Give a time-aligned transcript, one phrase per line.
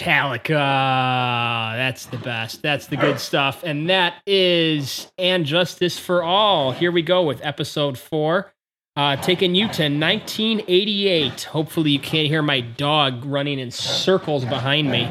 [0.00, 1.76] Metallica.
[1.76, 2.62] That's the best.
[2.62, 3.62] That's the good stuff.
[3.64, 6.72] And that is And Justice for All.
[6.72, 8.52] Here we go with episode four.
[8.96, 11.44] Uh, taking you to 1988.
[11.44, 15.10] Hopefully, you can't hear my dog running in circles behind me.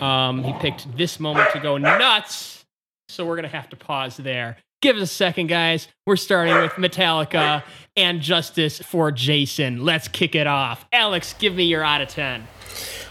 [0.00, 2.64] Um, he picked this moment to go nuts.
[3.08, 4.58] So we're going to have to pause there.
[4.82, 5.88] Give us a second, guys.
[6.06, 7.62] We're starting with Metallica
[7.96, 9.84] and Justice for Jason.
[9.84, 10.86] Let's kick it off.
[10.92, 12.46] Alex, give me your out of 10.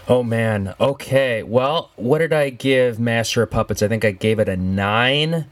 [0.08, 0.74] Oh man.
[0.78, 1.42] Okay.
[1.42, 3.82] Well, what did I give Master of Puppets?
[3.82, 5.46] I think I gave it a nine.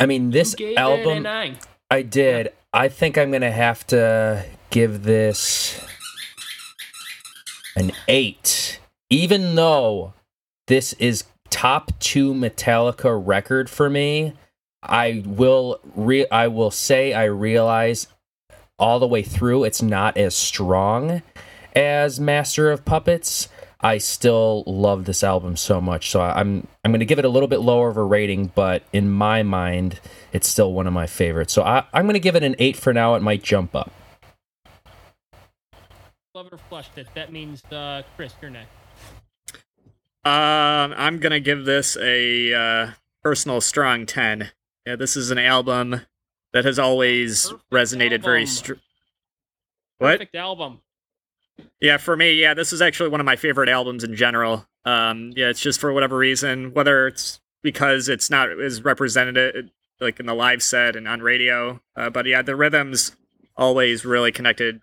[0.00, 1.22] I mean, this You gave it a album.
[1.22, 1.56] nine.
[1.90, 2.52] I did.
[2.72, 5.80] I think I'm gonna have to give this
[7.76, 8.80] an eight,
[9.10, 10.12] even though
[10.66, 14.32] this is top two Metallica record for me.
[14.82, 18.08] I will re- I will say I realize
[18.78, 21.22] all the way through it's not as strong
[21.76, 23.48] as Master of Puppets.
[23.80, 27.28] I still love this album so much, so I'm I'm going to give it a
[27.28, 30.00] little bit lower of a rating, but in my mind,
[30.32, 31.52] it's still one of my favorites.
[31.52, 33.14] So I, I'm going to give it an eight for now.
[33.14, 33.92] It might jump up.
[36.34, 37.06] Love or flushed it.
[37.14, 38.70] That means, uh, Chris, you're next.
[40.24, 42.90] Um, I'm gonna give this a uh,
[43.22, 44.50] personal strong ten.
[44.84, 46.00] Yeah, this is an album
[46.52, 48.40] that has always Perfect resonated very.
[48.40, 48.46] album.
[48.54, 48.72] Str-
[49.98, 50.12] what?
[50.18, 50.80] Perfect album.
[51.80, 54.66] Yeah, for me, yeah, this is actually one of my favorite albums in general.
[54.84, 60.20] Um, yeah, it's just for whatever reason, whether it's because it's not as represented like
[60.20, 63.16] in the live set and on radio, uh, but yeah, the rhythms
[63.56, 64.80] always really connected,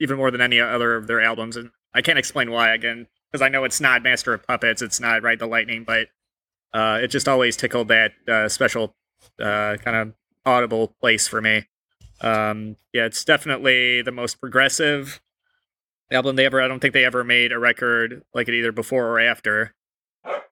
[0.00, 3.42] even more than any other of their albums, and I can't explain why again because
[3.42, 6.08] I know it's not Master of Puppets, it's not Ride the Lightning, but
[6.72, 8.94] uh, it just always tickled that uh, special
[9.40, 10.14] uh, kind of
[10.44, 11.64] audible place for me.
[12.20, 15.20] Um, yeah, it's definitely the most progressive
[16.10, 16.60] album they ever.
[16.60, 19.74] I don't think they ever made a record like it either before or after.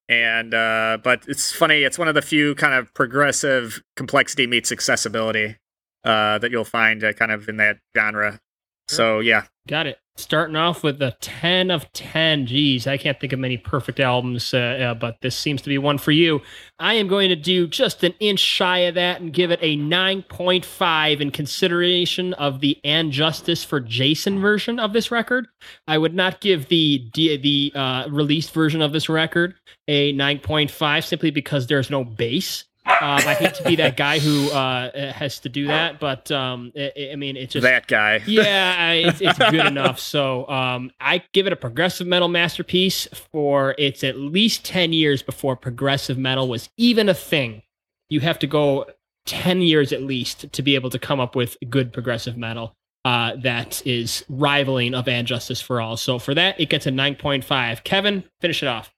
[0.09, 1.82] And uh, but it's funny.
[1.82, 5.56] It's one of the few kind of progressive complexity meets accessibility
[6.04, 8.41] uh, that you'll find uh, kind of in that genre.
[8.88, 9.98] So yeah, Got it.
[10.16, 12.46] Starting off with a 10 of 10.
[12.46, 15.78] Geez, I can't think of many perfect albums, uh, uh, but this seems to be
[15.78, 16.42] one for you.
[16.78, 19.78] I am going to do just an inch shy of that and give it a
[19.78, 25.48] 9.5 in consideration of the And Justice for Jason version of this record.
[25.88, 29.54] I would not give the the, the uh, released version of this record
[29.88, 32.64] a 9.5 simply because there's no bass.
[32.86, 36.70] Um, I hate to be that guy who uh, has to do that, but um,
[36.76, 38.22] I, I mean, it's just that guy.
[38.26, 39.98] yeah, I- it's, it's good enough.
[39.98, 45.22] So um, I give it a progressive metal masterpiece for it's at least 10 years
[45.22, 47.62] before progressive metal was even a thing.
[48.10, 48.86] You have to go
[49.26, 52.74] 10 years at least to be able to come up with good progressive metal
[53.06, 55.96] uh, that is rivaling of And Justice for All.
[55.96, 57.82] So for that, it gets a 9.5.
[57.84, 58.92] Kevin, finish it off.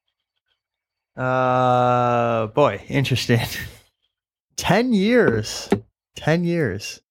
[1.15, 3.39] Uh, boy, interesting.
[4.57, 5.69] 10 years.
[6.15, 7.01] 10 years.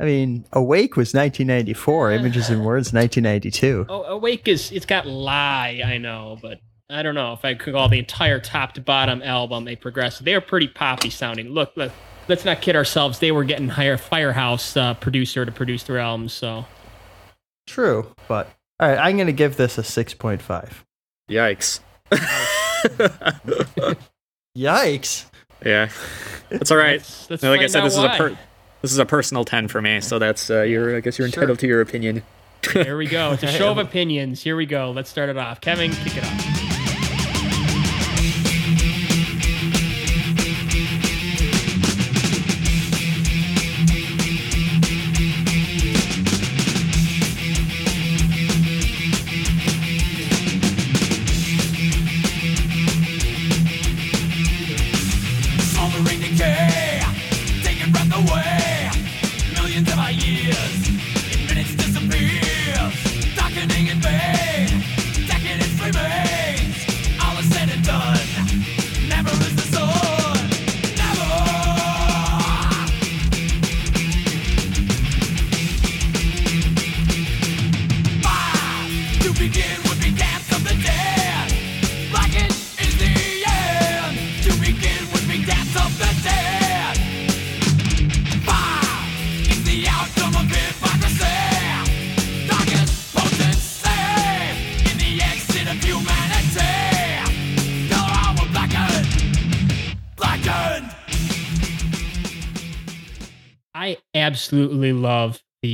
[0.00, 3.86] I mean, Awake was 1994, Images and Words 1992.
[3.88, 6.58] Oh, Awake is it's got lie, I know, but
[6.88, 10.24] I don't know if I could call the entire top to bottom album a progressive.
[10.24, 11.50] They're pretty poppy sounding.
[11.50, 11.92] Look, let,
[12.28, 13.18] let's not kid ourselves.
[13.18, 16.32] They were getting higher Firehouse uh, producer to produce their albums.
[16.32, 16.64] So
[17.66, 20.72] True, but all right, I'm going to give this a 6.5.
[21.30, 21.80] Yikes.
[24.56, 25.26] Yikes.
[25.64, 25.90] Yeah,
[26.48, 26.98] that's all right.
[26.98, 28.38] let's, let's like I said, this is a per-
[28.82, 30.00] this is a personal ten for me.
[30.00, 30.96] So that's uh, your.
[30.96, 31.42] I guess you're Sure.
[31.42, 32.22] entitled to your opinion.
[32.72, 33.32] Here we go.
[33.32, 34.42] It's a show of opinions.
[34.42, 34.90] Here we go.
[34.90, 35.60] Let's start it off.
[35.60, 36.59] Kevin, kick it off.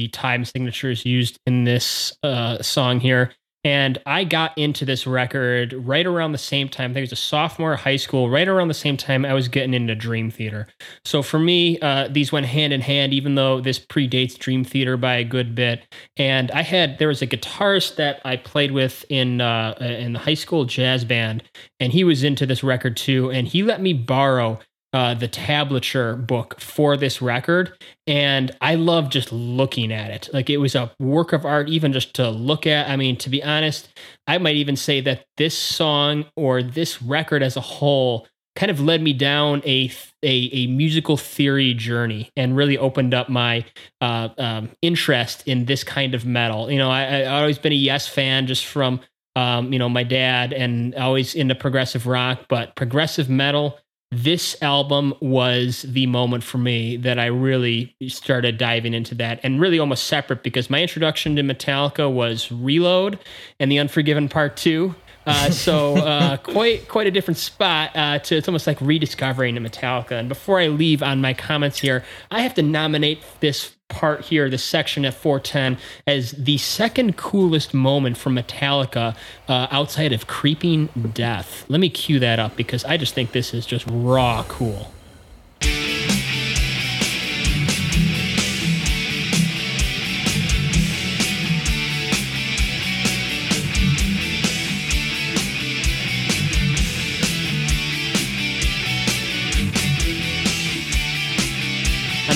[0.08, 3.32] Time signatures used in this uh, song here.
[3.66, 6.92] And I got into this record right around the same time.
[6.92, 9.48] I think it was a sophomore high school, right around the same time I was
[9.48, 10.68] getting into Dream Theater.
[11.04, 14.96] So for me, uh, these went hand in hand, even though this predates Dream Theater
[14.96, 15.82] by a good bit.
[16.16, 20.20] And I had there was a guitarist that I played with in uh, in the
[20.20, 21.42] high school jazz band,
[21.80, 23.32] and he was into this record too.
[23.32, 24.60] And he let me borrow
[24.96, 27.70] uh, the tablature book for this record,
[28.06, 30.31] and I love just looking at it.
[30.32, 32.88] Like it was a work of art, even just to look at.
[32.88, 33.90] I mean, to be honest,
[34.26, 38.81] I might even say that this song or this record as a whole kind of
[38.81, 43.66] led me down a a, a musical theory journey and really opened up my
[44.00, 46.70] uh, um, interest in this kind of metal.
[46.70, 49.00] You know, I, I always been a Yes fan just from
[49.34, 53.78] um, you know my dad and always into progressive rock, but progressive metal
[54.22, 59.60] this album was the moment for me that I really started diving into that and
[59.60, 63.18] really almost separate because my introduction to Metallica was Reload
[63.60, 64.94] and The Unforgiven Part 2.
[65.26, 70.12] Uh, so uh, quite quite a different spot uh, to it's almost like rediscovering Metallica.
[70.12, 74.50] And before I leave on my comments here, I have to nominate this part here,
[74.50, 79.16] this section at 410, as the second coolest moment from Metallica
[79.48, 81.64] uh, outside of Creeping Death.
[81.68, 84.92] Let me cue that up because I just think this is just raw cool.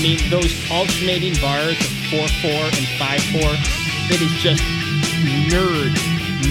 [0.02, 3.40] Mean, those alternating bars of 4 4 and 5 4,
[4.12, 4.62] it is just
[5.50, 5.92] nerd,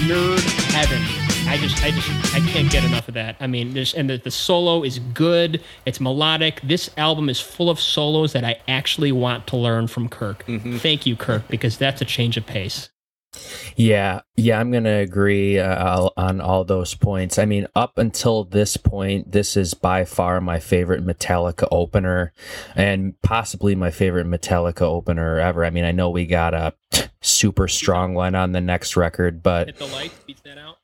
[0.08, 0.40] nerd
[0.72, 1.02] heaven.
[1.48, 3.36] I just, I just, I can't get enough of that.
[3.40, 5.64] I mean, there's, and the, the solo is good.
[5.86, 6.62] It's melodic.
[6.62, 10.46] This album is full of solos that I actually want to learn from Kirk.
[10.46, 10.78] Mm-hmm.
[10.78, 12.90] Thank you, Kirk, because that's a change of pace.
[13.76, 17.40] Yeah, yeah, I'm gonna agree uh, on all those points.
[17.40, 22.34] I mean, up until this point, this is by far my favorite Metallica opener,
[22.76, 25.64] and possibly my favorite Metallica opener ever.
[25.66, 26.74] I mean, I know we got a
[27.22, 30.78] super strong one on the next record, but Hit the lights, beats that out.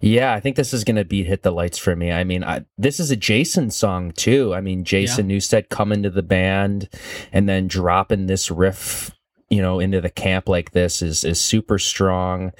[0.00, 2.10] yeah, I think this is gonna beat "Hit the Lights" for me.
[2.12, 4.52] I mean, I, this is a Jason song too.
[4.54, 6.88] I mean, Jason Newsted coming to the band
[7.32, 9.12] and then dropping this riff
[9.52, 12.52] you know into the camp like this is is super strong.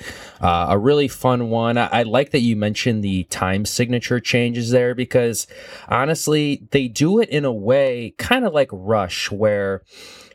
[0.43, 1.79] Uh, a really fun one.
[1.79, 5.47] I, I like that you mentioned the time signature changes there because
[5.89, 9.83] honestly they do it in a way kind of like rush where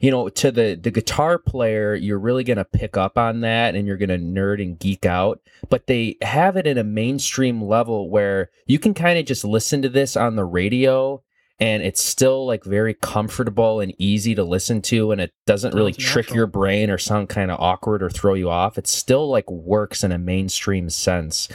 [0.02, 3.76] you know to the the guitar player you're really going to pick up on that
[3.76, 5.40] and you're going to nerd and geek out
[5.70, 9.84] but they have it in a mainstream level where you can kind of just listen
[9.84, 11.22] to this on the radio
[11.60, 15.94] and it's still like very comfortable and easy to listen to and it doesn't really
[15.94, 16.36] trick natural.
[16.36, 18.78] your brain or sound kind of awkward or throw you off.
[18.78, 21.50] It still like works in a mainstream sense.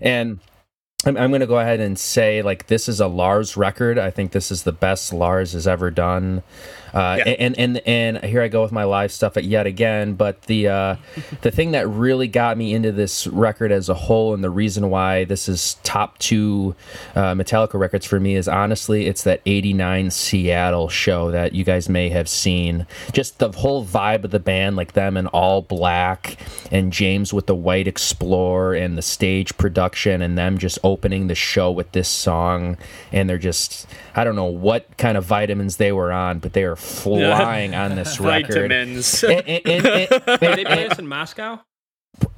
[0.00, 0.40] And
[1.04, 3.98] I'm, I'm going to go ahead and say like this is a lars record.
[3.98, 6.42] I think this is the best lars has ever done
[6.94, 7.24] uh, Yeah.
[7.38, 10.14] and, and and here I go with my live stuff yet again.
[10.14, 10.96] But the uh,
[11.42, 14.90] the thing that really got me into this record as a whole, and the reason
[14.90, 16.74] why this is top two
[17.14, 21.88] uh, Metallica records for me is honestly it's that '89 Seattle show that you guys
[21.88, 22.86] may have seen.
[23.12, 26.36] Just the whole vibe of the band, like them in all black,
[26.70, 31.34] and James with the white Explorer, and the stage production, and them just opening the
[31.34, 32.76] show with this song,
[33.12, 36.62] and they're just I don't know what kind of vitamins they were on, but they
[36.64, 38.70] are flying on this record.
[40.44, 41.60] They play this in Moscow?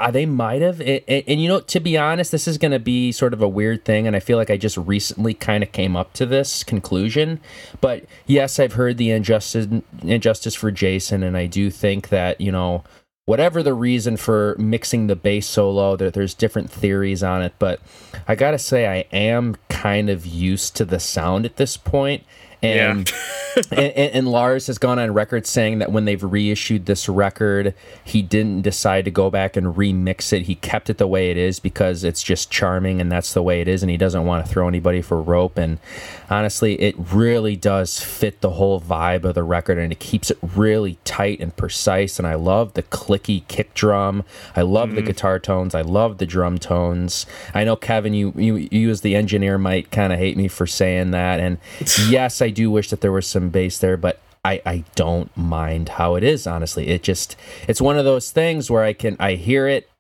[0.01, 0.81] uh, they might have.
[0.81, 3.43] And, and, and you know to be honest this is going to be sort of
[3.43, 6.27] a weird thing and i feel like i just recently kind of came up to
[6.27, 7.41] this conclusion.
[7.81, 9.69] But yes i've heard the injustice
[10.03, 12.85] injustice for jason and i do think that you know
[13.25, 17.55] whatever the reason for mixing the bass solo there, there's different theories on it.
[17.59, 17.81] But
[18.29, 22.25] i gotta say i am kind of used to the sound at this point
[22.63, 23.13] and
[23.71, 27.75] and, and, and Lars has gone on record saying that when they've reissued this record,
[28.05, 30.43] he didn't decide to go back and remix it.
[30.43, 33.61] He kept it the way it is because it's just charming and that's the way
[33.61, 35.57] it is, and he doesn't want to throw anybody for rope.
[35.57, 35.79] And
[36.29, 40.39] honestly, it really does fit the whole vibe of the record, and it keeps it
[40.55, 42.19] really tight and precise.
[42.19, 44.25] And I love the clicky kick drum.
[44.55, 45.07] I love the mm.
[45.07, 45.75] guitar tones.
[45.75, 47.27] I love the drum tones.
[47.55, 50.67] I know Kevin, you you, you as the engineer might kind of hate me for
[50.67, 51.59] saying that, and
[52.09, 55.91] yes, I do wish that there was some bass there, but I, I don't mind
[55.91, 56.89] how it is honestly.
[56.89, 57.37] It just
[57.69, 59.91] it's one of those things where i can i hear it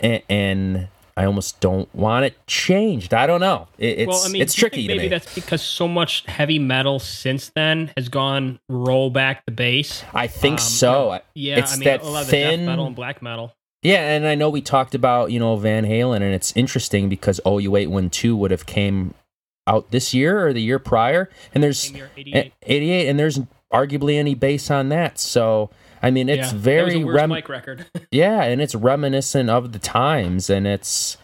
[0.00, 3.12] and, and i almost don't want it changed.
[3.12, 3.66] I don't know.
[3.78, 7.50] It, it's well, I mean, it's tricky maybe that's because so much heavy metal since
[7.50, 10.04] then has gone roll back the bass.
[10.14, 11.20] i think um, so.
[11.34, 13.54] Yeah, it's I mean, that a lot of thin metal and black metal.
[13.82, 17.40] Yeah, and I know we talked about, you know, Van Halen and it's interesting because
[17.46, 19.14] Oh You Wait When 2 would have came
[19.66, 22.52] out this year or the year prior and there's Same year, eh, 88.
[22.62, 23.40] 88 and there's
[23.72, 25.18] arguably any bass on that.
[25.18, 25.70] So,
[26.02, 27.86] I mean, it's Yeah, that was very a rem- Mike record.
[28.10, 31.16] Yeah, and it's reminiscent of the times and it's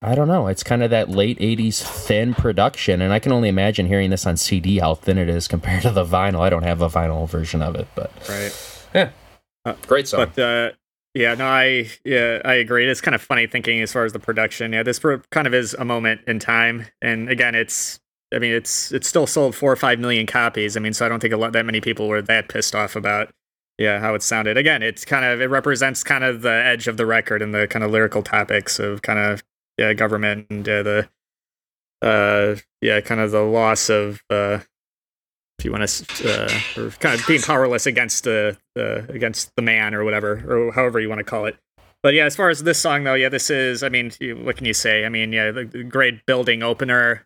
[0.00, 3.48] I don't know, it's kind of that late 80s thin production and I can only
[3.48, 6.40] imagine hearing this on CD how thin it is compared to the vinyl.
[6.40, 8.54] I don't have a vinyl version of it, but Right.
[8.94, 10.30] Yeah, great song.
[10.34, 10.70] But uh,
[11.18, 12.88] yeah, no, I yeah, I agree.
[12.88, 14.72] It's kind of funny thinking as far as the production.
[14.72, 17.98] Yeah, this kind of is a moment in time, and again, it's.
[18.32, 20.76] I mean, it's it's still sold four or five million copies.
[20.76, 22.94] I mean, so I don't think a lot that many people were that pissed off
[22.94, 23.30] about.
[23.78, 24.56] Yeah, how it sounded.
[24.56, 27.66] Again, it's kind of it represents kind of the edge of the record and the
[27.66, 29.42] kind of lyrical topics of kind of
[29.76, 31.08] yeah government and uh, the
[32.02, 34.60] uh yeah kind of the loss of uh
[35.58, 39.62] if you want to, uh, or kind of being powerless against the, the against the
[39.62, 41.56] man or whatever, or however you want to call it.
[42.02, 43.82] But yeah, as far as this song though, yeah, this is.
[43.82, 44.12] I mean,
[44.44, 45.04] what can you say?
[45.04, 47.24] I mean, yeah, the, the great building opener.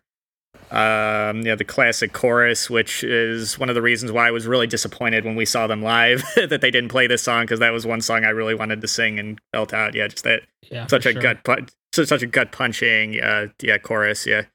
[0.71, 4.65] Um, yeah, the classic chorus, which is one of the reasons why I was really
[4.65, 7.85] disappointed when we saw them live that they didn't play this song because that was
[7.85, 9.93] one song I really wanted to sing and felt out.
[9.93, 11.21] Yeah, just that Yeah, such a sure.
[11.21, 14.45] gut pun- such, such a gut punching uh yeah chorus yeah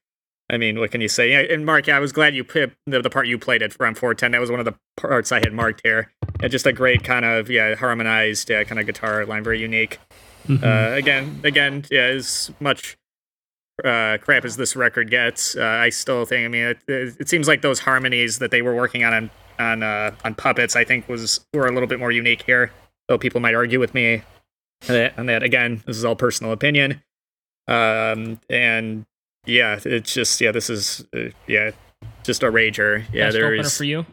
[0.51, 1.31] i mean what can you say?
[1.31, 3.73] Yeah, and mark yeah, i was glad you put the, the part you played it
[3.73, 6.13] from 410 that was one of the parts i had marked here.
[6.41, 9.99] And just a great kind of yeah harmonized kind of guitar line very unique.
[10.47, 10.63] Mhm.
[10.63, 12.97] uh again again yeah as much
[13.85, 17.29] uh crap as this record gets uh, i still think i mean it, it, it
[17.29, 20.85] seems like those harmonies that they were working on on on uh on puppets i
[20.85, 22.73] think was were a little bit more unique here
[23.09, 24.23] though people might argue with me.
[24.89, 27.03] On that, on that again this is all personal opinion.
[27.67, 29.07] Um and
[29.47, 31.71] yeah it's just yeah this is uh, yeah
[32.23, 34.05] just a rager yeah Best there's for you.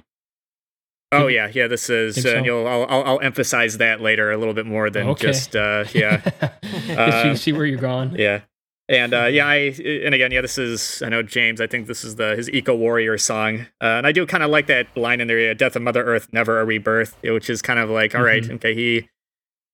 [1.11, 2.37] oh yeah yeah this is uh, so?
[2.37, 5.27] and you'll I'll, I'll i'll emphasize that later a little bit more than Okay.
[5.27, 6.17] just uh yeah
[6.63, 8.15] Just so you Uh, see where you're going.
[8.17, 8.41] yeah
[8.89, 12.03] and uh yeah i and again yeah this is i know james i think this
[12.03, 15.21] is the his eco warrior song uh, and i do kind of like that line
[15.21, 18.15] in there yeah, death of mother earth never a rebirth which is kind of like
[18.15, 18.55] all right, Mhm.
[18.55, 19.09] okay he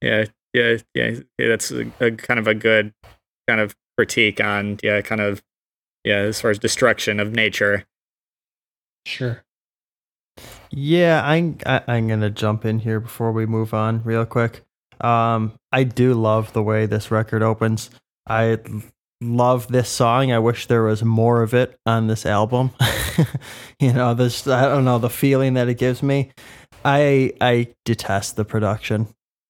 [0.02, 2.94] yeah yeah yeah, yeah that's a, a kind of a good
[3.48, 5.42] kind of critique on yeah kind of
[6.04, 7.86] yeah as far as destruction of nature
[9.06, 9.44] Sure.
[10.72, 14.64] Yeah, I'm I, I'm gonna jump in here before we move on real quick.
[15.02, 17.90] Um, I do love the way this record opens.
[18.28, 18.60] I
[19.20, 20.32] love this song.
[20.32, 22.72] I wish there was more of it on this album.
[23.80, 26.32] you know, this I don't know the feeling that it gives me.
[26.86, 29.08] I I detest the production.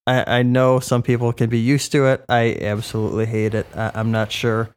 [0.07, 2.25] I, I know some people can be used to it.
[2.27, 3.67] I absolutely hate it.
[3.75, 4.69] I, I'm not sure.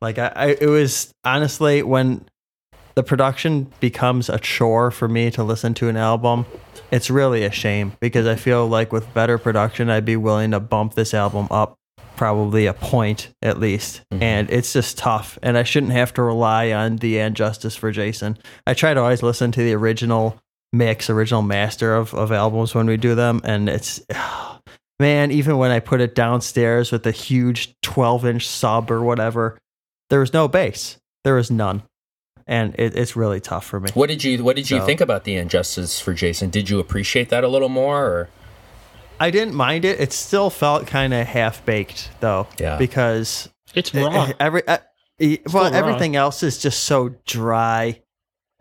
[0.00, 2.26] Like I, I, it was honestly when
[2.94, 6.46] the production becomes a chore for me to listen to an album.
[6.90, 10.60] It's really a shame because I feel like with better production, I'd be willing to
[10.60, 11.76] bump this album up
[12.16, 14.02] probably a point at least.
[14.12, 14.22] Mhm.
[14.22, 15.38] And it's just tough.
[15.42, 18.36] And I shouldn't have to rely on the and justice for Jason.
[18.66, 20.38] I try to always listen to the original
[20.72, 23.40] mix, original master of, of albums when we do them.
[23.44, 24.02] And it's,
[25.00, 29.58] man, even when I put it downstairs with the huge 12 inch sub or whatever,
[30.10, 30.98] there was no bass.
[31.24, 31.82] There was none.
[32.46, 33.90] And it, it's really tough for me.
[33.94, 36.50] What did you What did you So- think about the injustice for Jason?
[36.50, 38.04] Did you appreciate that a little more?
[38.04, 38.28] Or
[39.18, 40.00] I didn't mind it.
[40.00, 42.46] It still felt kind of half baked though.
[42.58, 42.76] Yeah.
[42.76, 44.30] Because It's raw.
[44.40, 44.78] Every uh,
[45.18, 45.76] e- well, raw.
[45.78, 48.00] everything else is just so dry.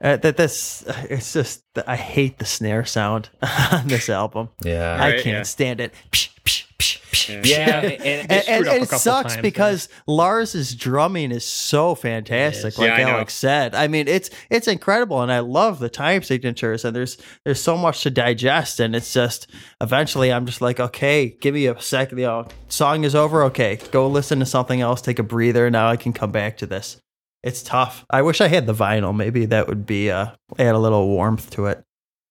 [0.02, 3.30] Uh, that this it's just I hate the snare sound
[3.72, 4.50] on this album.
[4.64, 5.44] yeah, I Right, can't yeah.
[5.44, 5.94] stand it.
[6.12, 7.82] Psh, psh, psh, psh, Yeah.
[7.82, 7.84] psh.
[7.84, 12.78] and, And, and- and it sucks times because Lars's drumming is so fantastic, is.
[12.80, 13.12] like Yeah, I.
[13.12, 13.76] Alex said.
[13.76, 16.86] I mean, it's it's incredible, and I love the time signatures.
[16.86, 19.52] And there's there's so much to digest, and it's just
[19.82, 22.20] eventually I'm just like, okay, give me a second.
[22.20, 23.44] You know, song is over.
[23.44, 25.02] Okay, go listen to something else.
[25.02, 25.70] Take a breather.
[25.70, 27.02] Now I can come back to this.
[27.44, 28.06] It's tough.
[28.10, 29.16] I wish I had the vinyl.
[29.16, 30.28] Maybe that would be uh,
[30.58, 31.84] add a little warmth to it.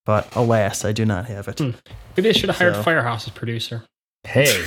[0.05, 1.59] But alas, I do not have it.
[1.59, 1.71] Hmm.
[2.17, 3.85] Maybe they should have hired So- Firehouse as producer.
[4.27, 4.62] hey,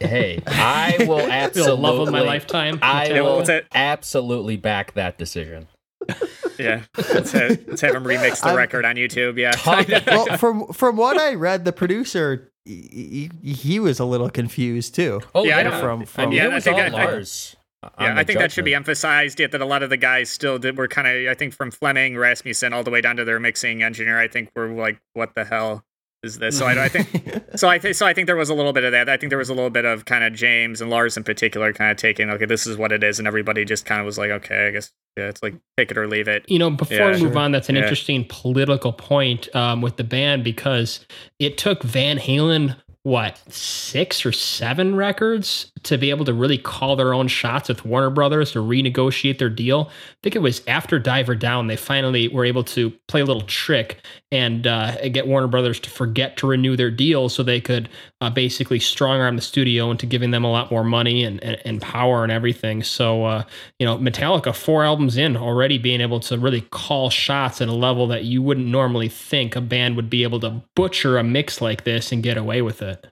[0.00, 2.78] hey, I will The absolutely love of my lifetime.
[2.82, 3.64] I Tell- will what's that?
[3.74, 5.68] absolutely back that decision.
[6.58, 6.82] yeah
[7.14, 10.66] let's have, let's have him remix the I'm- record on youtube yeah Talk- well, from
[10.68, 15.20] from what I read, the producer he, he, he was a little confused too.
[15.34, 15.80] Oh Yeah, yeah, know.
[15.80, 17.56] From- I from- mean, Yeah, it I was think all I- I- Lars.
[17.98, 19.38] On Yeah, I think that should be emphasized.
[19.40, 21.70] Yet that a lot of the guys still did were kind of, I think, from
[21.70, 24.18] Flemming, Rasmussen, all the way down to their mixing engineer.
[24.18, 25.84] I think were like, "What the hell
[26.22, 27.08] is this?" So I, I think,
[27.56, 29.08] so I think, so I think there was a little bit of that.
[29.08, 31.72] I think there was a little bit of kind of James and Lars in particular,
[31.72, 34.16] kind of taking, okay, this is what it is, and everybody just kind of was
[34.18, 36.44] like, okay, I guess, yeah, it's like take it or leave it.
[36.48, 37.38] you know, before Yeah, we move sure.
[37.38, 37.82] on, that's an Yeah.
[37.82, 41.04] interesting political point um, with the band because
[41.38, 46.96] it took Van Halen what six or seven records to be able to really call
[46.96, 49.88] their own shots with Warner Brothers to renegotiate their deal.
[49.90, 53.42] I think it was after Diver Down they finally were able to play a little
[53.42, 57.88] trick and uh, get Warner Brothers to forget to renew their deal so they could
[58.20, 61.60] uh, basically strong arm the studio into giving them a lot more money and, and,
[61.64, 62.82] and power and everything.
[62.82, 63.44] So uh,
[63.78, 67.74] you know, Metallica four albums in already being able to really call shots at a
[67.74, 71.60] level that you wouldn't normally think a band would be able to butcher a mix
[71.60, 73.06] like this and get away with it.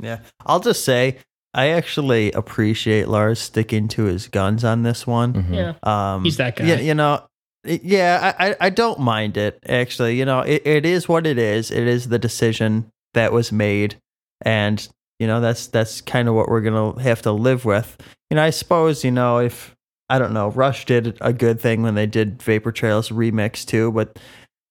[0.00, 0.20] Yeah.
[0.46, 1.18] I'll just say
[1.54, 5.34] I actually appreciate Lars sticking to his guns on this one.
[5.34, 5.54] Mhm.
[5.54, 5.74] Yeah.
[6.14, 6.64] Um, He's that guy.
[6.64, 7.22] Yeah, you know,
[7.64, 10.18] yeah, I, I, I don't mind it actually.
[10.18, 11.70] You know, it, it is what it is.
[11.70, 13.96] It is the decision that was made,
[14.42, 14.86] and
[15.18, 17.96] you know that's that's kind of what we're gonna have to live with.
[18.30, 19.76] You know, I suppose you know if
[20.08, 23.92] I don't know, Rush did a good thing when they did Vapor Trails remix too,
[23.92, 24.18] but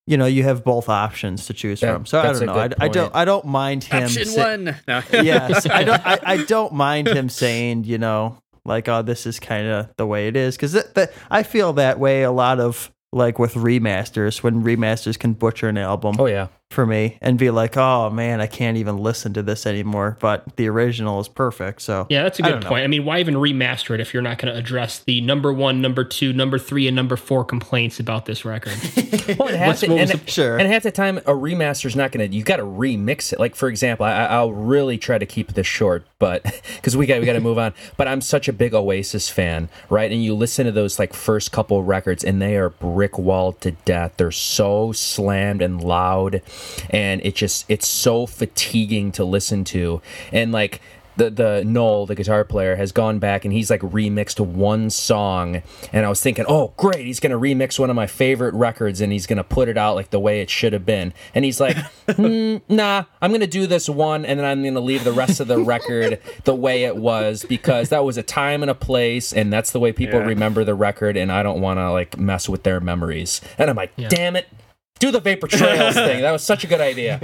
[0.07, 2.05] you know you have both options to choose Yeah, from.
[2.05, 2.53] So I don't know.
[2.53, 3.15] I, I don't.
[3.15, 4.03] I don't mind him.
[4.03, 4.75] Option sa- one.
[4.87, 5.01] No.
[5.11, 6.05] yes, I don't.
[6.05, 10.05] I, I don't mind him saying, you know, like, oh, this is kind of the
[10.07, 13.53] way it is, because that, that I feel that way a lot of like with
[13.55, 16.47] remasters when remasters can butcher an album Oh yeah.
[16.71, 20.17] For me and be like, oh man, I can't even listen to this anymore.
[20.19, 21.81] But the original is perfect.
[21.81, 22.69] So Yeah, that's a good don't know.
[22.69, 22.83] point.
[22.83, 25.81] I mean, why even remaster it if you're not going to address the number one,
[25.81, 28.73] number two, number three, and number four complaints about this record?
[29.37, 30.57] Well, and half the, and, the- Sure.
[30.57, 32.25] and half the time, a remaster is not gonna.
[32.25, 33.39] You got to remix it.
[33.39, 36.43] Like for example, I, I'll really try to keep this short, but
[36.75, 37.73] because we got we got to move on.
[37.97, 40.11] But I'm such a big Oasis fan, right?
[40.11, 43.71] And you listen to those like first couple records, and they are brick walled to
[43.71, 44.13] death.
[44.17, 46.41] They're so slammed and loud,
[46.89, 50.01] and it just it's so fatiguing to listen to.
[50.31, 50.81] And like
[51.17, 55.61] the the Noel, the guitar player, has gone back and he's like remixed one song,
[55.91, 59.11] and I was thinking, oh great, he's gonna remix one of my favorite records and
[59.11, 61.13] he's gonna put it out like the way it should have been.
[61.35, 61.75] And he's like,
[62.15, 65.49] "Hmm, nah, I'm gonna do this one, and then I'm gonna leave the rest of
[65.49, 69.51] the record the way it was because that was a time and a place, and
[69.51, 70.25] that's the way people Yeah.
[70.27, 73.41] remember the record, and I don't want to like mess with their memories.
[73.57, 74.07] And I'm like, Yeah.
[74.07, 74.47] damn it.
[75.01, 76.21] Do the vapor trails thing.
[76.21, 77.19] That was such a good idea.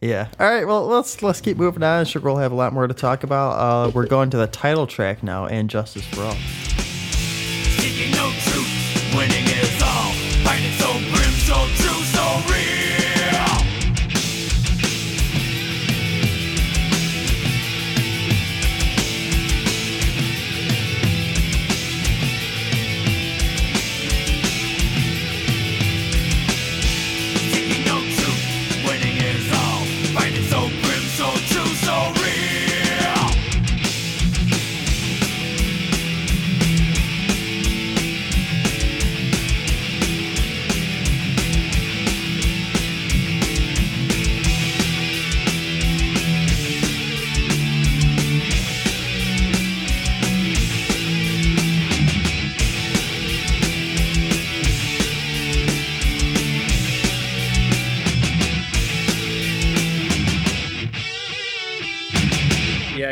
[0.00, 0.28] yeah.
[0.40, 0.66] All right.
[0.66, 2.00] Well, let's let's keep moving on.
[2.00, 3.52] I'm sure we'll have a lot more to talk about.
[3.52, 6.79] Uh, we're going to the title track now, and Justice for All.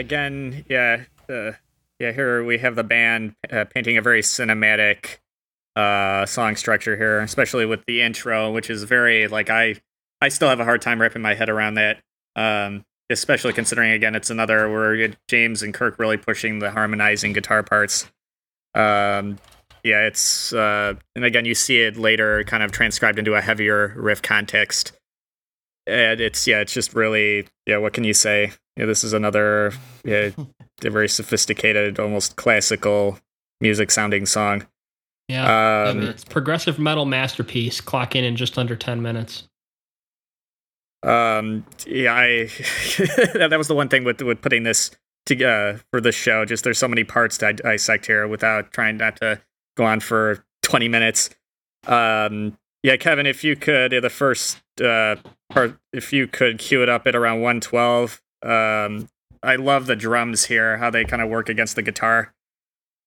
[0.08, 1.52] Again, yeah, uh,
[1.98, 2.12] yeah.
[2.12, 5.18] Here we have the band uh, painting a very cinematic
[5.76, 9.74] uh, song structure here, especially with the intro, which is very like I
[10.22, 12.00] I still have a hard time wrapping my head around that.
[12.36, 17.62] Um, especially considering again it's another where James and Kirk really pushing the harmonizing guitar
[17.62, 18.10] parts.
[18.74, 19.38] Um,
[19.84, 23.92] yeah, it's uh, and again you see it later, kind of transcribed into a heavier
[23.94, 24.92] riff context.
[25.86, 27.76] And it's yeah, it's just really yeah.
[27.76, 28.52] What can you say?
[28.78, 29.72] Yeah, this is another
[30.04, 30.30] yeah,
[30.84, 33.18] a very sophisticated, almost classical
[33.60, 34.66] music sounding song.
[35.28, 35.88] Yeah.
[35.88, 39.48] Um, it's progressive metal masterpiece, clock in in just under 10 minutes.
[41.02, 42.46] Um, yeah, I
[43.34, 44.90] that was the one thing with with putting this
[45.26, 46.44] to uh, for this show.
[46.44, 49.40] Just there's so many parts to dissect here without trying not to
[49.76, 51.30] go on for 20 minutes.
[51.86, 55.16] Um, yeah, Kevin, if you could, uh, the first uh,
[55.50, 58.20] part, if you could cue it up at around 112.
[58.42, 59.08] Um,
[59.42, 62.32] I love the drums here, how they kind of work against the guitar.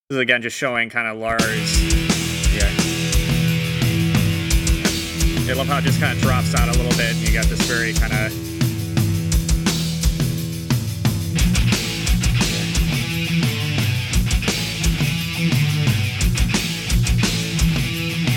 [0.10, 1.82] This is again just showing kind of Lars.
[2.54, 2.70] Yeah.
[5.50, 7.46] I love how it just kind of drops out a little bit, and you got
[7.46, 8.52] this very kind of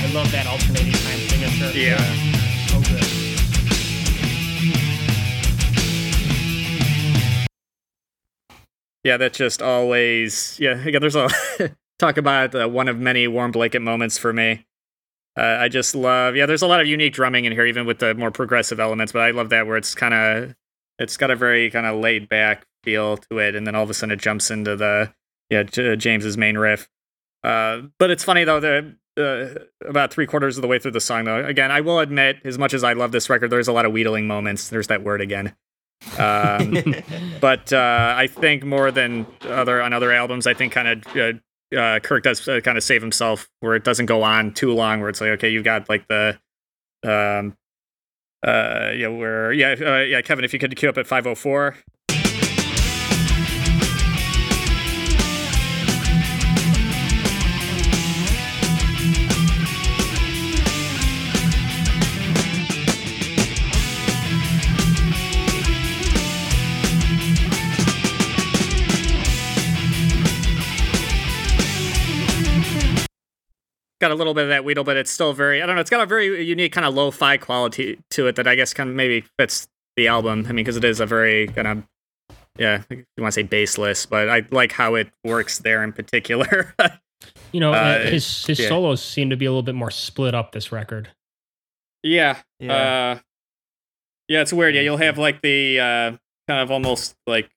[0.03, 1.79] I love that alternating time signature.
[1.79, 2.34] Yeah.
[9.05, 10.83] Yeah, that's just always yeah.
[10.85, 11.29] Again, there's a
[11.99, 14.67] talk about uh, one of many warm blanket moments for me.
[15.37, 16.47] Uh, I just love yeah.
[16.47, 19.13] There's a lot of unique drumming in here, even with the more progressive elements.
[19.13, 20.55] But I love that where it's kind of
[20.99, 23.91] It's got a very kind of laid back feel to it, and then all of
[23.91, 25.13] a sudden it jumps into the
[25.51, 26.89] yeah J- James's main riff.
[27.43, 31.01] Uh, but it's funny though that uh, about three quarters of the way through the
[31.01, 33.73] song though, again, I will admit, as much as I love this record, there's a
[33.73, 34.71] lot of wheedling moments.
[34.71, 35.55] There's that word again.
[36.19, 36.95] Um,
[37.41, 41.77] but uh, I think more than other on other albums, I think kind of uh,
[41.77, 45.01] uh, Kirk does uh, kind of save himself where it doesn't go on too long.
[45.01, 46.39] Where it's like, okay, you've got like the,
[47.03, 47.57] um,
[48.47, 51.35] uh, yeah, where yeah, uh, yeah, Kevin, if you could queue up at five oh
[51.35, 51.77] four.
[74.05, 75.81] Got a little bit of that Weedle, but it's still very I don't know.
[75.81, 78.91] It's got a very unique kind of lo-fi quality to it that I guess kind
[78.91, 80.45] of maybe fits the album.
[80.47, 81.83] I mean, because it is a very kind of
[82.59, 86.75] yeah, you want to say baseless, but I like how it works there in particular.
[87.53, 88.69] You know, Uh, his his yeah.
[88.69, 91.09] solos seem to be a little bit more split up this record.
[92.03, 92.75] yeah, Yeah.
[92.75, 93.19] Uh,
[94.29, 94.75] yeah, it's weird.
[94.75, 96.11] Yeah, you'll have like the uh,
[96.49, 97.49] kind of almost like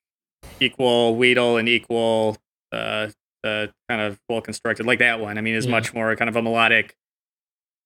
[0.61, 2.37] equal Weedle and equal
[2.71, 3.09] uh,
[3.43, 5.37] uh, kind of well constructed, like that one.
[5.37, 5.71] I mean, is Yeah.
[5.71, 6.95] much more kind of a melodic,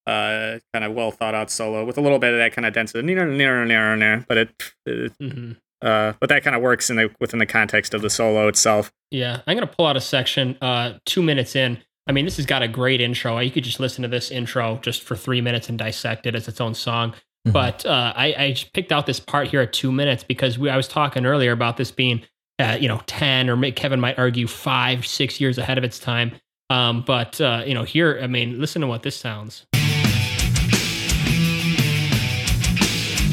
[0.07, 2.73] uh, kind of well thought out solo with a little bit of that kind of
[2.73, 3.13] density.
[3.15, 4.49] But it,
[4.85, 5.51] it hmm
[5.83, 8.91] uh, but that kind of works in the within the context of the solo itself.
[9.09, 10.55] Yeah, I'm gonna pull out a section.
[10.61, 11.79] Uh, two minutes in.
[12.07, 13.39] I mean, this has got a great intro.
[13.39, 16.47] You could just listen to this intro just for three minutes and dissect it as
[16.47, 17.13] its own song.
[17.47, 17.53] Mhm.
[17.53, 20.69] But uh, I, I just picked out this part here at two minutes because we,
[20.69, 22.21] I was talking earlier about this being,
[22.59, 26.31] uh, you know, ten or Kevin might argue five, six years ahead of its time.
[26.69, 29.65] Um, but uh, you know, here, I mean, listen to what this sounds.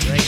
[0.09, 0.25] Right.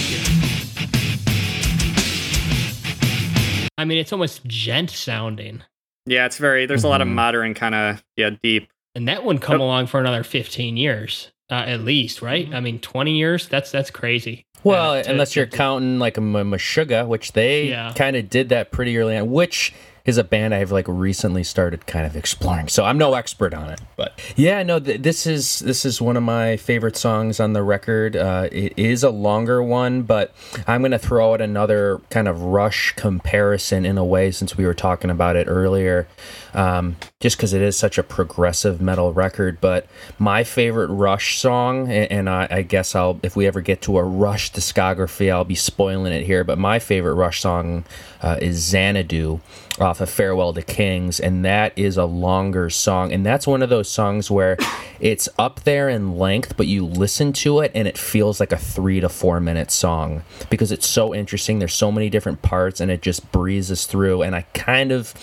[3.78, 5.62] I mean, it's almost djent sounding.
[6.06, 6.66] Yeah, it's very.
[6.66, 7.12] There's a lot of Mhm.
[7.12, 8.68] modern kind of yeah deep.
[8.96, 12.78] and that wouldn't come along for another 15 years uh, at least right i mean
[12.80, 17.06] 20 years that's that's crazy Well, Uh, to- unless you're to- counting like a Meshuggah,
[17.06, 17.92] which they Yeah.
[17.96, 19.72] kind of did that pretty early on, which
[20.04, 22.68] is a band I've like recently started kind of exploring.
[22.68, 26.16] So I'm no expert on it, but yeah, no, th- this is this is one
[26.16, 28.16] of my favorite songs on the record.
[28.16, 30.34] Uh, it is a longer one, but
[30.66, 34.74] I'm gonna throw out another kind of Rush comparison in a way since we were
[34.74, 36.06] talking about it earlier.
[36.54, 39.86] Um, just because it is such a progressive metal record, but
[40.18, 44.02] my favorite Rush song, and I, I guess I'll if we ever get to a
[44.02, 46.44] Rush discography, I'll be spoiling it here.
[46.44, 47.84] But my favorite Rush song
[48.22, 49.40] uh, is Xanadu
[49.78, 53.70] off of Farewell to Kings, and that is a longer song, and that's one of
[53.70, 54.56] those songs where
[55.00, 58.58] it's up there in length, but you listen to it and it feels like a
[58.58, 61.58] three to four minute song because it's so interesting.
[61.58, 65.14] There's so many different parts, and it just breezes through, and I kind of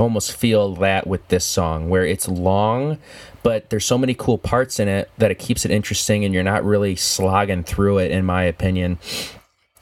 [0.00, 2.98] almost feel that with this song where it's long
[3.42, 6.42] but there's so many cool parts in it that it keeps it interesting and you're
[6.42, 8.98] not really slogging through it in my opinion.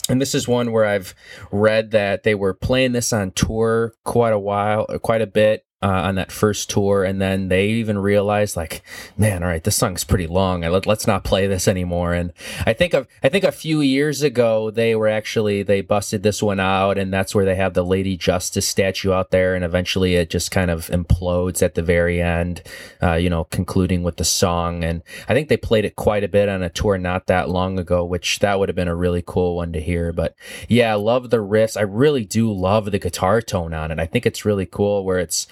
[0.08, 1.14] And this is one where I've
[1.50, 5.86] read that they were playing this on tour quite a while, quite a bit uh,
[5.86, 8.82] on that first tour, and then they even realized, like,
[9.16, 10.64] man, all right, this song's pretty long.
[10.64, 12.14] I let, let's not play this anymore.
[12.14, 12.32] And
[12.66, 16.42] I think of, I think a few years ago they were actually they busted this
[16.42, 20.16] one out, and that's where they have the Lady Justice statue out there, and eventually
[20.16, 22.62] it just kind of implodes at the very end,
[23.00, 24.82] uh, you know, concluding with the song.
[24.82, 27.78] And I think they played it quite a bit on a tour not that long
[27.78, 30.12] ago, which that would have been a really cool one to hear.
[30.12, 30.34] But
[30.68, 31.76] yeah, I love the riffs.
[31.76, 34.00] I really do love the guitar tone on it.
[34.00, 35.46] I think it's really cool where it's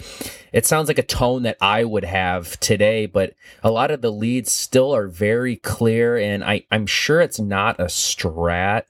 [0.53, 4.11] it sounds like a tone that I would have today, but a lot of the
[4.13, 8.85] leads still are very clear and I, I'm sure it's not a strat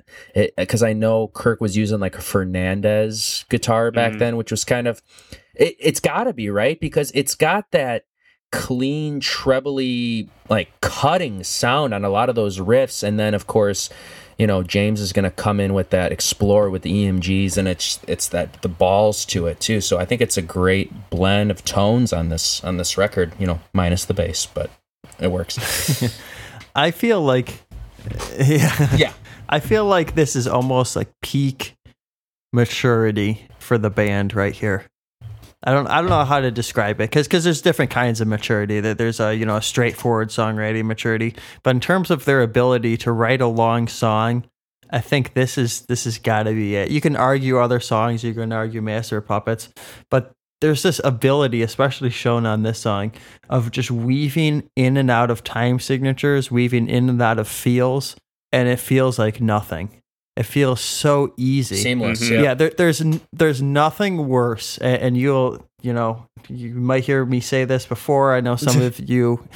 [0.56, 4.18] because I know Kirk was using like a Fernandes guitar back Mhm.
[4.18, 5.02] then, which was kind of
[5.54, 6.78] it, it's gotta be, right?
[6.78, 8.04] Because it's got that
[8.52, 13.02] clean, trebly, like cutting sound on a lot of those riffs.
[13.02, 13.90] And then of course,
[14.38, 18.00] you know, James is gonna come in with that explore with the EMGs and it's
[18.06, 19.80] it's that the balls to it too.
[19.80, 23.46] So I think it's a great blend of tones on this on this record, you
[23.46, 24.70] know, minus the bass, but
[25.18, 25.58] it works.
[26.76, 27.62] I feel like,
[28.38, 29.12] yeah, yeah.
[29.48, 31.74] I feel like this is almost like peak
[32.52, 34.84] maturity for the band right here.
[35.62, 38.80] I don't I don't know how to describe it because there's different kinds of maturity.
[38.80, 42.96] That there's a you know a straightforward songwriting maturity, but in terms of their ability
[42.98, 44.44] to write a long song,
[44.90, 46.90] I think this is this has got to be it.
[46.90, 49.70] You can argue other songs, you can argue Master Puppets,
[50.10, 53.12] but there's this ability, especially shown on this song,
[53.48, 58.16] of just weaving in and out of time signatures, weaving in and out of feels,
[58.52, 60.02] and it feels like nothing.
[60.36, 61.76] It feels so easy.
[61.76, 62.22] Seamless.
[62.22, 62.30] Mhm.
[62.30, 62.42] Yeah.
[62.42, 67.40] yeah, there, there's there's nothing worse, a- and you'll you know you might hear me
[67.40, 68.34] say this before.
[68.34, 69.46] I know some of you,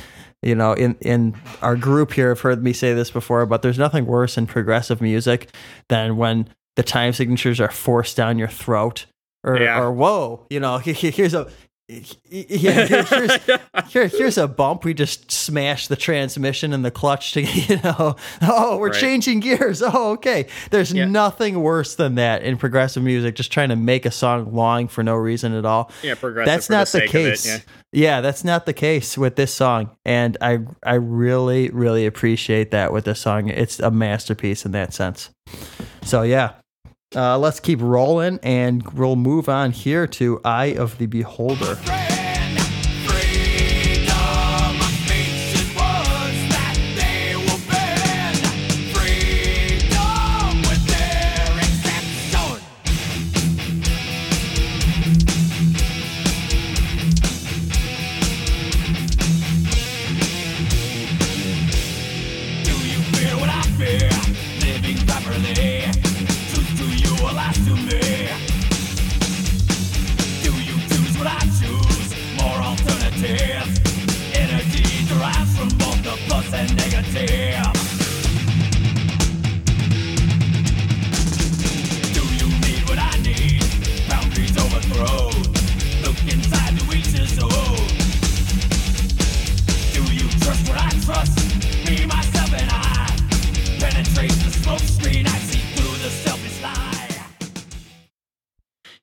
[0.42, 3.78] you know, in in our group here have heard me say this before, but there's
[3.78, 5.48] nothing worse in progressive music
[5.88, 9.04] than when the time signatures are forced down your throat,
[9.44, 9.80] or Yeah.
[9.80, 11.46] or whoa, you know, here's a.
[12.30, 13.34] Yeah, here's,
[13.88, 14.84] here, here's a bump.
[14.84, 19.00] We just smashed the transmission and the clutch to, you know, oh, we're Right.
[19.00, 19.82] changing gears.
[19.82, 20.46] Oh, okay.
[20.70, 21.06] There's Yeah.
[21.06, 25.02] nothing worse than that in progressive music, just trying to make a song long for
[25.02, 25.90] no reason at all.
[26.02, 26.46] yeah, progressive.
[26.46, 27.46] That's not the, the, of it, case.
[27.46, 27.58] yeah.
[27.92, 29.90] yeah, that's not the case with this song.
[30.04, 33.48] And I I really, really appreciate that with this song.
[33.48, 35.30] It's a masterpiece in that sense.
[36.04, 36.52] So yeah.
[37.14, 41.76] Uh, let's keep rolling and we'll move on here to Eye of the Beholder.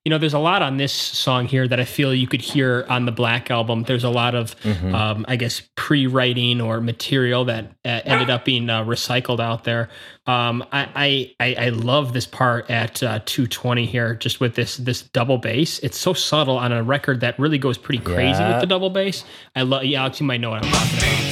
[0.07, 2.85] You know, there's a lot on this song here that I feel you could hear
[2.87, 3.83] on the Black album.
[3.83, 4.93] There's a lot of, Mhm.
[4.93, 9.89] um, I guess, pre-writing or material that uh, ended up being uh, recycled out there.
[10.25, 14.77] Um, I, I I I love this part at uh, 220 here, just with this
[14.77, 15.79] this double bass.
[15.79, 18.53] It's so subtle on a record that really goes pretty crazy Yeah.
[18.53, 19.25] with the double bass.
[19.57, 19.83] I love.
[19.83, 21.26] Yeah, Alex, you might know what I'm talking about.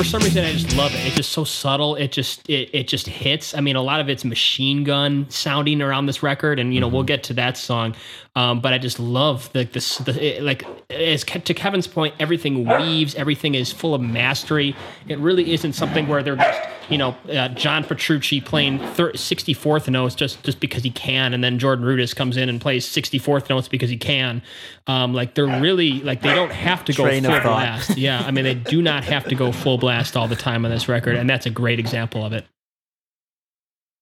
[0.00, 1.06] For some reason I just love it.
[1.06, 1.94] It's just so subtle.
[1.94, 3.54] It just it, it just hits.
[3.54, 6.88] I mean, a lot of it's machine gun sounding around this record, and you know
[6.88, 7.08] we'll mm-hmm.
[7.08, 7.94] get to that song.
[8.36, 12.14] Um, but I just love the this the, it, like as Ke- to Kevin's point,
[12.20, 13.16] everything weaves.
[13.16, 14.76] Everything is full of mastery.
[15.08, 19.88] It really isn't something where they're just you know uh, John Petrucci playing thir- 64th
[19.88, 23.50] notes just just because he can, and then Jordan Rudess comes in and plays 64th
[23.50, 24.42] notes because he can.
[24.86, 27.98] Um, like they're really like they don't have to go Train of full blast.
[27.98, 30.70] Yeah, I mean they do not have to go full blast all the time on
[30.70, 32.46] this record, and that's a great example of it.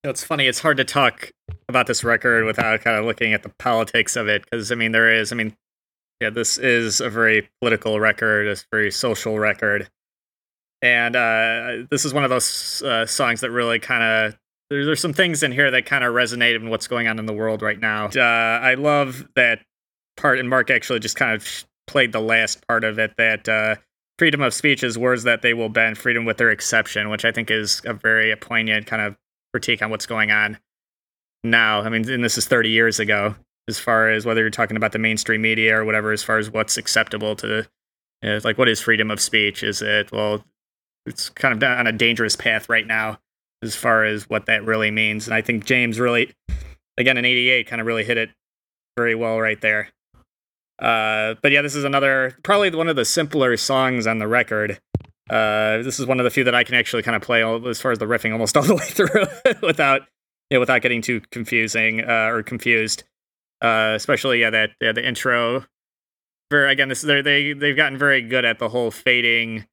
[0.04, 0.46] It's funny.
[0.46, 1.32] It's hard to talk
[1.68, 4.92] about this record without kind of looking at the politics of it, because I mean,
[4.92, 5.32] there is.
[5.32, 5.54] I mean,
[6.20, 8.46] yeah, this is a very political record.
[8.46, 9.88] It's a very social record,
[10.82, 14.38] and uh, this is one of those uh, songs that really kind of.
[14.70, 17.26] There's, there's some things in here that kind of resonate in what's going on in
[17.26, 18.06] the world right now.
[18.06, 19.60] Uh, I love that
[20.16, 23.14] part, and Mark actually just kind of played the last part of it.
[23.16, 23.76] That uh,
[24.18, 27.32] freedom of speech is words that they will bend, freedom with their exception, which I
[27.32, 29.16] think is a very poignant kind of
[29.54, 30.58] critique on what's going on
[31.44, 31.80] now.
[31.80, 33.34] I mean, and this is 30 years ago,
[33.68, 36.50] as far as whether you're talking about the mainstream media or whatever, as far as
[36.50, 37.66] what's acceptable to,
[38.22, 39.62] you know, like, what is freedom of speech?
[39.62, 40.44] Is it, well,
[41.06, 43.18] it's kind of on a dangerous path right now
[43.62, 45.26] as far as what that really means.
[45.26, 46.32] And I think James really,
[46.96, 48.30] again, in 88, kind of really hit it
[48.96, 49.90] very well right there.
[50.78, 54.78] Uh, but yeah, this is another, probably one of the simpler songs on the record.
[55.28, 57.66] Uh, this is one of the few that I can actually kind of play all,
[57.68, 60.02] as far as the riffing almost all the way through without
[60.50, 63.04] you know, without getting too confusing uh, or confused.
[63.60, 65.64] Uh, especially yeah, that yeah, the intro.
[66.50, 69.66] Again, this they they they've gotten very good at the whole fading,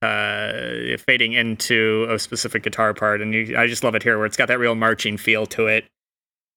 [0.00, 4.26] uh, fading into a specific guitar part, and you, I just love it here where
[4.26, 5.84] it's got that real marching feel to it.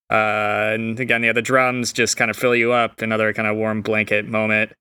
[0.09, 3.01] Uh, and again, yeah, the drums just kind of fill you up.
[3.01, 4.71] Another kind of warm blanket moment.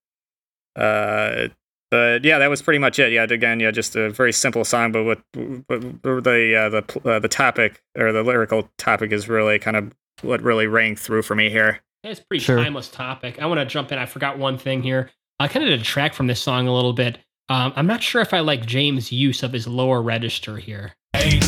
[0.77, 1.48] Uh,
[1.90, 3.12] but yeah, that was pretty much it.
[3.12, 7.18] Yeah, again, yeah, just a very simple song, but what, what the uh, the uh,
[7.18, 11.35] the topic or the lyrical topic is really kind of what really rang through for
[11.35, 11.81] me here.
[12.05, 12.57] It's a pretty Sure.
[12.57, 13.40] timeless topic.
[13.40, 13.98] I want to jump in.
[13.98, 15.11] I forgot one thing here.
[15.40, 17.18] I kind of detract from this song a little bit.
[17.48, 20.94] Um, I'm not sure if I like James' use of his lower register here.
[21.14, 21.42] Eight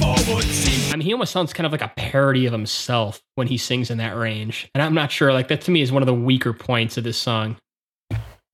[0.00, 0.44] forward.
[0.44, 3.56] Seems I mean, he almost sounds kind of like a parody of himself when he
[3.58, 4.70] sings in that range.
[4.74, 5.32] And I'm not sure.
[5.32, 7.56] Like that to me is one of the weaker points of this song.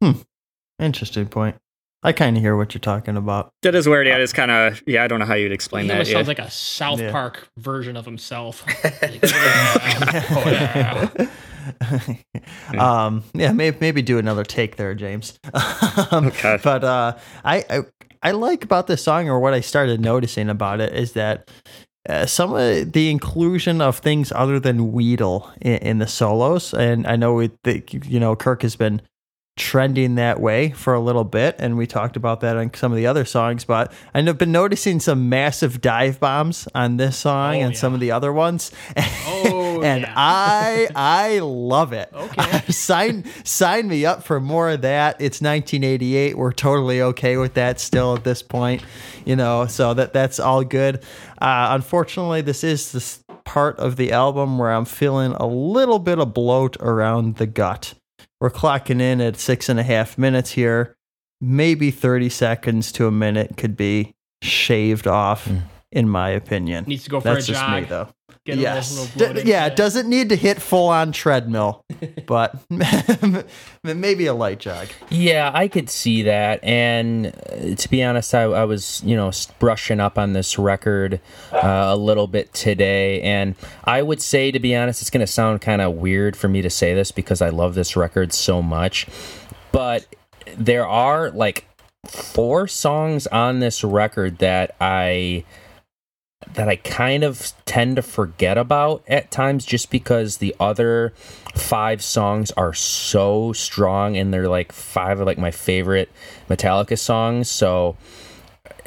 [0.03, 0.13] Hmm.
[0.79, 1.57] Interesting point.
[2.03, 3.53] I kind of hear what you're talking about.
[3.61, 4.07] That is weird.
[4.07, 5.05] Yeah, it's kind of yeah.
[5.05, 5.95] I don't know how you'd explain he that.
[5.95, 6.17] almost Yeah.
[6.17, 7.11] sounds like a South Yeah.
[7.13, 8.65] Park version of himself.
[9.03, 11.11] Like, yeah,
[12.75, 15.39] oh, um, yeah, maybe maybe do another take there, James.
[16.11, 16.59] um, Okay.
[16.63, 17.81] But uh, I, I
[18.23, 21.51] I like about this song, or what I started noticing about it, is that
[22.09, 27.07] uh, some of the inclusion of things other than Weedle in, in the solos, and
[27.07, 29.03] I know it, the, you know Kirk has been
[29.57, 32.97] trending that way for a little bit, and we talked about that on some of
[32.97, 33.65] the other songs.
[33.65, 38.01] But I've been noticing some massive dive bombs on this song Oh, and some of
[38.01, 38.73] the other ones.
[38.97, 39.40] Oh,
[39.83, 40.15] and yeah.
[40.17, 42.11] I I love it.
[42.13, 42.61] Okay.
[42.73, 45.17] sign sign me up for more of that.
[45.21, 46.37] It's 1988.
[46.37, 48.83] We're totally okay with that still at this point.
[49.25, 50.97] You know, so that that's all good.
[51.41, 56.19] Uh, unfortunately, this is this part of the album where I'm feeling a little bit
[56.19, 57.95] of bloat around the gut.
[58.41, 60.95] We're clocking in at six and a half minutes here.
[61.41, 64.13] Maybe 30 seconds to a minute could be
[64.43, 65.63] shaved off, Mm.
[65.93, 66.85] In my opinion.
[66.87, 68.09] Needs to go for That's a just me, though
[68.47, 68.99] Get yes.
[68.99, 71.85] little, little D- yeah, it doesn't need to hit full on treadmill,
[72.27, 72.57] but
[73.85, 74.89] maybe a light jog.
[75.11, 76.65] Yeah, I could see that.
[76.65, 81.21] And uh, to be honest, I, I was, you know, brushing up on this record
[81.53, 83.21] uh, a little bit today.
[83.21, 86.49] And I would say, to be honest, it's going to sound kind of weird for
[86.49, 89.07] me to say this because I love this record so much.
[89.71, 90.07] But
[90.57, 91.67] there are like
[92.07, 95.45] four songs on this record that I
[96.55, 101.13] that I kind of tend to forget about at times just because the other
[101.55, 106.11] five songs are so strong and they're like five of like my favorite
[106.49, 107.51] Metallica songs.
[107.51, 107.97] So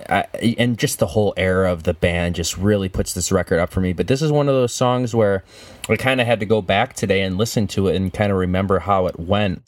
[0.09, 0.25] I,
[0.57, 3.81] and just the whole era of the band just really puts this record up for
[3.81, 3.93] me.
[3.93, 5.43] But this is one of those songs where
[5.87, 8.37] I kind of had to go back today and listen to it and kind of
[8.37, 9.61] remember how it went.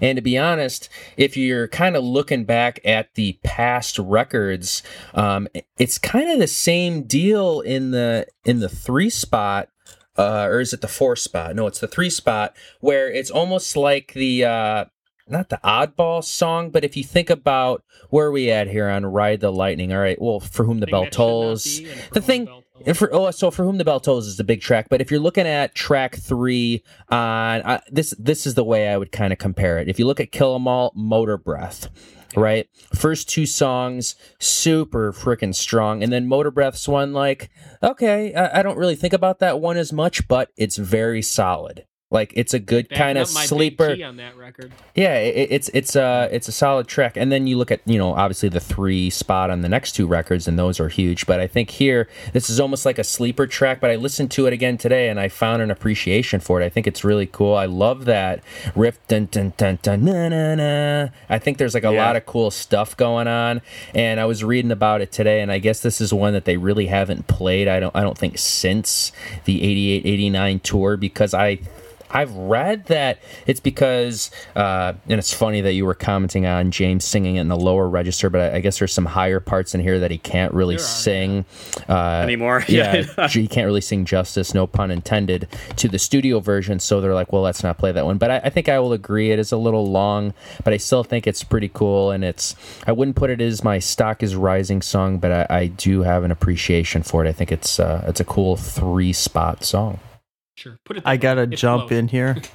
[0.00, 4.82] And to be honest, if you're kind of looking back at the past records,
[5.14, 5.48] um,
[5.78, 9.68] it's kind of the same deal in the in the three spot,
[10.16, 11.54] uh, or is it the four spot?
[11.54, 14.84] No, it's the three spot where it's almost like the uh,
[15.28, 19.04] not the oddball song, but if you think about where are we at here on
[19.04, 20.20] Ride the Lightning, all right.
[20.20, 21.80] Well, for whom the bell that should not tolls,
[22.12, 22.48] the thing.
[22.84, 25.10] And for oh, so for whom the bell tolls is the big track, but if
[25.10, 29.32] you're looking at track three on uh, this, this is the way I would kind
[29.32, 29.88] of compare it.
[29.88, 31.88] If you look at Kill 'Em All, Motorbreath,
[32.36, 32.68] right?
[32.94, 37.50] First two songs, super freaking strong, and then Motorbreath's one like,
[37.82, 41.86] okay, I, I don't really think about that one as much, but it's very solid.
[42.08, 43.96] Like it's a good kind of up big sleeper.
[44.04, 44.70] On that record.
[44.94, 47.98] Yeah, it, it's it's a it's a solid track, and then you look at you
[47.98, 51.26] know obviously the three spot on the next two records, and those are huge.
[51.26, 53.80] But I think here this is almost like a sleeper track.
[53.80, 56.64] But I listened to it again today, and I found an appreciation for it.
[56.64, 57.56] I think it's really cool.
[57.56, 58.40] I love that
[58.76, 61.08] riff, dun dun dun dun na na na.
[61.28, 62.06] I think there's like a Yeah.
[62.06, 63.62] lot of cool stuff going on,
[63.96, 66.56] and I was reading about it today, and I guess this is one that they
[66.56, 67.66] really haven't played.
[67.66, 69.10] I don't I don't think since
[69.44, 71.58] the 88 89 tour because I
[72.10, 77.04] I've read that it's because, uh, and it's funny that you were commenting on James
[77.04, 79.80] singing it in the lower register, but I, I guess there's some higher parts in
[79.80, 81.44] here that he can't really sing.
[81.88, 82.64] Uh, Anymore.
[82.68, 86.78] yeah, he can't really sing justice, no pun intended, to the studio version.
[86.78, 88.18] So they're like, well, let's not play that one.
[88.18, 89.30] But I, I think I will agree.
[89.30, 92.10] It is a little long, but I still think it's pretty cool.
[92.10, 92.54] And it's,
[92.86, 96.24] I wouldn't put it as my stock is rising song, but I, I do have
[96.24, 97.28] an appreciation for it.
[97.28, 100.00] I think it's, uh, it's a cool three spot song.
[100.56, 100.78] Sure.
[100.84, 101.48] Put it I gotta way.
[101.52, 101.98] It jump flows.
[101.98, 102.36] in here.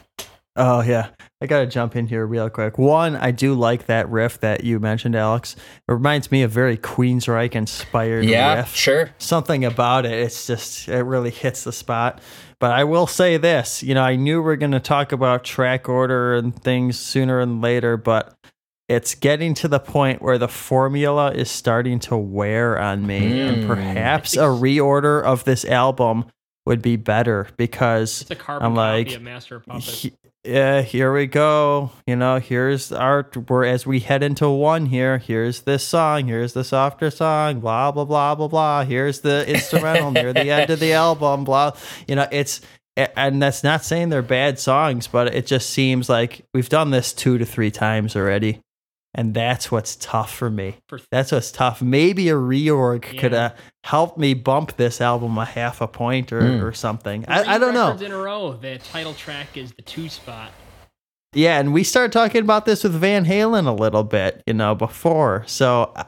[0.57, 1.07] Oh yeah,
[1.39, 2.77] I gotta jump in here real quick.
[2.77, 5.55] One, I do like that riff that you mentioned, Alex.
[5.87, 8.75] It reminds me of very Queensryche inspired Yeah, riff.
[8.75, 9.11] sure.
[9.17, 12.19] Something about it, it's just it really hits the spot.
[12.59, 15.87] But I will say this, you know, I knew we are gonna talk about track
[15.87, 18.33] order and things sooner and later, but
[18.89, 23.63] it's getting to the point where the formula is starting to wear on me, and
[23.63, 23.67] Mm.
[23.67, 26.25] perhaps a reorder of this album
[26.65, 30.01] would be better because It's a carbon I'm like, Master of Puppets.
[30.03, 31.91] he- yeah, here we go.
[32.07, 35.19] You know, here's our we're as we head into one here.
[35.19, 36.25] Here's this song.
[36.25, 37.59] Here's the softer song.
[37.59, 38.83] Blah blah blah blah blah.
[38.83, 41.43] Here's the instrumental near the end of the album.
[41.43, 41.73] Blah.
[42.07, 42.61] You know, it's
[42.97, 47.13] and that's not saying they're bad songs, but it just seems like we've done this
[47.13, 48.61] two to three times already,
[49.13, 50.77] and that's what's tough for me.
[51.11, 51.81] That's what's tough.
[51.81, 53.45] Maybe a reorg could Yeah.
[53.45, 53.49] uh,
[53.83, 56.63] help me bump this album a half a point or, Mm.
[56.63, 57.25] or something.
[57.27, 57.91] I, I don't know.
[58.03, 60.51] In a row, the title track is the two spot.
[61.33, 64.75] Yeah, and we started talking about this with Van Halen a little bit, you know,
[64.75, 65.43] before.
[65.47, 66.05] So I-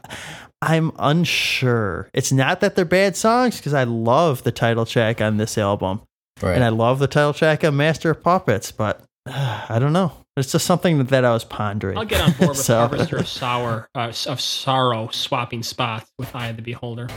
[0.61, 2.09] I'm unsure.
[2.13, 6.01] It's not that they're bad songs because I love the title track on this album,
[6.41, 6.55] Right.
[6.55, 10.11] and I love the title track of Master of Puppets, but uh, I don't know.
[10.35, 11.97] It's just something that I was pondering.
[11.97, 16.35] I'll get on board with So- Harvester of Sour uh, of Sorrow swapping spots with
[16.35, 17.07] Eye of the Beholder.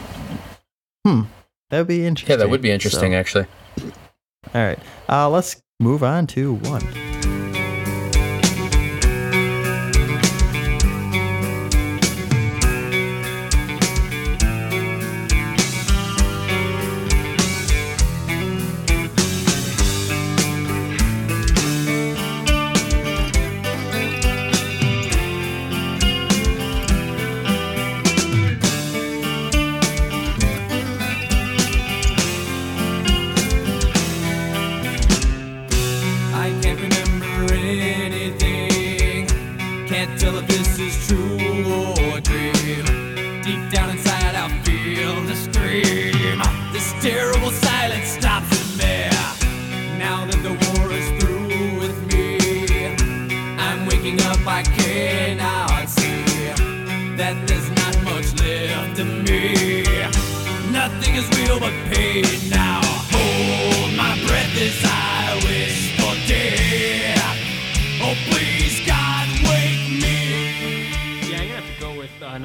[1.07, 1.23] Hmm,
[1.71, 2.33] That'd be interesting.
[2.35, 3.47] yeah, that would be interesting, So- actually.
[4.55, 4.79] All right.
[5.09, 6.83] Uh, let's move on to one.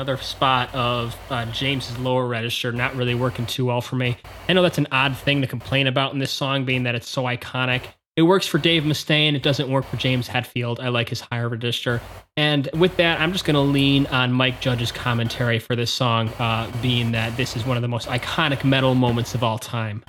[0.01, 4.17] Another spot of uh, James's lower register not really working too well for me.
[4.49, 7.07] I know that's an odd thing to complain about in this song, being that it's
[7.07, 7.83] so iconic.
[8.15, 9.35] It works for Dave Mustaine.
[9.35, 10.79] It doesn't work for James Hetfield.
[10.79, 12.01] I like his higher register.
[12.35, 16.29] And with that, I'm just going to lean on Mike Judge's commentary for this song,
[16.39, 20.03] uh, being that this is one of the most iconic metal moments of all time.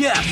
[0.00, 0.24] Yes!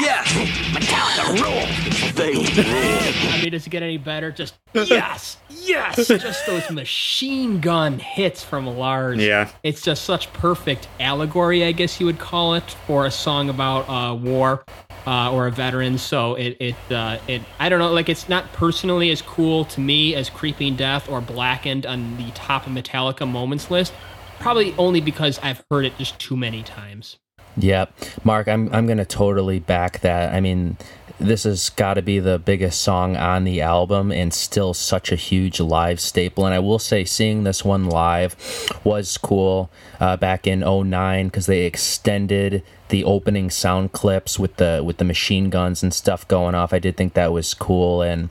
[0.00, 0.26] Yes!
[0.72, 2.14] Metallica rules!
[2.14, 3.34] They rule!
[3.34, 4.32] I mean, does it get any better?
[4.32, 9.18] Just yes, yes, just those machine gun hits from Lars.
[9.18, 9.50] Yeah.
[9.62, 13.86] it's just such perfect allegory, I guess you would call it, for a song about
[13.90, 14.64] uh, war
[15.06, 15.98] uh, or a veteran.
[15.98, 19.80] So it it uh, it I don't know, like it's not personally as cool to
[19.82, 23.92] me as Creeping Death or Blackened on the top of Metallica moments list.
[24.40, 27.18] Probably only because I've heard it just too many times.
[27.56, 27.92] Yep,
[28.24, 30.34] Mark, I'm I'm gonna totally back that.
[30.34, 30.76] I mean,
[31.20, 35.16] this has got to be the biggest song on the album, and still such a
[35.16, 36.44] huge live staple.
[36.44, 38.36] And I will say, seeing this one live
[38.82, 44.82] was cool uh, back in 09 because they extended the opening sound clips with the
[44.84, 46.72] with the machine guns and stuff going off.
[46.72, 48.30] I did think that was cool and.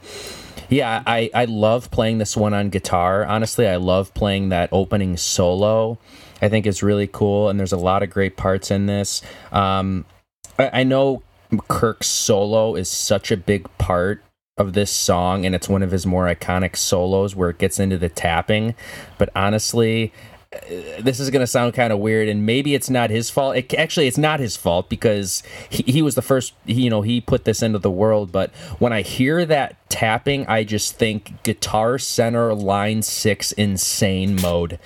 [0.70, 3.26] Yeah, I, I love playing this one on guitar.
[3.26, 6.00] Honestly, I love playing that opening solo.
[6.44, 9.22] I think it's really cool, and there's a lot of great parts in this.
[9.54, 10.04] Um,
[10.60, 11.24] I, I know
[11.70, 14.22] Kirk's solo is such a big part
[14.58, 17.98] of this song, and it's one of his more iconic solos where it gets into
[17.98, 18.76] the tapping.
[19.18, 20.12] But honestly,
[20.54, 20.60] uh,
[21.00, 23.74] this is going to sound kind of weird and maybe it's not his fault it,
[23.74, 27.44] actually it's not his fault because he, he was the first you know he put
[27.46, 32.52] this into the world but when i hear that tapping i just think guitar center
[32.54, 34.80] line six insane mode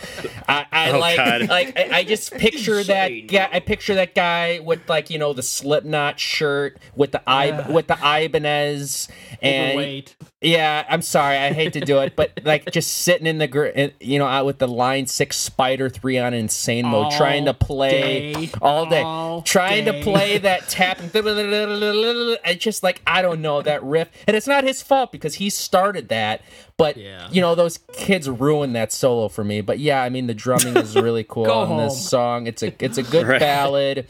[0.50, 1.48] i, I Oh, like God.
[1.48, 5.32] like I, I just picture that guy i picture that guy with like you know
[5.32, 9.08] the slipknot shirt with the I, with the ibanez
[9.42, 10.16] and Overweight.
[10.42, 11.38] yeah, I'm sorry.
[11.38, 13.68] I hate to do it, but like just sitting in the gr-
[14.00, 17.54] you know out with the line six spider three on insane mode, All trying to
[17.54, 19.92] play day, all day, all trying day.
[20.00, 21.12] to play that tapping.
[22.46, 25.50] It's just like I don't know that riff, and it's not his fault because he
[25.50, 26.42] started that.
[26.78, 27.28] But Yeah.
[27.32, 29.62] you know those kids ruined that solo for me.
[29.62, 31.78] But yeah, I mean the drumming is really cool on home.
[31.84, 32.48] this song.
[32.48, 33.40] It's a it's a good Right.
[33.40, 34.08] ballad.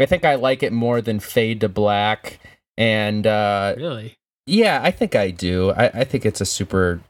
[0.00, 2.38] I think I like it more than Fade to Black.
[2.76, 4.16] And uh, Really?
[4.46, 5.70] yeah, I think I do.
[5.72, 7.00] I, I think it's a super,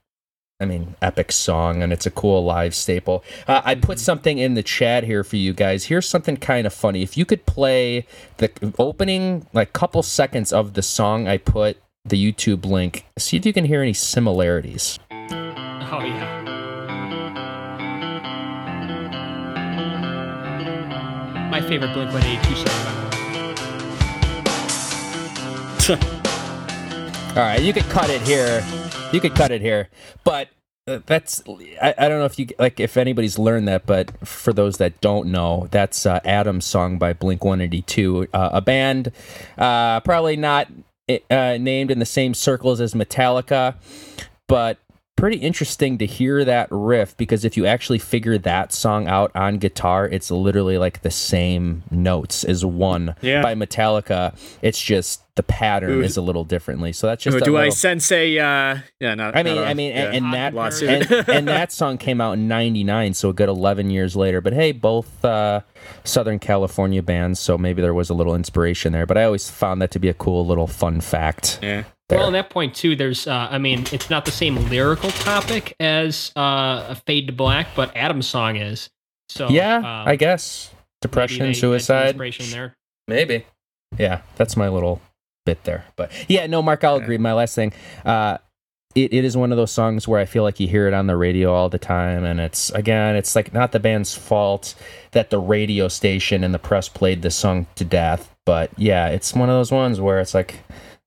[0.58, 3.22] I mean, epic song, and it's a cool live staple.
[3.46, 5.84] Uh, I put something in the chat here for you guys.
[5.84, 7.02] Here's something kind of funny.
[7.02, 8.06] If you could play
[8.38, 13.04] the opening, like, couple seconds of the song, I put the YouTube link.
[13.18, 14.98] See if you can hear any similarities.
[15.10, 16.36] Oh yeah.
[21.50, 22.66] My favorite Blink 182 song.
[22.84, 23.02] by the
[25.94, 26.18] way.
[27.30, 28.62] All right, you could cut it here.
[29.12, 29.88] You could cut it here,
[30.24, 30.48] but
[30.86, 31.42] uh, that's
[31.80, 35.00] I, I don't know if you like if anybody's learned that, but for those that
[35.00, 39.12] don't know, that's uh, Adam's song by Blink One Eighty Two, uh, a band
[39.56, 40.68] uh, probably not
[41.30, 43.74] uh, named in the same circles as Metallica,
[44.46, 44.78] but
[45.16, 49.58] pretty interesting to hear that riff because if you actually figure that song out on
[49.58, 53.42] guitar, it's literally like the same notes as one Yeah.
[53.42, 54.36] by Metallica.
[54.62, 56.00] It's just the pattern Ooh.
[56.02, 56.92] is a little differently.
[56.92, 58.38] So that's just Oh, a do I sense a?
[58.38, 59.34] Uh, yeah, not.
[59.36, 61.10] I mean, not a- I mean, and, yeah, and that lawsuit.
[61.10, 64.40] and, and that song came out in '99, so a good 11 years later.
[64.40, 65.60] But hey, both uh,
[66.04, 69.06] Southern California bands, so maybe there was a little inspiration there.
[69.06, 71.60] But I always found that to be a cool little fun fact.
[71.62, 71.84] yeah.
[72.08, 72.18] there.
[72.18, 75.76] Well, on that point too, there's, uh, I mean, it's not the same lyrical topic
[75.78, 78.90] as uh, a Fade to Black, but Adam's song is.
[79.28, 82.76] So yeah, um, I guess maybe depression, they suicide, inspiration there.
[83.06, 83.46] maybe.
[83.98, 85.00] yeah, that's my little
[85.48, 85.84] bit there.
[85.96, 87.16] But yeah, no, Mark, I'll agree.
[87.16, 87.72] My last thing,
[88.04, 88.36] uh,
[88.94, 91.06] it, it is one of those songs where I feel like you hear it on
[91.06, 94.74] the radio all the time, and it's again, it's like not the band's fault
[95.12, 99.32] that the radio station and the press played this song to death, but yeah, it's
[99.34, 100.60] one of those ones where it's like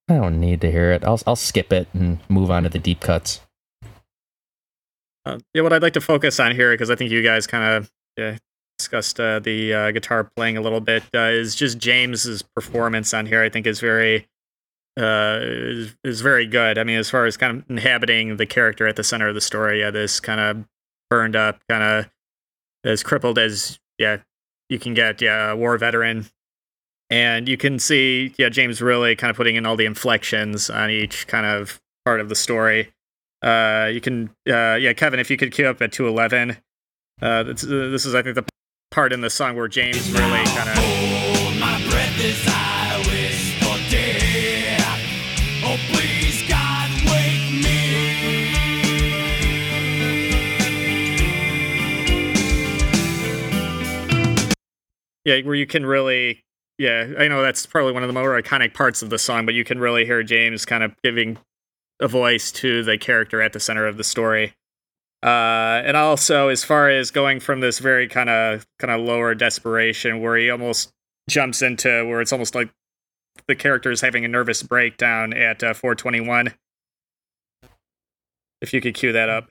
[0.09, 1.03] I don't need to hear it.
[1.03, 3.41] I'll I'll skip it and move on to the deep cuts.
[5.25, 7.75] Uh, yeah, what I'd like to focus on here, because I think you guys kind
[7.75, 8.37] of yeah,
[8.79, 13.25] discussed uh, the uh, guitar playing a little bit, uh, is just James's performance on
[13.25, 13.43] here.
[13.43, 14.27] I think is very
[14.99, 16.77] uh, is, is very good.
[16.77, 19.41] I mean, as far as kind of inhabiting the character at the center of the
[19.41, 20.65] story, yeah, this kind of
[21.09, 22.09] burned up, kind of
[22.83, 24.17] as crippled as yeah
[24.71, 26.27] you can get, yeah, war veteran.
[27.09, 30.89] And you can see, yeah, James really kind of putting in all the inflections on
[30.89, 32.93] each kind of part of the story.
[33.41, 36.55] Uh, you can, uh, yeah, Kevin, if you could queue up at 211.
[37.21, 38.45] Uh, this, this is, I think, the
[38.91, 42.70] part in the song where James really kind of.
[55.25, 56.43] Yeah, where you can really,
[56.77, 59.53] yeah, I know that's probably one of the more iconic parts of the song, but
[59.53, 61.37] you can really hear James kind of giving
[61.99, 64.53] a voice to the character at the center of the story.
[65.23, 69.35] Uh, and also, as far as going from this very kind of kind of lower
[69.35, 70.91] desperation, where he almost
[71.29, 72.69] jumps into where it's almost like
[73.47, 76.53] the character is having a nervous breakdown at uh, 421.
[78.61, 79.49] If you could cue that up.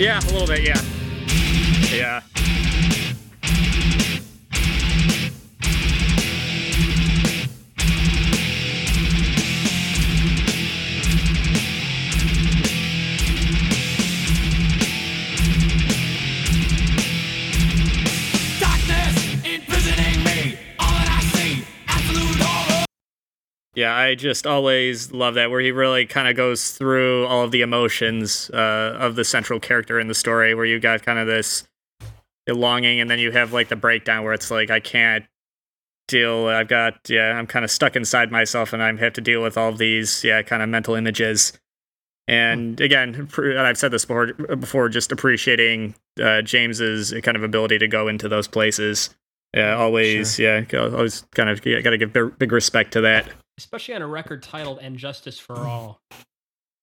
[0.00, 0.80] Yeah, a little bit, yeah.
[1.94, 2.29] Yeah.
[23.80, 27.50] Yeah, I just always love that where he really kind of goes through all of
[27.50, 31.26] the emotions uh, of the central character in the story, where you got kind of
[31.26, 31.66] this
[32.46, 35.24] longing, and then you have like the breakdown where it's like I can't
[36.08, 36.46] deal.
[36.46, 39.56] I've got yeah, I'm kind of stuck inside myself, and I have to deal with
[39.56, 41.54] all these yeah kind of mental images.
[42.28, 47.78] And again, and I've said this before, before just appreciating uh, James's kind of ability
[47.78, 49.08] to go into those places.
[49.54, 50.38] Yeah, always.
[50.38, 53.26] Yeah, go- always kind of yeah, got to give big respect to that.
[53.60, 56.00] Especially on a record titled "And Justice for All."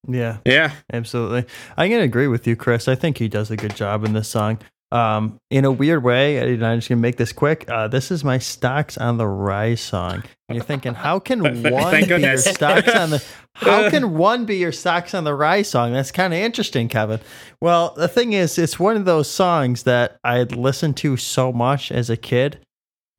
[0.08, 1.46] Yeah, Yeah, absolutely.
[1.76, 2.88] I'm gonna agree with you, Chris.
[2.88, 4.60] I think he does a good job in this song.
[4.90, 7.66] Um, in a weird way, I'm just gonna make this quick.
[7.70, 10.24] Uh, this is my stocks on the rise song.
[10.48, 12.46] And you're thinking, how can Th- th- one thank be your goodness.
[12.46, 13.24] stocks on the?
[13.58, 15.92] How can one be your stocks on the rise song?
[15.92, 17.20] That's kind of interesting, Kevin.
[17.60, 21.52] Well, the thing is, it's one of those songs that I would listened to so
[21.52, 22.60] much as a kid.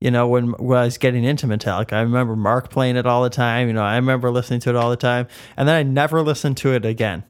[0.01, 3.21] You know, when, when I was getting into Metallica, I remember Mark playing it all
[3.23, 3.67] the time.
[3.67, 5.27] You know, I remember listening to it all the time,
[5.57, 7.23] and then I never listened to it again.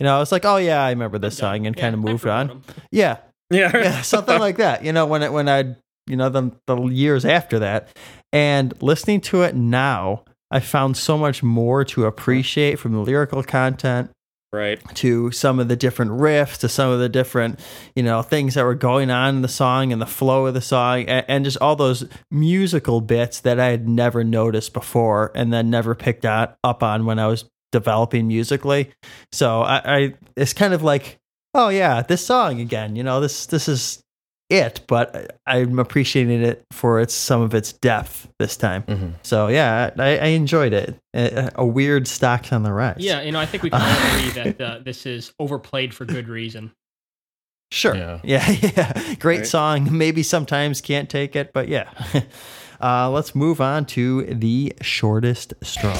[0.00, 2.00] You know, I was like, oh yeah, I remember this song, and Yeah, kind of
[2.00, 2.50] moved on.
[2.50, 2.56] on.
[2.56, 2.62] 'em.
[2.90, 3.18] Yeah,
[3.50, 4.84] yeah, yeah, something like that.
[4.84, 7.88] You know, when it when I you know the the years after that,
[8.32, 13.42] and listening to it now, I found so much more to appreciate from the lyrical
[13.42, 14.10] content
[14.54, 14.80] right.
[14.94, 17.60] to some of the different riffs, to some of the different,
[17.94, 20.60] you know, things that were going on in the song and the flow of the
[20.60, 25.52] song, and, and just all those musical bits that I had never noticed before, and
[25.52, 28.92] then never picked out, up on when I was developing musically.
[29.32, 31.18] So I, I, it's kind of like,
[31.54, 32.94] oh yeah, this song again.
[32.96, 34.03] You know, this this is
[34.50, 38.82] it, but I'm appreciating it for its some of its depth this time.
[38.84, 39.14] Mhm.
[39.22, 40.96] So yeah, I, I enjoyed it.
[41.14, 42.96] A, a weird stocks on the rise.
[42.98, 46.04] Yeah, you know, I think we can all agree that uh, this is overplayed for
[46.04, 46.72] good reason.
[47.70, 47.96] Sure.
[47.96, 48.20] Yeah.
[48.22, 48.50] Yeah.
[48.76, 49.14] Yeah.
[49.18, 49.46] Great Right.
[49.46, 49.96] song.
[49.96, 51.88] Maybe sometimes can't take it, but yeah.
[52.80, 55.94] Uh, let's move on to the shortest straw.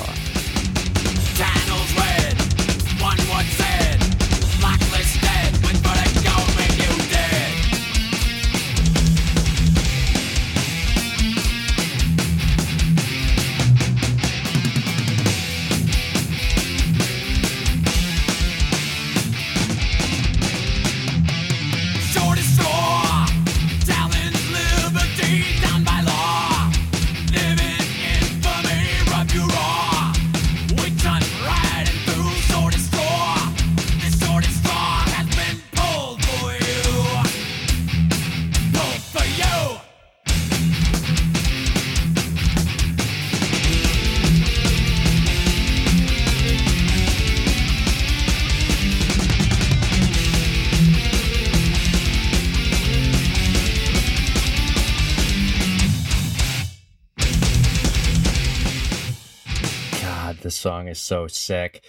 [60.95, 61.83] Is so sick.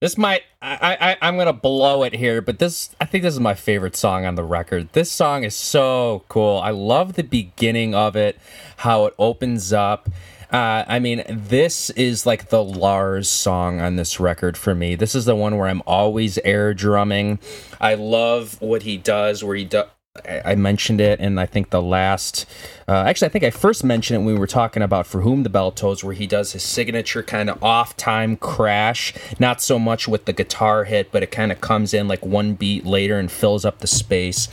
[0.00, 3.40] This might I, I I'm gonna blow it here, but this I think this is
[3.40, 4.88] my favorite song on the record.
[4.92, 6.58] This song is so cool.
[6.58, 8.38] I love the beginning of it,
[8.78, 10.08] how it opens up.
[10.50, 14.94] Uh, I mean, this is like the Lars song on this record for me.
[14.94, 17.38] This is the one where I'm always air drumming.
[17.80, 19.88] I love what he does, where he does.
[20.26, 22.46] I mentioned it, and I think the last,
[22.88, 25.42] uh, actually, I think I first mentioned it when we were talking about "For Whom
[25.42, 29.14] the Bell Tolls," where he does his signature kind of off-time crash.
[29.38, 32.54] Not so much with the guitar hit, but it kind of comes in like one
[32.54, 34.48] beat later and fills up the space.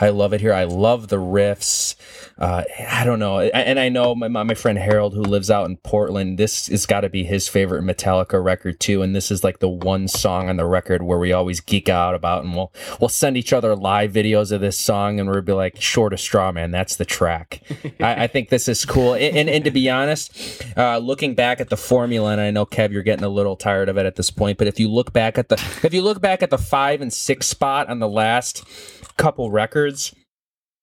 [0.00, 0.52] I love it here.
[0.54, 1.96] I love the riffs.
[2.38, 5.78] Uh, I don't know, and I know my my friend Harold, who lives out in
[5.78, 9.02] Portland, this has got to be his favorite Metallica record too.
[9.02, 12.14] And this is like the one song on the record where we always geek out
[12.14, 15.52] about, and we'll we'll send each other live videos of this song, and we'd be
[15.52, 17.62] like, "Short of straw, man, that's the track."
[18.00, 21.60] I, I think this is cool, and and, and to be honest, uh, looking back
[21.60, 24.16] at the formula, and I know Kev, you're getting a little tired of it at
[24.16, 26.58] this point, but if you look back at the if you look back at the
[26.58, 28.64] five and six spot on the last
[29.16, 30.14] couple records.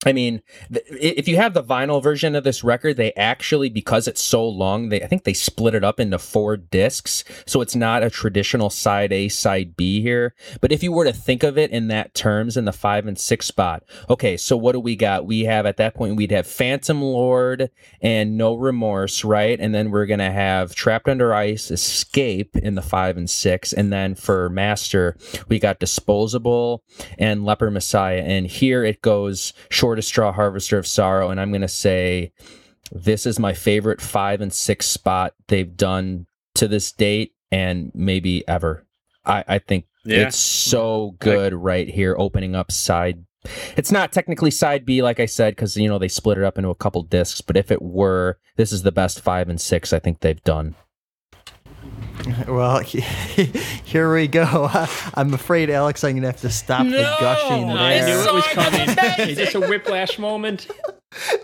[0.06, 0.42] I mean,
[0.72, 4.48] th- if you have the vinyl version of this record, they actually, because it's so
[4.48, 8.10] long, they I think they split it up into four discs, so it's not a
[8.10, 10.36] traditional side A, side B here.
[10.62, 13.18] But if you were to think of it in that terms, in the five and
[13.18, 15.26] six spot, okay, so what do we got?
[15.26, 19.60] We have at that point we'd have Phantom Lord and No Remorse, right?
[19.60, 23.92] And then we're gonna have Trapped Under Ice, Escape in the five and six, and
[23.92, 26.84] then for Master we got Disposable
[27.18, 31.62] and Leper Messiah, and here it goes short straw harvester of sorrow and i'm going
[31.62, 32.32] to say
[32.92, 38.48] this is my favorite five and six spot they've done to this date and maybe
[38.48, 38.86] ever
[39.26, 40.28] i, I think Yeah.
[40.28, 43.26] it's so good right here opening up side
[43.78, 46.58] it's not technically side b like i said because you know they split it up
[46.58, 49.94] into a couple discs but if it were this is the best five and six
[49.94, 50.74] i think they've done
[52.48, 54.70] Well, here we go.
[55.14, 59.30] I'm afraid, Alex, I'm gonna have to stop the gushing I knew it was coming.
[59.30, 60.68] Is this a whiplash moment?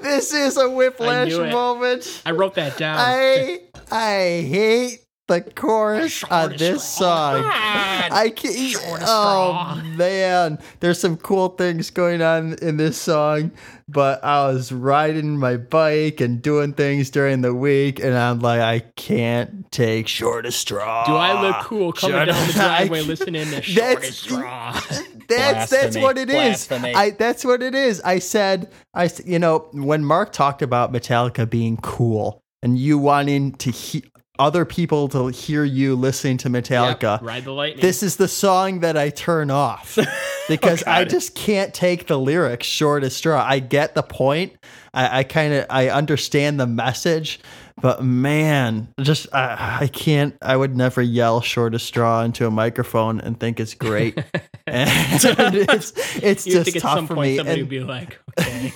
[0.02, 1.52] This is a whiplash knew it.
[1.52, 2.22] moment.
[2.26, 2.98] I wrote that down.
[3.00, 3.60] I
[3.92, 5.00] I hate
[5.32, 7.44] the chorus on this song.
[7.46, 8.76] I can't.
[9.02, 13.52] Oh man, there's some cool things going on in this song,
[13.88, 18.62] but I was riding my bike and doing things during the week, and I'm like,
[18.62, 21.06] I can't take short of straw.
[21.06, 22.56] Do I look cool coming Shut down the up.
[22.56, 24.82] driveway listening to short That's- straw?
[25.28, 26.68] That's that's what it is.
[26.68, 26.94] Blasphemy.
[26.94, 28.02] I that's what it is.
[28.02, 32.98] I said I s- you know when Mark talked about Metallica being cool and you
[32.98, 34.04] wanting to he-
[34.42, 37.20] other people to hear you listening to Metallica.
[37.20, 37.82] Yep, ride the lightning.
[37.82, 40.06] This is the song that I turn off oh,
[40.48, 43.46] because I just can't take the lyrics short as straw.
[43.48, 44.54] I get the point.
[44.96, 47.40] I, I kind of I understand the message,
[47.82, 50.36] but man, just I, I can't.
[50.42, 54.18] I would never yell short as straw into a microphone and think it's great.
[54.68, 54.90] and
[55.24, 57.38] it's it's you just think at tough some for point me.
[57.38, 58.72] somebody and- would be like, okay.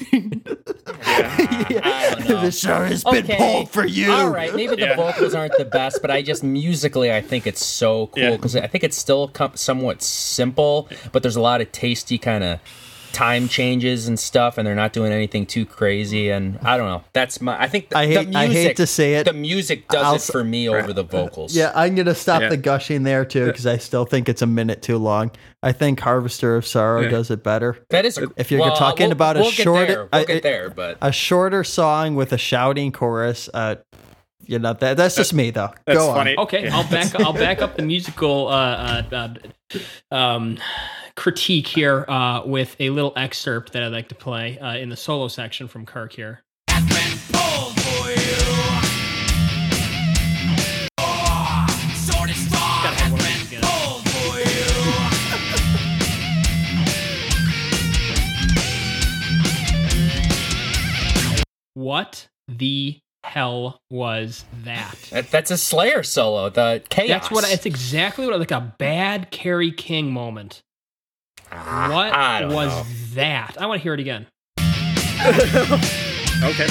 [1.84, 4.12] I don't the show has been pulled for you.
[4.12, 4.96] All right, maybe the Yeah.
[4.96, 8.36] vocals aren't the best, but I just musically I think it's so cool Yeah.
[8.36, 12.60] because I think it's still somewhat simple, but there's a lot of tasty kind of
[13.16, 16.30] time changes and stuff, and they're not doing anything too crazy.
[16.30, 17.04] And I don't know.
[17.14, 17.60] That's my.
[17.60, 19.24] I think the, I hate- the I hate to say it.
[19.24, 21.56] The music does I'll it for me over the vocals.
[21.56, 22.50] Yeah, I'm gonna stop Yeah.
[22.50, 25.32] the gushing there too because I still think it's a minute too long.
[25.64, 27.10] I think Harvester of Sorrow Yeah.
[27.10, 27.78] does it better.
[27.90, 28.20] that is.
[28.38, 30.10] If you're well, talking we'll- about a we'll get short- there.
[30.12, 33.50] we'll I- get I- there, but A shorter song with a shouting chorus.
[33.54, 33.76] Uh,
[34.48, 35.72] you know that that's just me though.
[35.86, 36.16] That's Go on.
[36.16, 36.38] funny.
[36.38, 39.34] Okay, I'll back I'll back up the musical uh, uh,
[40.12, 40.58] uh, um,
[41.16, 44.98] critique here uh, with a little excerpt that I'd like to play uh, in the
[44.98, 46.42] solo section from Kirk here.
[46.70, 48.36] has been pulled for you.
[51.96, 53.62] Short and strong Gotta have has one of been these again.
[53.64, 55.76] pulled for you.
[61.74, 64.96] What the hell was that?
[65.12, 66.50] that, that's a Slayer solo.
[66.50, 67.08] The chaos.
[67.10, 70.62] That's what it's exactly what like a bad Kerry King moment.
[71.52, 71.90] Ah,
[72.44, 72.84] what was know.
[73.16, 73.56] that?
[73.60, 74.28] I want to hear it again.
[76.44, 76.66] Okay.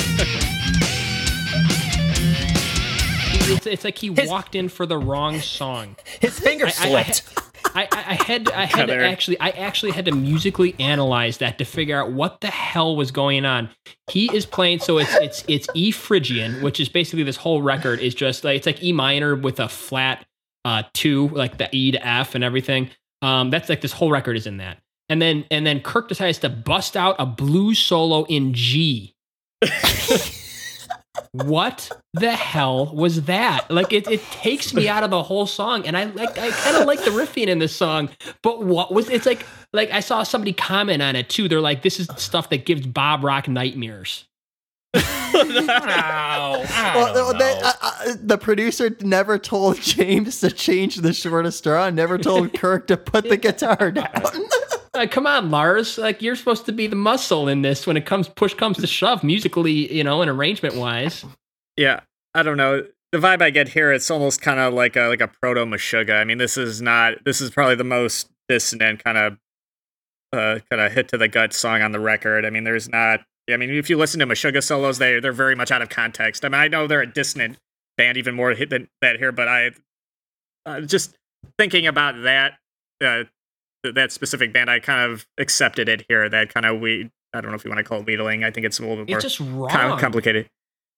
[3.47, 5.97] It's, it's like he His- walked in for the wrong song.
[6.21, 7.23] his finger I- I- slipped.
[7.37, 7.41] I,
[7.75, 9.03] I, I had I had Heather.
[9.03, 13.11] actually I actually had to musically analyze that to figure out what the hell was
[13.11, 13.69] going on.
[14.11, 18.01] He is playing so it's it's it's E Phrygian, which is basically this whole record
[18.01, 20.25] is just like it's like E minor with a flat
[20.65, 22.91] uh two, like the E to F and everything.
[23.23, 24.79] Um that's like this whole record is in that.
[25.09, 29.15] And then and then Kirk decides to bust out a blues solo in G.
[31.35, 33.69] what the hell was that?
[33.71, 36.77] Like it, it takes me out of the whole song, and I like I kind
[36.77, 38.09] of like the riffing in this song,
[38.43, 41.49] but what was it's like like I saw somebody comment on it too.
[41.49, 44.27] They're like, this is stuff that gives Bob Rock nightmares.
[44.95, 45.01] Ow,
[46.69, 47.61] I Well, they- know.
[47.65, 51.91] uh, uh, the producer never told James to change the shortest straw.
[51.91, 54.09] Never told Kirk to put the guitar down.
[54.95, 55.99] Like, come on, Lars.
[55.99, 58.87] Like you're supposed to be the muscle in this when it comes push comes to
[58.87, 61.25] shove, musically, you know, and arrangement wise.
[61.77, 62.01] Yeah,
[62.35, 62.85] I don't know.
[63.11, 66.21] The vibe I get here, it's almost kind of like a like a proto Meshuggah.
[66.21, 67.25] I mean, this is not.
[67.25, 69.39] This is probably the most dissonant kind of
[70.33, 72.45] uh, kind of hit to the gut song on the record.
[72.45, 73.21] I mean, there's not.
[73.51, 76.45] I mean, if you listen to Meshuggah solos, they they're very much out of context.
[76.45, 77.59] I mean, I know they're a dissonant
[77.97, 79.71] band, even more hit than that here, but I
[80.67, 81.17] uh, just
[81.59, 82.55] thinking about that
[83.03, 83.25] uh,
[83.93, 86.29] that specific band, I kind of accepted it here.
[86.29, 87.11] That kind of we.
[87.33, 88.45] I don't know if you want to call it wheedling.
[88.45, 89.69] I think it's a little bit more It's just wrong.
[89.69, 90.49] kind of complicated.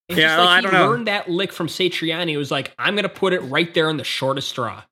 [0.08, 0.90] It's Yeah, just well, he don't know.
[0.90, 2.30] learned that lick from Satriani.
[2.32, 4.82] It was like, I'm gonna put it right there in the shortest straw.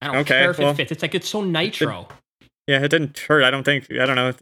[0.00, 0.90] I don't Okay, care if well, it fits.
[0.92, 2.08] It's like it's so nitro.
[2.66, 3.44] Yeah, it didn't hurt.
[3.44, 3.90] I don't think.
[3.92, 4.32] I don't know.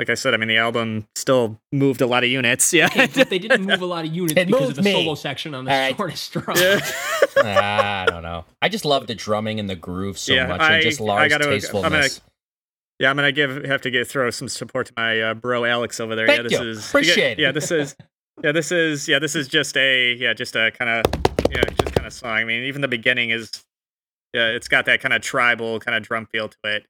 [0.00, 2.72] Like like I said, I mean, the album still moved a lot of units.
[2.72, 2.86] Yeah.
[2.86, 4.92] Okay, but they didn't move a lot of units It because of the me.
[4.92, 5.94] solo section on the All right.
[5.96, 6.54] shortest straw.
[6.56, 6.80] yeah.
[8.08, 8.44] I don't know.
[8.62, 11.04] I just love the drumming and the groove so Yeah, much, I- and just I
[11.04, 12.20] Lars' gotta- I'm gonna- tastefulness.
[12.98, 16.00] Yeah, I'm gonna give have to get throw some support to my uh, bro Alex
[16.00, 16.26] over there.
[16.26, 16.68] Thank yeah, this you.
[16.70, 17.46] is Appreciate yeah.
[17.48, 17.94] Yeah, this is
[18.42, 21.94] yeah, this is yeah, this is just a yeah, just a kind of yeah, just
[21.94, 22.30] kind of song.
[22.30, 23.50] I mean, even the beginning is
[24.34, 26.86] yeah, it's got that kind of tribal kind of drum feel to it.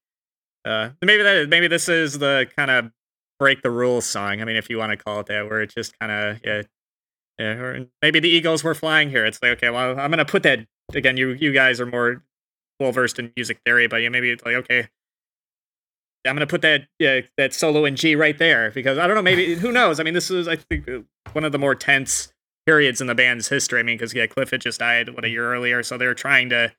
[0.64, 2.90] Uh, maybe that maybe this is the kind of
[3.40, 4.40] break the rules song.
[4.40, 6.62] I mean, if you want to call it that, where it just kind of yeah,
[7.38, 9.24] yeah, or maybe the Eagles were flying here.
[9.24, 10.60] It's like okay, well, I'm gonna put that
[10.94, 11.16] again.
[11.16, 12.22] You you guys are more
[12.78, 14.88] well versed in music theory, but yeah, maybe it's like okay,
[16.26, 19.22] I'm gonna put that yeah, that solo in G right there because I don't know,
[19.22, 19.98] maybe who knows?
[19.98, 21.00] I mean, this is I think uh,
[21.32, 22.32] one of the more tense
[22.66, 23.80] periods in the band's history.
[23.80, 26.14] I mean, because yeah, Cliff had just died what a year earlier, so they were
[26.14, 26.72] trying to,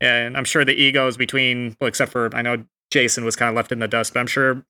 [0.00, 3.54] and I'm sure the egos between well, except for I know Jason was kind of
[3.54, 4.64] left in the dust, but I'm sure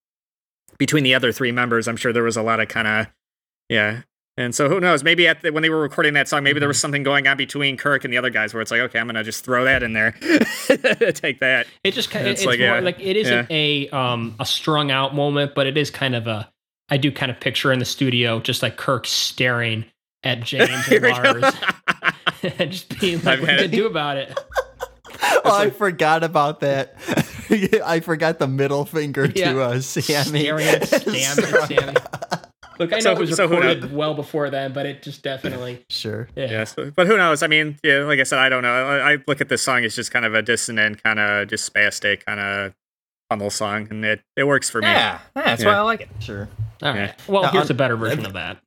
[0.78, 3.06] between the other three members, I'm sure there was a lot of kind of
[3.68, 4.02] yeah.
[4.36, 5.04] And so who knows?
[5.04, 7.36] Maybe at the, when they were recording that song, maybe there was something going on
[7.36, 9.82] between Kirk and the other guys where it's like, okay, I'm gonna just throw that
[9.82, 10.12] in there,
[11.12, 11.66] take that.
[11.84, 14.46] It just kind of It's it's, like, more yeah, like it isn't a um a
[14.46, 16.50] strung out moment, but it is kind of a
[16.88, 19.84] I do kind of picture in the studio just like Kirk staring
[20.24, 21.20] at James and Here we go.
[21.20, 21.54] Lars
[22.58, 24.38] and just being like, I've what are you gonna do about it?
[25.44, 26.96] Oh, I forgot about that.
[27.84, 29.52] I forgot the middle finger Yeah.
[29.52, 30.40] to uh, Sammy.
[30.40, 31.36] Staring at Sam
[31.66, 31.94] Sammy.
[32.78, 35.84] Look, I know So- it was so recorded well before then, but it just definitely
[35.90, 36.28] Sure.
[36.34, 36.50] yeah.
[36.50, 37.42] Yeah, so, but who knows?
[37.42, 38.72] I mean, yeah, like I said, I don't know.
[38.86, 41.70] I, I look at this song as just kind of a dissonant, kind of just
[41.70, 42.72] spastic, kind of
[43.28, 44.86] pummel song, and it, it works for me.
[44.88, 45.68] Yeah, yeah, that's Yeah.
[45.68, 46.08] why I like it.
[46.20, 46.48] Sure.
[46.82, 47.12] All Yeah.
[47.28, 48.58] Well, Now, here's on- a better version of that.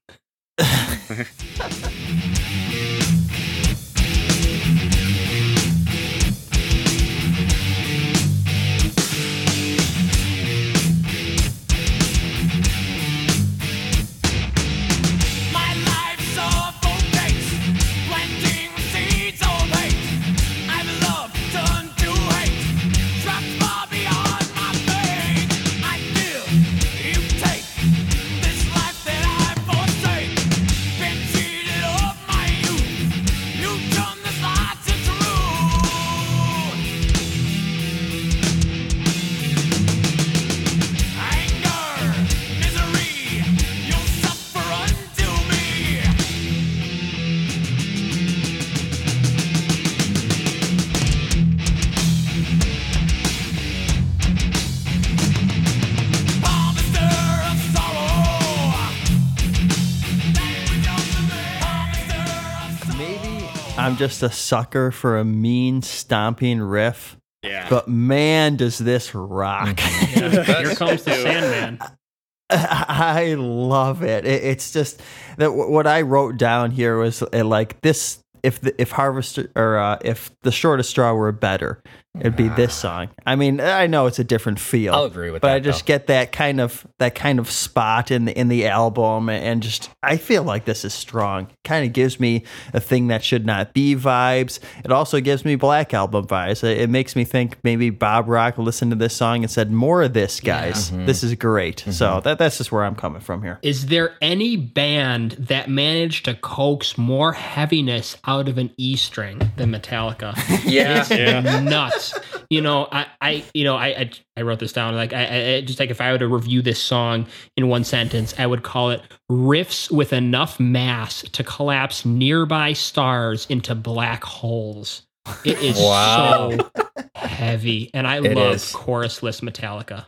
[64.04, 67.68] Just a sucker for a mean stomping riff, Yeah.
[67.70, 69.80] but man, does this rock.
[69.80, 71.80] Here comes the Sandman.
[72.50, 74.26] I love it.
[74.26, 74.44] it.
[74.44, 75.02] It's just
[75.38, 78.20] that wh- what I wrote down here was uh, like this.
[78.44, 81.82] If the if harvester or uh, if the shortest straw were better,
[82.20, 83.10] it'd be this song.
[83.26, 84.94] I mean, I know it's a different feel.
[84.94, 85.88] I'll agree with but that, I just though.
[85.88, 89.90] get that kind of that kind of spot in the in the album, and just
[90.04, 91.48] I feel like this is strong.
[91.64, 92.44] Kind of gives me
[92.74, 94.60] a thing that should not be vibes.
[94.84, 96.64] It also gives me Black Album vibes.
[96.64, 100.04] It, it makes me think maybe Bob Rock listened to this song and said, "More
[100.04, 100.92] of this, guys.
[100.92, 101.06] Mm-hmm.
[101.06, 103.60] This is great." So that that's just where I'm coming from here.
[103.62, 109.52] Is there any band that managed to coax more heaviness out of an E string
[109.58, 110.34] than Metallica?
[110.64, 111.04] Yeah.
[111.06, 112.03] It's nuts.
[112.50, 114.96] You know, I, I, you know, I, I, I wrote this down.
[114.96, 117.28] Like, I, I just like if I were to review this song
[117.58, 119.02] in one sentence, I would call it
[119.32, 125.04] riffs with enough mass to collapse nearby stars into black holes.
[125.46, 126.50] It is Wow.
[126.58, 126.70] so
[127.16, 128.74] heavy, and I It love is.
[128.74, 130.06] chorusless Metallica.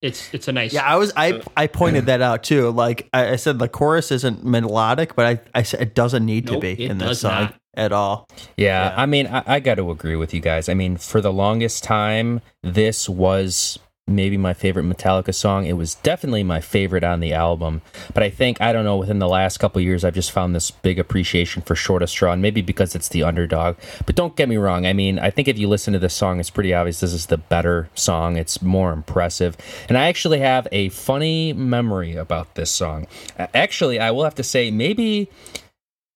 [0.00, 0.72] It's it's a nice.
[0.72, 2.70] Yeah, I was I I pointed that out too.
[2.70, 6.44] Like I, I said, the chorus isn't melodic, but I I said it doesn't need
[6.44, 7.54] Nope, to be it in this does song not.
[7.78, 8.28] At all.
[8.56, 8.94] Yeah, Yeah.
[8.96, 10.68] I mean, I, I got to agree with you guys.
[10.68, 15.66] I mean, for the longest time, this was maybe my favorite Metallica song.
[15.66, 17.82] It was definitely my favorite on the album.
[18.14, 20.70] But I think, I don't know, within the last couple years, I've just found this
[20.70, 23.76] big appreciation for Shortest Straw, and maybe because it's the underdog.
[24.06, 24.86] But don't get me wrong.
[24.86, 27.26] I mean, I think if you listen to this song, it's pretty obvious this is
[27.26, 28.36] the better song.
[28.36, 29.56] It's more impressive.
[29.88, 33.06] And I actually have a funny memory about this song.
[33.38, 35.28] Actually, I will have to say, maybe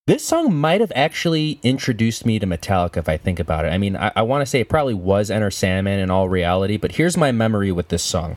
[0.06, 3.68] this song might have actually introduced me to Metallica if I think about it.
[3.68, 6.76] I mean, I, I want to say it probably was Enter Sandman in all reality,
[6.76, 8.36] but here's my memory with this song.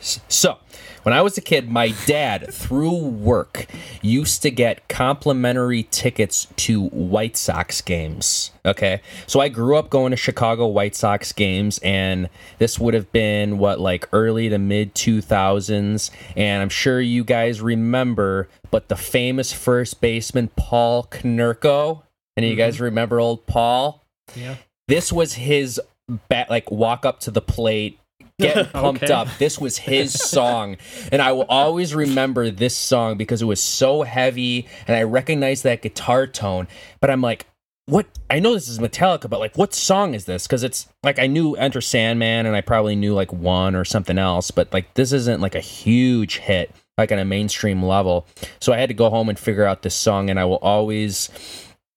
[0.00, 0.58] So,
[1.02, 3.66] when I was a kid, my dad, through work,
[4.02, 8.50] used to get complimentary tickets to White Sox games.
[8.64, 9.00] Okay.
[9.26, 12.28] So I grew up going to Chicago White Sox games, and
[12.58, 16.10] this would have been what, like early to mid 2000s.
[16.36, 22.02] And I'm sure you guys remember, but the famous first baseman, Paul Konerko.
[22.36, 22.84] And you guys mm-hmm.
[22.84, 24.04] remember old Paul?
[24.34, 24.56] yeah.
[24.86, 25.80] this was his
[26.28, 27.98] bat like walk up to the plate
[28.38, 29.12] getting pumped Okay.
[29.12, 29.28] up.
[29.38, 30.76] This was his song.
[31.12, 35.64] And i will always remember this song because it was so heavy and i recognized
[35.64, 36.68] that guitar tone.
[37.00, 37.46] But i'm like
[37.86, 38.04] what?
[38.28, 40.46] I know this is metallica but like what song is this?
[40.46, 44.18] Because it's like i knew enter sandman and i probably knew like one or something
[44.18, 48.26] else but like this isn't like a huge hit like on a mainstream level.
[48.60, 51.30] So i had to go home and figure out this song and i will always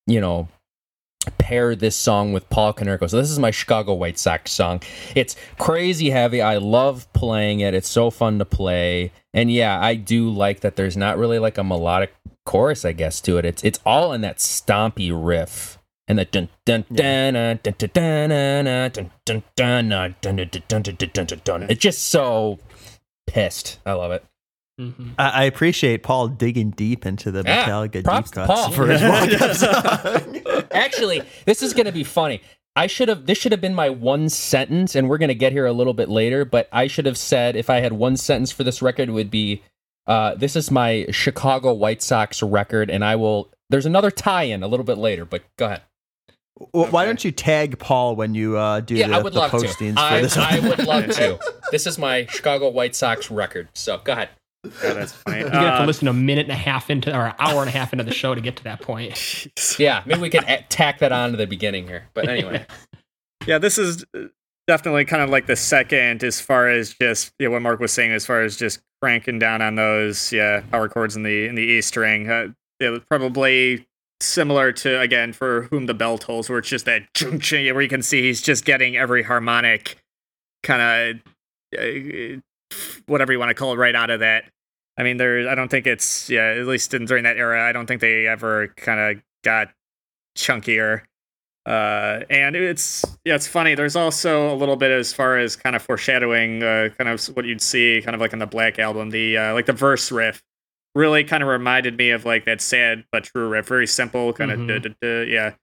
[0.07, 0.47] you know
[1.37, 3.09] pair this song with Paul Konerko.
[3.09, 4.81] So this is my Chicago White Sox song.
[5.15, 6.41] It's crazy heavy.
[6.41, 7.73] I love playing it.
[7.73, 9.11] It's so fun to play.
[9.33, 12.13] And yeah, I do like that there's not really like a melodic
[12.45, 13.45] chorus, I guess, to it.
[13.45, 15.77] It's it's all in that stompy riff.
[16.07, 20.49] And the dun dun dun dun dun dun dun dun dun dun dun dun dun
[20.67, 21.63] dun dun dun dun dun dun.
[21.69, 22.59] It's just so
[23.27, 23.79] pissed.
[23.85, 24.25] I love it.
[24.81, 25.11] Mhm.
[25.19, 28.71] I, I appreciate Paul digging deep into the Yeah, Metallica props deep to cuts Paul.
[28.71, 29.55] for his walk-up
[30.55, 30.65] song.
[30.71, 32.41] Actually, this is going to be funny.
[32.75, 35.51] I should have this should have been my one sentence and we're going to get
[35.51, 38.51] here a little bit later, but I should have said if I had one sentence
[38.51, 39.61] for this record it would be
[40.07, 44.67] uh, this is my Chicago White Sox record and I will there's another tie-in a
[44.67, 45.81] little bit later, but go ahead.
[46.73, 49.39] Well, Why don't you tag Paul when you uh, do Yeah, the, I would the
[49.39, 49.57] love to.
[49.57, 50.37] postings for I, this?
[50.37, 51.39] I would love to.
[51.71, 53.69] This is my Chicago White Sox record.
[53.73, 54.29] So, go ahead.
[54.63, 55.39] Yeah, that's funny.
[55.39, 57.61] You're gonna have to Uh, listen a minute and a half into or an hour
[57.61, 59.47] and a half into the show to get to that point.
[59.79, 62.07] Yeah, maybe we could tack that on to the beginning here.
[62.13, 62.65] But anyway.
[63.47, 64.25] Yeah, this is uh,
[64.67, 68.11] definitely kind of like the second as far as just yeah, what Mark was saying
[68.11, 71.63] as far as just cranking down on those yeah power chords in the in the
[71.63, 72.29] E string.
[72.29, 72.49] Uh,
[72.79, 73.87] it was probably
[74.19, 77.81] similar to again for whom the bell tolls, where it's just that chung chung, where
[77.81, 79.97] you can see he's just getting every harmonic
[80.61, 81.21] kind
[81.75, 82.39] of uh,
[83.07, 84.45] whatever you want to call it right out of that.
[84.97, 85.49] I mean, there.
[85.49, 86.53] I don't think it's yeah.
[86.57, 89.69] At least in, during that era, I don't think they ever kind of got
[90.37, 91.01] chunkier.
[91.65, 93.75] Uh, and it's yeah, it's funny.
[93.75, 97.45] There's also a little bit as far as kind of foreshadowing, uh, kind of what
[97.45, 99.11] you'd see, kind of like in the Black album.
[99.11, 100.41] The uh, like the verse riff
[100.95, 103.67] really kind of reminded me of like that sad but true riff.
[103.67, 104.95] Very simple, kind of Mhm.
[105.29, 105.53] yeah,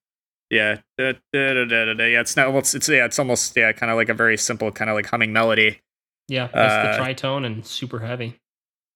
[0.50, 2.04] yeah, da, da, da, da, da, da.
[2.06, 2.20] yeah.
[2.20, 2.54] It's not.
[2.54, 3.04] It's yeah.
[3.04, 5.80] It's almost yeah, kind of like a very simple, kind of like humming melody.
[6.28, 8.38] Yeah, that's the Uh, tritone and super heavy.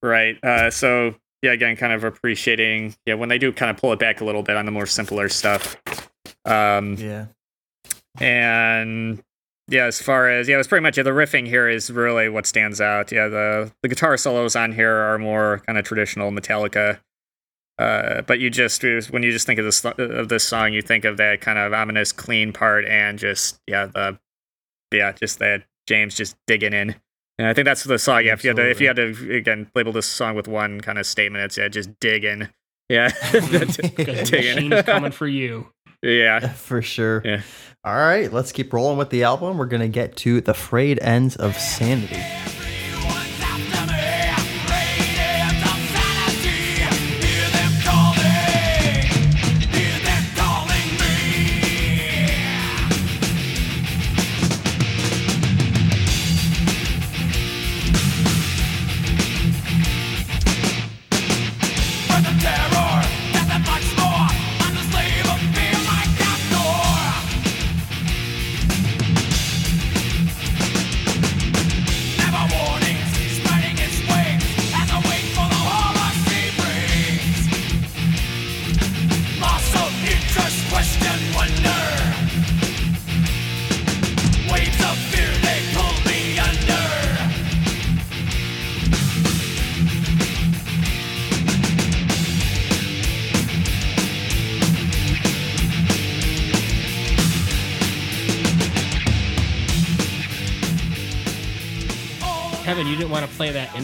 [0.03, 0.39] Right.
[0.45, 3.99] Uh, so yeah, again, kind of appreciating yeah when they do kind of pull it
[3.99, 5.77] back a little bit on the more simpler stuff.
[6.45, 7.27] Um, yeah.
[8.21, 9.23] and
[9.69, 12.47] yeah, as far as yeah, it's pretty much yeah, the riffing here is really what
[12.47, 13.11] stands out.
[13.13, 17.01] Yeah, the the guitar solos on here are more kind of traditional Metallica.
[17.79, 21.05] Uh, but you just when you just think of this of this song, you think
[21.05, 24.19] of that kind of ominous, clean part, and just yeah, the
[24.93, 26.95] yeah, just that James just digging in.
[27.39, 28.25] And I think that's the song.
[28.25, 30.81] Yeah, if you had to, if you had to again label this song with one
[30.81, 32.49] kind of statement, it's yeah, just digging.
[32.89, 34.69] Yeah, Because digging.
[34.69, 35.69] machine's coming for you.
[36.03, 36.41] yeah.
[36.53, 37.23] For sure.
[37.25, 37.41] Yeah.
[37.85, 39.59] All right, let's keep rolling with the album.
[39.59, 42.21] We're going to get to The Frayed Ends of Sanity.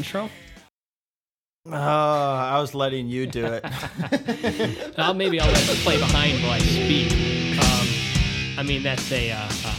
[0.09, 0.31] Intro?
[1.67, 3.63] Oh, I was letting you do it.
[5.17, 7.13] maybe I'll let play behind while I speak.
[7.59, 9.33] Um, I mean, that's a.
[9.33, 9.37] Uh,
[9.67, 9.75] uh,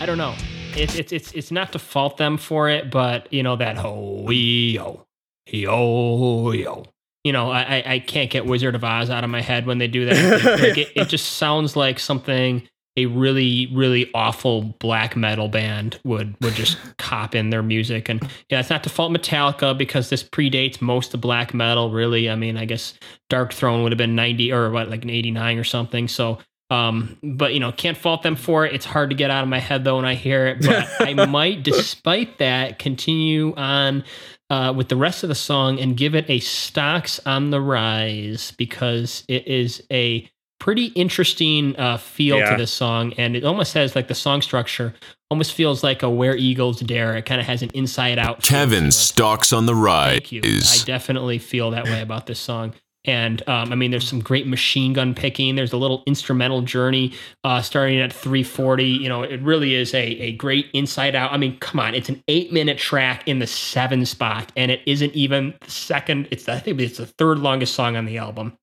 [0.00, 0.34] I don't know.
[0.76, 4.28] It's it's it's it's not to fault them for it, but you know that ho
[4.30, 5.06] yo
[5.46, 6.84] yo yo.
[7.22, 9.78] You know, I I- I can't get Wizard of Oz out of my head when
[9.78, 10.60] they do that.
[10.60, 16.36] like it, it just sounds like something a really really awful black metal band would
[16.40, 18.08] would just cop in their music.
[18.08, 22.30] And yeah it's not to fault metallica because this predates most of black metal really.
[22.30, 22.94] I mean i guess
[23.30, 26.08] Darkthrone would have been 90 or what like an 89 or something.
[26.08, 26.38] So
[26.70, 28.74] um but you know can't fault them for it.
[28.74, 30.62] It's hard to get out of my head though when i hear it.
[30.62, 34.04] But i might despite that continue on
[34.50, 38.52] uh, with the rest of the song and give it a stocks on the rise
[38.52, 40.28] because it is a
[40.64, 42.52] pretty interesting uh, feel Yeah.
[42.52, 44.94] to this song, and it almost has like the song structure
[45.30, 47.14] almost feels like a Where Eagles Dare.
[47.18, 48.42] It kind of has an inside out.
[48.42, 50.40] Kevin stalks on the Thank you.
[50.42, 52.72] I definitely feel that way about this song.
[53.04, 55.54] And um, I mean, there's some great machine gun picking.
[55.54, 57.12] There's a little instrumental journey
[57.42, 58.84] uh, starting at 340.
[58.84, 61.30] You know, it really is a, a great inside out.
[61.30, 64.80] I mean, come on, it's an eight minute track in the seven spot, and it
[64.86, 66.28] isn't even the second.
[66.30, 68.56] It's I think it's the third longest song on the album.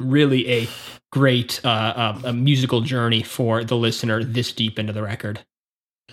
[0.00, 0.68] Really a
[1.12, 5.44] great uh, uh, a musical journey for the listener this deep into the record.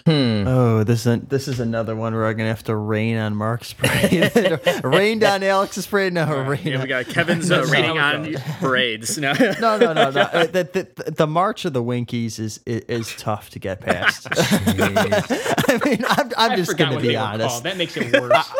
[0.05, 0.47] Hmm.
[0.47, 3.73] Oh, this is this is another one where I'm gonna have to rain on Mark's
[3.73, 4.31] parade.
[4.83, 6.13] rain on Alex's parade.
[6.13, 6.59] No, rain.
[6.63, 8.41] Yeah, on- we got Kevin's uh, That's rating how on goes.
[8.59, 9.17] parades.
[9.19, 10.21] No, no, no, no, no.
[10.33, 14.27] Uh, The, the, the March of the Winkies is is, is tough to get past.
[14.31, 17.63] I mean, I'm, I'm I just gonna be honest.
[17.63, 18.51] That makes it worse.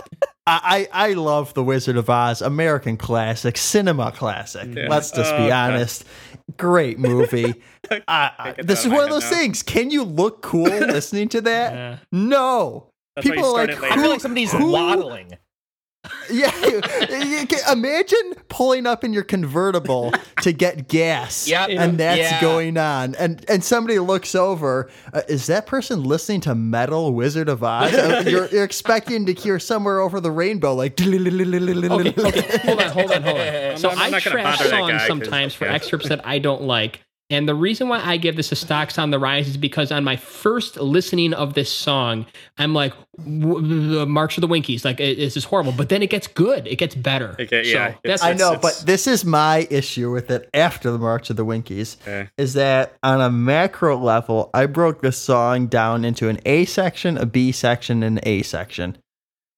[0.48, 4.74] I, I I love The Wizard of Oz, American classic, cinema classic.
[4.74, 4.88] Yeah.
[4.90, 5.52] Let's just Oh, be okay.
[5.52, 6.06] honest.
[6.58, 7.56] Great movie.
[7.92, 9.38] I, I, this is one of of those my now.
[9.38, 9.64] things.
[9.64, 11.74] Can you look cool listening to that?
[11.74, 11.98] Yeah.
[12.12, 12.90] No.
[13.16, 13.94] That's People are like, it later.
[13.94, 15.34] I feel like somebody's who- waddling.
[16.30, 21.70] Yeah, you can- imagine pulling up in your convertible to get gas, Yep.
[21.72, 22.42] and that's Yeah.
[22.42, 24.90] going on, and and somebody looks over.
[25.14, 27.94] Uh, is that person listening to Metal Wizard of Oz?
[27.98, 31.00] Uh, you're, you're expecting to hear somewhere over the rainbow, like.
[31.00, 33.78] okay, okay, hold on, hold on, hold on.
[33.78, 36.64] So I'm I not gonna trash songs guy 'cause- sometimes for excerpts that I don't
[36.64, 37.02] like.
[37.30, 40.06] And the reason why I give this a stocks on the rise is because on
[40.06, 42.26] my first listening of this song,
[42.58, 45.74] I'm like, the March of the Winkies, like it- this is horrible.
[45.74, 47.36] But then it gets good, it gets better.
[47.38, 50.90] It get- yeah, that's I know, it's- but this is my issue with it after
[50.90, 51.98] the March of the Winkies.
[52.04, 52.30] Okay.
[52.38, 57.18] Is that on a macro level, I broke this song down into an A section,
[57.18, 58.98] a B section, and an A section.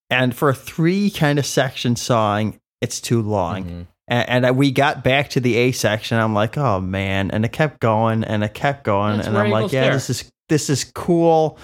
[0.10, 3.64] And for a three kind of section song, it's too long.
[3.64, 3.88] Mhm.
[4.10, 6.18] And, and I- we got back to the A section.
[6.18, 9.50] I'm like, oh man, and it kept going and it kept going, That's and I'm
[9.52, 9.94] like, yeah, there.
[9.94, 11.58] this is this is cool,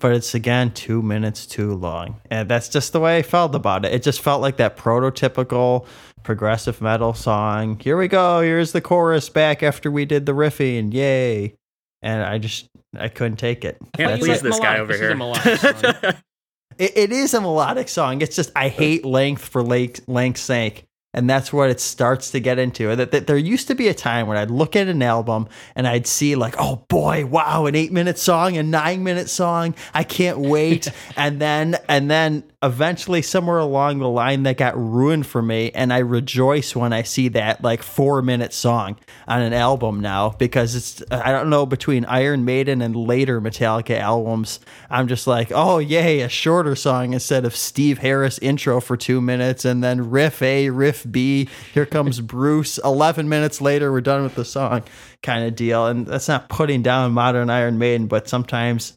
[0.00, 3.84] but it's again two minutes too long, and that's just the way I felt about
[3.84, 3.92] it.
[3.94, 5.86] It just felt like that prototypical
[6.24, 7.78] progressive metal song.
[7.80, 8.40] Here we go.
[8.40, 10.92] Here's the chorus back after we did the riffing.
[10.92, 11.54] Yay!
[12.02, 12.66] And I just
[12.98, 13.78] I couldn't take it.
[13.96, 15.94] Can't But you please like this guy over This is a here.
[16.02, 16.12] song.
[16.78, 18.22] It, it is a melodic song.
[18.22, 20.84] It's just I hate length for length, length's sake.
[21.14, 22.96] And that's what it starts to get into.
[22.96, 25.86] That, that there used to be a time when I'd look at an album and
[25.86, 29.74] I'd see like, oh boy, wow, an eight minute song, a nine minute song.
[29.92, 30.90] I can't wait.
[31.16, 35.70] and then and then eventually somewhere along the line that got ruined for me.
[35.72, 38.98] And I rejoice when I see that like four minute song
[39.28, 43.98] on an album now because it's I don't know between Iron Maiden and later Metallica
[43.98, 44.60] albums.
[44.88, 49.20] I'm just like, oh yay, a shorter song instead of Steve Harris intro for two
[49.20, 51.48] minutes and then riff A, riff B.
[51.74, 52.78] Here comes Bruce.
[52.78, 54.82] Eleven minutes later, we're done with the song,
[55.22, 55.86] kind of deal.
[55.86, 58.96] And that's not putting down modern Iron Maiden, but sometimes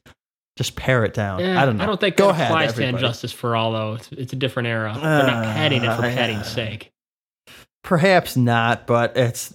[0.57, 1.39] just pare it down.
[1.41, 1.83] Yeah, I don't know.
[1.83, 2.89] I don't think Go that ahead, applies to everybody.
[2.89, 3.93] And Justice for All, though.
[3.95, 4.93] It's, it's a different era.
[4.93, 6.15] They're not Uh, padding it for yeah.
[6.15, 6.91] padding's sake.
[7.83, 9.53] Perhaps not, but it's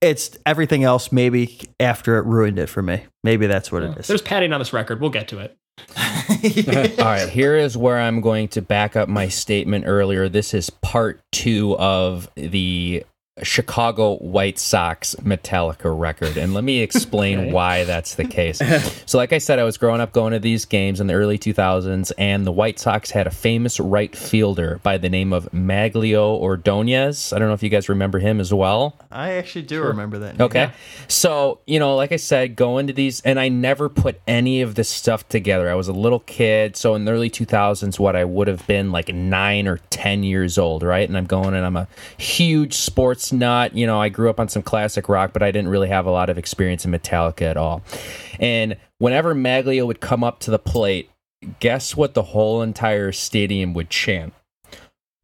[0.00, 1.10] it's everything else.
[1.12, 3.04] Maybe after it ruined it for me.
[3.24, 4.06] Maybe that's what it is.
[4.06, 5.00] There's padding on this record.
[5.00, 5.56] We'll get to it.
[5.98, 10.28] All right, here is where I'm going to back up my statement earlier.
[10.28, 13.04] This is part two of the
[13.42, 16.36] Chicago White Sox Metallica record.
[16.38, 17.52] And let me explain Okay.
[17.52, 18.60] why that's the case.
[19.06, 21.38] so, like I said, I was growing up going to these games in the early
[21.38, 26.36] 2000s, and the White Sox had a famous right fielder by the name of Magglio
[26.38, 27.32] Ordonez.
[27.32, 28.96] I don't know if you guys remember him as well.
[29.10, 30.38] I actually do remember that.
[30.38, 30.44] name.
[30.46, 30.70] Okay.
[31.08, 34.74] So, you know, like I said, going to these, and I never put any of
[34.76, 35.70] this stuff together.
[35.70, 36.76] I was a little kid.
[36.76, 40.56] So, in the early 2000s, what I would have been like nine or 10 years
[40.56, 41.06] old, right?
[41.06, 43.74] And I'm going and I'm a huge sports nut.
[43.74, 46.10] You know, I grew up on some classic rock, but I didn't really have a
[46.10, 47.82] lot of experience in Metallica at all.
[48.38, 51.10] And whenever Magglio would come up to the plate,
[51.60, 54.32] guess what the whole entire stadium would chant?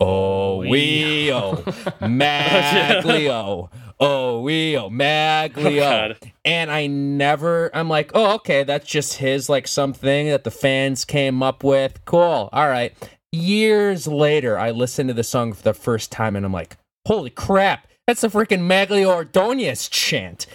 [0.00, 1.52] Oh, oh we oh,
[2.00, 3.70] Magglio.
[4.00, 5.76] Oh, we oh, Magglio.
[5.76, 6.32] Oh, God.
[6.44, 11.04] and I never, I'm like, oh, okay, that's just his, like, something that the fans
[11.04, 12.04] came up with.
[12.04, 12.48] Cool.
[12.52, 12.94] All right.
[13.30, 16.76] Years later, I listened to the song for the first time and I'm like,
[17.06, 20.46] holy crap, that's the freaking Magglio Ordonez chant.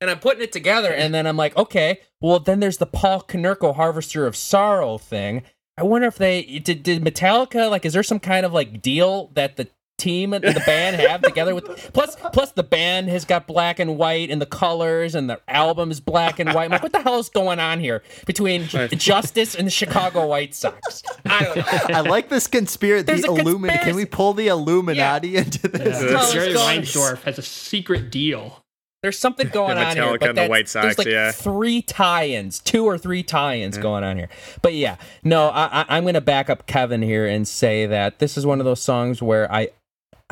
[0.00, 3.22] And I'm putting it together, and then I'm like, okay, well, then there's the Paul
[3.22, 5.42] Konerko Harvester of Sorrow thing.
[5.78, 9.30] I wonder if they did, did Metallica like, is there some kind of like deal
[9.34, 13.46] that the team and the band have together with plus plus the band has got
[13.46, 16.64] black and white and the colors and the album is black and white.
[16.64, 20.54] I'm like, what the hell is going on here between Justice and the Chicago White
[20.54, 21.02] Sox?
[21.24, 21.64] I don't know.
[21.96, 23.04] I like this conspiracy.
[23.04, 23.84] The a Illuminati.
[23.84, 26.02] Can we pull the Illuminati into this?
[26.02, 26.08] Yeah.
[26.08, 28.60] Colors Jerry going- Reinsdorf has a secret deal.
[29.02, 30.18] There's something going Yeah, on here.
[30.18, 31.30] But and the White Sox, there's like yeah.
[31.30, 34.30] three tie-ins, two or three tie-ins going on here.
[34.62, 38.18] But yeah, no, I, I, I'm going to back up Kevin here and say that
[38.18, 39.68] this is one of those songs where I,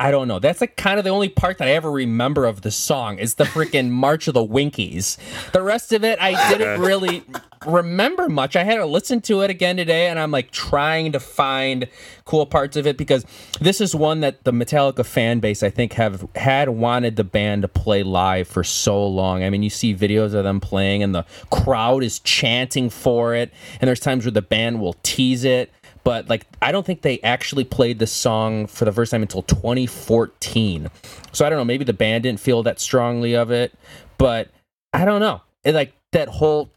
[0.03, 0.37] I don't know.
[0.37, 3.35] That's like kind of the only part that I ever remember of the song is
[3.35, 5.17] the freaking March of the Winkies.
[5.53, 7.23] The rest of it, I didn't really
[7.65, 8.57] remember much.
[8.57, 11.87] I had to listen to it again today, and I'm like trying to find
[12.25, 13.25] cool parts of it because
[13.61, 17.61] this is one that the Metallica fan base I think have had wanted the band
[17.61, 19.41] to play live for so long.
[19.41, 23.53] I mean, you see videos of them playing, and the crowd is chanting for it,
[23.79, 25.71] and there's times where the band will tease it.
[26.03, 29.41] But like, I don't think they actually played the song for the first time until
[29.43, 30.89] 2014.
[31.31, 31.65] So I don't know.
[31.65, 33.73] Maybe the band didn't feel that strongly of it,
[34.17, 34.49] but
[34.93, 35.41] I don't know.
[35.63, 36.69] It like that whole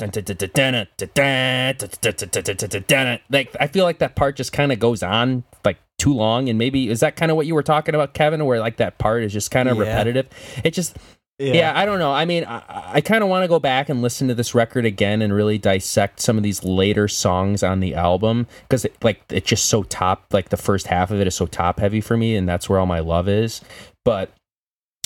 [3.31, 6.59] like I feel like that part just kind of goes on like too long and
[6.59, 9.23] maybe is that kind of what you were talking about Kevin where like that part
[9.23, 9.83] is just kind of Yeah.
[9.85, 10.29] repetitive
[10.65, 10.97] it just
[11.39, 12.13] yeah, I don't know.
[12.13, 14.85] I mean I, I kind of want to go back and listen to this record
[14.85, 19.23] again and really dissect some of these later songs on the album because it, like
[19.31, 22.17] it's just so top like the first half of it is so top heavy for
[22.17, 23.61] me and that's where all my love is.
[24.05, 24.31] But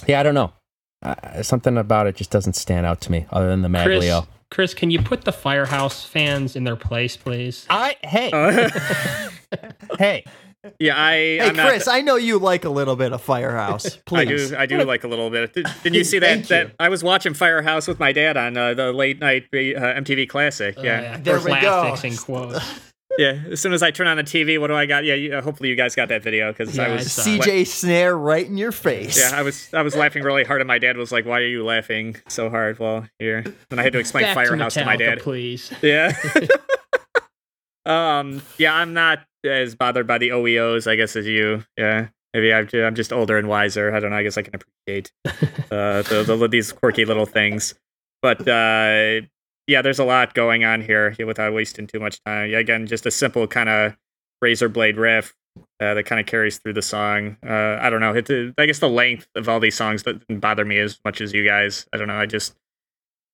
[0.06, 0.52] yeah I don't know.
[1.02, 4.26] Uh, something about it just doesn't stand out to me other than the Chris, Magglio.
[4.50, 7.66] Chris, can you put the Firehouse fans in their place, please?
[7.70, 9.30] I hey.
[9.98, 10.24] Hey
[10.78, 11.12] yeah, I.
[11.12, 13.96] Hey, I'm not- Chris, I know you like a little bit of Firehouse.
[13.96, 14.50] I Please.
[14.50, 14.56] do.
[14.56, 15.52] I do like a little bit.
[15.54, 16.26] Did, did you see that?
[16.26, 16.72] Thank that you.
[16.78, 20.76] I was watching Firehouse with my dad on uh, the late night uh, MTV Classic.
[20.78, 21.82] Uh, Yeah, There for we go.
[21.82, 22.58] plastics quotes.
[23.18, 23.40] yeah.
[23.50, 25.04] As soon as I turn on the TV, what do I got?
[25.04, 27.22] Yeah, you, uh, hopefully you guys got that video because Yeah, I I was saw
[27.22, 29.18] CJ Snare right in your face.
[29.18, 31.46] Yeah, I was I was laughing really hard, and my dad was like, "Why are
[31.46, 34.86] you laughing so hard?" Well, here, and I had to explain Back Firehouse to, to,
[34.86, 35.20] my dad.
[35.20, 35.72] please.
[35.82, 36.14] Yeah.
[37.86, 38.42] um.
[38.58, 41.64] Yeah, I'm not as bothered by the OEOs, I guess, as you.
[41.76, 42.08] Yeah.
[42.32, 43.92] Maybe I'm, I'm just older and wiser.
[43.94, 44.16] I don't know.
[44.16, 45.12] I guess I can appreciate
[45.70, 47.74] uh, the, the, these quirky little things.
[48.22, 49.22] But uh,
[49.66, 52.50] yeah, there's a lot going on here without wasting too much time.
[52.50, 53.96] Yeah, again, just a simple kind of
[54.40, 55.34] razor blade riff
[55.80, 57.36] uh, that kind of carries through the song.
[57.46, 58.14] Uh, I don't know.
[58.14, 61.32] It, I guess the length of all these songs doesn't bother me as much as
[61.32, 61.86] you guys.
[61.92, 62.18] I don't know.
[62.18, 62.54] I just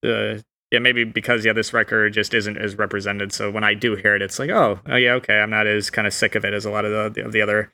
[0.04, 0.38] uh,
[0.70, 3.32] yeah, maybe because yeah, this record just isn't as represented.
[3.32, 5.90] So when I do hear it, it's like, oh, oh yeah, okay, I'm not as
[5.90, 7.72] kind of sick of it as a lot of the of the other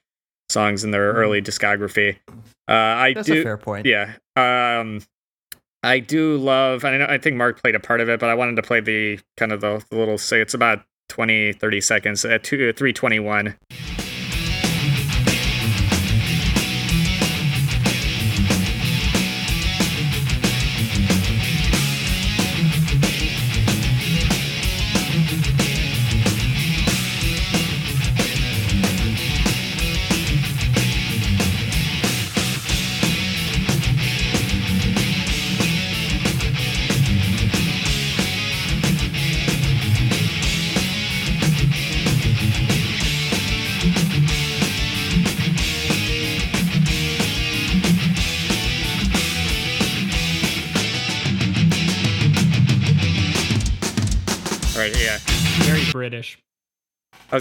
[0.49, 2.17] songs in their early discography.
[2.69, 3.87] Uh, I That's do, a fair point.
[3.87, 4.15] yeah.
[4.37, 5.03] Um,
[5.83, 8.29] I do love, and I know I think Mark played a part of it, but
[8.29, 11.81] I wanted to play the kind of the, the little say it's about 20, 30
[11.81, 13.57] seconds at two, 321.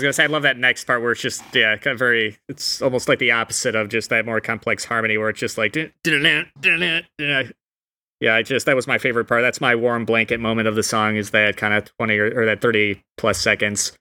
[0.01, 2.37] Was gonna say I love that next part where it's just yeah, kind of very.
[2.49, 5.75] It's almost like the opposite of just that more complex harmony where it's just like.
[8.19, 9.41] Yeah, I just that was my favorite part.
[9.41, 12.45] That's my warm blanket moment of the song is that kind of twenty or, or
[12.45, 13.93] that thirty plus seconds.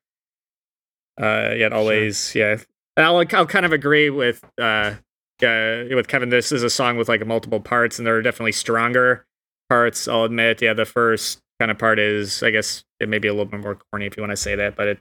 [1.20, 2.58] Uh, yet always yeah,
[2.96, 4.94] and I'll I'll kind of agree with uh,
[5.42, 6.28] uh with Kevin.
[6.28, 9.26] This is a song with like multiple parts, and there are definitely stronger
[9.68, 10.06] parts.
[10.06, 13.32] I'll admit, yeah, the first kind of part is I guess it may be a
[13.32, 14.98] little bit more corny if you want to say that, but it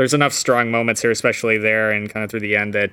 [0.00, 2.90] there's enough strong moments here, especially there and kind of through the end that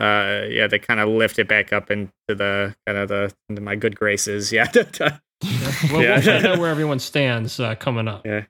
[0.00, 3.62] uh yeah they kind of lift it back up into the kind of the into
[3.62, 6.14] my good graces yeah Well, Yeah.
[6.14, 8.26] we'll find out where everyone stands uh, coming up.
[8.26, 8.44] yeah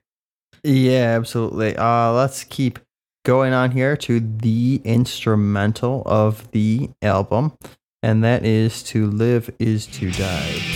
[0.63, 1.75] Yeah, absolutely.
[1.77, 2.79] Uh, let's keep
[3.25, 7.51] going on here to the instrumental of the album,
[8.01, 10.74] and that is To Live Is to Die.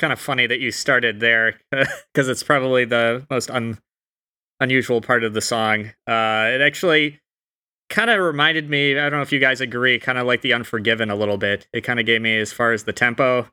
[0.00, 3.78] Kind of funny that you started there because it's probably the most un-
[4.58, 5.92] unusual part of the song.
[6.06, 7.20] Uh, it actually
[7.88, 10.52] kind of reminded me, I don't know if you guys agree, kind of like The
[10.52, 11.66] Unforgiven a little bit.
[11.72, 13.48] It kind of gave me, as far as the tempo,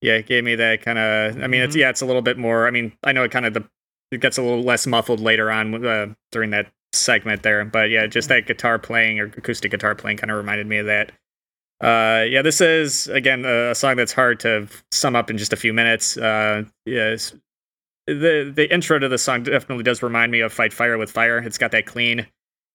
[0.00, 2.38] yeah, it gave me that kind of, I mean, it's, yeah, it's a little bit
[2.38, 3.68] more, I mean, I know it kind of, the,
[4.10, 8.06] it gets a little less muffled later on uh, during that segment there, but yeah,
[8.06, 11.12] just that guitar playing or acoustic guitar playing kind of reminded me of that.
[11.80, 15.56] Uh, yeah, this is again a song that's hard to sum up in just a
[15.56, 16.16] few minutes.
[16.16, 16.64] Uh,
[18.06, 21.38] the the intro to the song definitely does remind me of "Fight Fire with Fire."
[21.38, 22.26] It's got that clean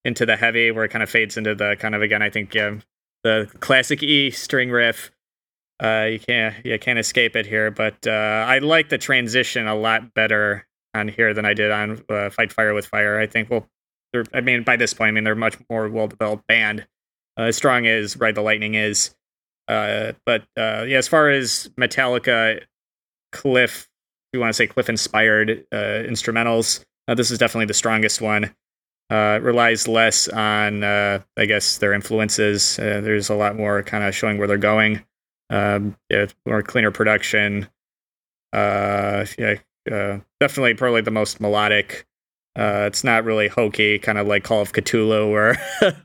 [0.06, 2.22] into the heavy where it kind of fades into the kind of again.
[2.22, 5.12] I think the classic E string riff.
[5.84, 9.76] Uh, you can't you can't escape it here, but uh, I like the transition a
[9.76, 13.52] lot better on here than I did on uh, "Fight Fire with Fire." I think
[13.52, 13.68] well,
[14.34, 16.88] I mean by this point, I mean they're much more well developed band
[17.38, 19.16] uh, as strong as Ride the Lightning is.
[19.68, 22.62] Uh, but uh, yeah, as far as Metallica,
[23.32, 27.74] Cliff, if you want to say Cliff inspired uh, instrumentals, uh, this is definitely the
[27.74, 28.54] strongest one.
[29.12, 32.78] Relies less on, I guess, their influences.
[32.78, 35.04] There's a lot more kind of showing where they're going.
[35.52, 37.68] Um, yeah, more cleaner production.
[38.54, 39.26] Yeah,
[40.40, 42.08] definitely probably the most melodic.
[42.58, 45.58] Uh, it's not really hokey, kind of like Call of Ktulu or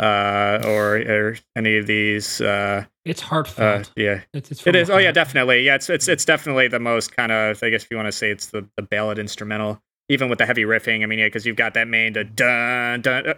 [0.00, 2.40] uh, or, or any of these.
[2.40, 3.92] Uh, It's uh, heartfelt.
[3.96, 4.90] yeah, it's, it's it is.
[4.90, 5.62] Oh yeah, definitely.
[5.62, 7.62] Yeah, it's it's it's definitely the most kind of.
[7.62, 10.46] I guess if you want to say it's the the ballad instrumental, even with the
[10.46, 11.02] heavy riffing.
[11.02, 13.26] I mean, yeah, because you've got that main the dun dun.
[13.28, 13.34] uh,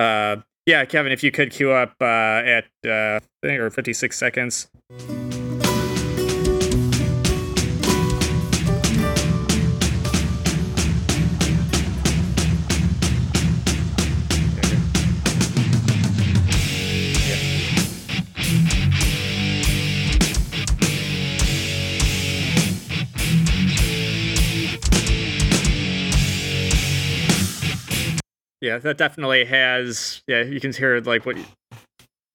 [0.00, 0.36] Uh,
[0.66, 4.18] yeah, Kevin, if you could cue up uh, at uh, I think or fifty six
[4.18, 4.68] seconds.
[28.60, 30.22] Yeah, that definitely has.
[30.26, 31.36] Yeah, you can hear like what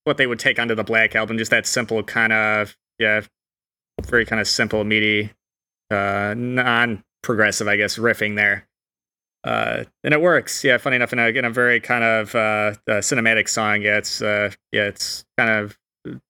[0.05, 1.37] what they would take onto the Black album.
[1.37, 3.21] Just that simple kind of yeah,
[4.05, 5.31] very kind of simple, meaty,
[5.91, 8.67] uh, non-progressive, I guess, riffing there.
[9.43, 10.63] Uh, and it works.
[10.63, 13.81] Yeah, funny enough, in a, in a very kind of uh, uh, cinematic song.
[13.81, 15.77] Yeah, it's uh, yeah, it's kind of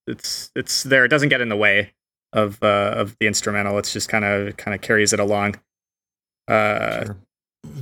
[0.08, 1.06] it's it's there.
[1.06, 1.94] It doesn't get in the way
[2.32, 3.78] of uh, of the instrumental.
[3.78, 5.56] It's just kind of kind of carries it along.
[6.48, 7.18] Uh, Sure.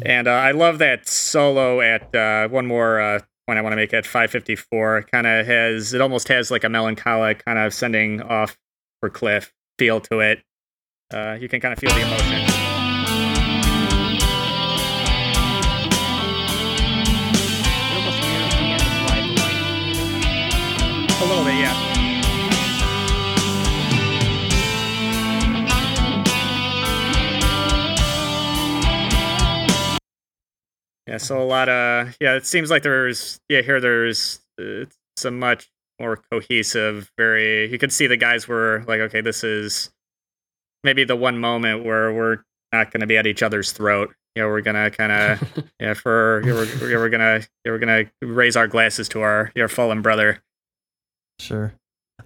[0.04, 3.78] And uh, I love that solo at uh, one more uh, point I want to
[3.78, 5.08] make at 554.
[5.12, 8.58] Kind of has it almost has like a melancholic kind of sending off
[9.00, 10.44] for Cliff feel to it.
[11.14, 12.51] Uh, you can kind of feel the emotion.
[31.12, 32.36] Yeah, so a lot of yeah.
[32.36, 34.86] It seems like there's yeah here there's uh,
[35.18, 35.70] some much
[36.00, 37.12] more cohesive.
[37.18, 39.90] Very you could see the guys were like, okay, this is
[40.86, 42.38] maybe the one moment where we're
[42.72, 44.16] not going to be at each other's throat.
[44.38, 47.80] You know, we're gonna kind of yeah for yeah, we're, yeah, we're gonna yeah, we're
[47.80, 50.42] gonna raise our glasses to our your fallen brother.
[51.42, 51.74] Sure.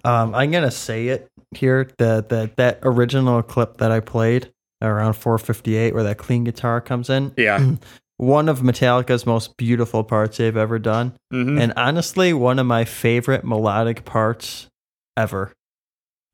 [0.04, 5.14] Um, I'm gonna say it here that that that original clip that I played around
[5.14, 7.74] 458, where that clean guitar comes in, Yeah.
[8.18, 11.60] one of Metallica's most beautiful parts they've ever done, Mhm.
[11.60, 14.68] and honestly, one of my favorite melodic parts
[15.16, 15.52] ever.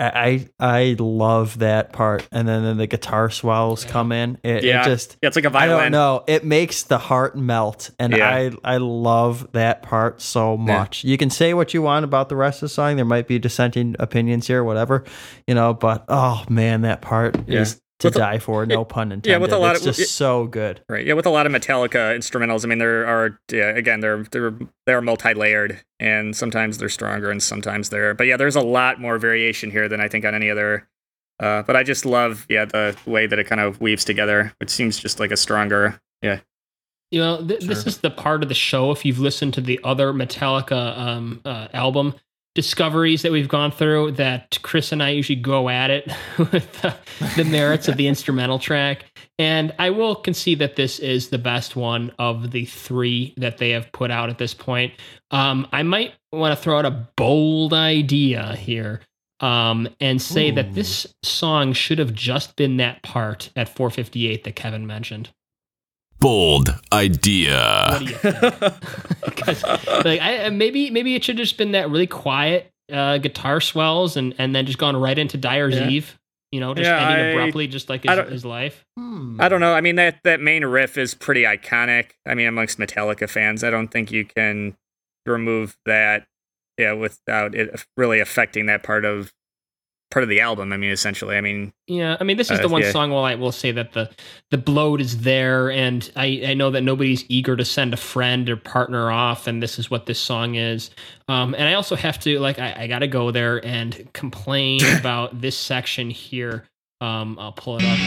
[0.00, 4.36] I I love that part, and then, then the guitar swells come in.
[4.42, 4.82] It, Yeah.
[4.82, 5.78] it just Yeah, it's like a violin.
[5.78, 6.24] don't know.
[6.26, 8.28] It makes the heart melt, and Yeah.
[8.28, 11.04] I I love that part so much.
[11.04, 12.96] You can say what you want about the rest of the song.
[12.96, 15.04] There might be dissenting opinions here, whatever,
[15.46, 15.72] you know.
[15.72, 17.60] But oh man, that part Yeah.
[17.60, 18.64] is to With a- die for.
[18.66, 19.30] No pun intended.
[19.30, 20.82] yeah, with a lot it's of- just so good.
[20.88, 21.04] Right.
[21.06, 24.54] Yeah, with a lot of Metallica instrumentals, I mean, there are yeah, again, they're they're
[24.86, 28.14] they're multi-layered, and sometimes they're stronger, and sometimes they're.
[28.14, 30.86] But yeah, there's a lot more variation here than I think on any other.
[31.40, 34.70] Uh, but I just love yeah the way that it kind of weaves together, which
[34.70, 35.98] seems just like a stronger.
[36.22, 36.40] Yeah.
[37.10, 38.90] You know, th- this is the part of the show.
[38.90, 42.14] If you've listened to the other Metallica um, uh, album
[42.54, 46.94] discoveries that we've gone through, that Chris and I usually go at it with the,
[47.36, 49.06] the merits of the instrumental track.
[49.38, 53.70] And I will concede that this is the best one of the three that they
[53.70, 54.92] have put out at this point.
[55.30, 59.00] Um, I might want to throw out a bold idea here
[59.40, 64.54] um, and say that this song should have just been that part at 458 that
[64.54, 65.30] Kevin mentioned.
[66.22, 67.96] Bold What idea.
[67.98, 68.52] do you think?
[69.36, 69.62] 'Cause,
[70.04, 73.60] like, I, uh, maybe maybe it should have just been that really quiet uh, guitar
[73.60, 75.88] swells and and then just gone right into Dyer's Yeah.
[75.88, 76.18] Eve.
[76.52, 78.84] You know, just Yeah, ending I- abruptly, just like I his, his life.
[78.98, 79.40] Hmm.
[79.40, 79.74] I don't know.
[79.74, 82.10] I mean that that main riff is pretty iconic.
[82.26, 84.76] I mean, amongst Metallica fans, I don't think you can
[85.26, 86.26] remove that.
[86.78, 89.32] Yeah, without it uh, really affecting that part of
[90.12, 90.72] part of the album.
[90.72, 91.36] I mean, essentially.
[91.36, 92.92] I mean, Yeah, I mean, this is Uh, the one yeah.
[92.92, 93.10] song.
[93.10, 94.08] where I will say that the
[94.50, 98.48] the bloat is there, and I I know that nobody's eager to send a friend
[98.48, 100.90] or partner off, and this is what this song is.
[101.28, 104.80] Um, and I also have to like I, I got to go there and complain
[105.00, 106.64] about this section here.
[107.00, 107.98] Um, I'll pull it up.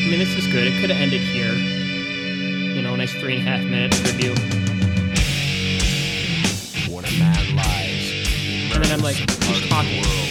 [0.00, 0.66] I mean, this is good.
[0.66, 1.52] It could have ended here.
[1.52, 4.63] You know, a nice three and a half minute tribute.
[7.14, 9.90] When a man lies, he And then I'm like, a who's talking?
[9.90, 10.28] the world.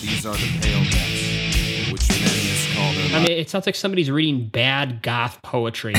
[0.00, 4.10] These are the pale deaths, which men miscall their I mean, it sounds like somebody's
[4.10, 5.94] reading bad goth poetry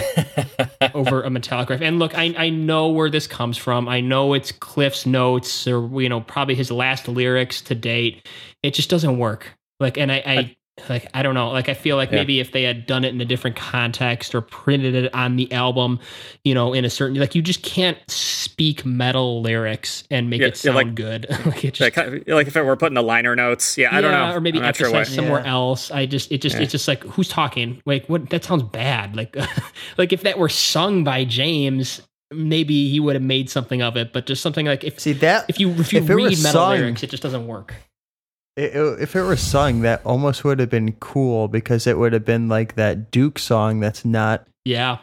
[0.93, 1.81] over a Metallica riff.
[1.81, 3.89] And look, I, I know where this comes from.
[3.89, 8.25] I know it's Cliff's notes or, you know, probably his last lyrics to date.
[8.63, 9.57] It just doesn't work.
[9.79, 10.56] Like, and I, I
[10.89, 11.49] like, I don't know.
[11.49, 12.17] Like, I feel like Yeah.
[12.17, 15.51] maybe if they had done it in a different context or printed it on the
[15.51, 15.99] album,
[16.43, 20.47] you know, in a certain, like, you just can't speak metal lyrics and make Yeah,
[20.47, 21.25] it yeah, sound like- good.
[21.45, 23.77] like, it just, that kind of- like if it were put in the liner notes.
[23.77, 24.33] Yeah, I don't know.
[24.35, 25.51] or maybe I'm sure somewhere Yeah.
[25.51, 25.91] else.
[25.91, 26.61] I just it just Yeah.
[26.63, 27.81] it's just like who's talking?
[27.85, 29.15] Like what that sounds bad.
[29.15, 29.35] Like
[29.97, 32.01] like if that were sung by James,
[32.31, 34.13] maybe he would have made something of it.
[34.13, 36.51] But just something like if See that if you if you if it read metal
[36.51, 37.73] sung- lyrics, it just doesn't work.
[38.57, 42.11] It, it- if it were sung, that almost would have been cool because it would
[42.13, 44.97] have been like that Duke song that's not Yeah,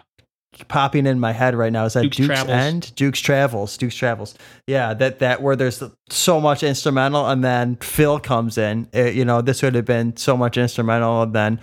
[0.68, 1.84] popping in my head right now.
[1.84, 2.50] Is that Duke's Duke's, Travels.
[2.56, 2.92] End?
[2.94, 3.76] Duke's Travels.
[3.76, 4.34] Duke's Travels.
[4.66, 8.88] Yeah, that that where there's so much instrumental and then Phil comes in.
[8.92, 11.60] It- you know, this would have been so much instrumental and then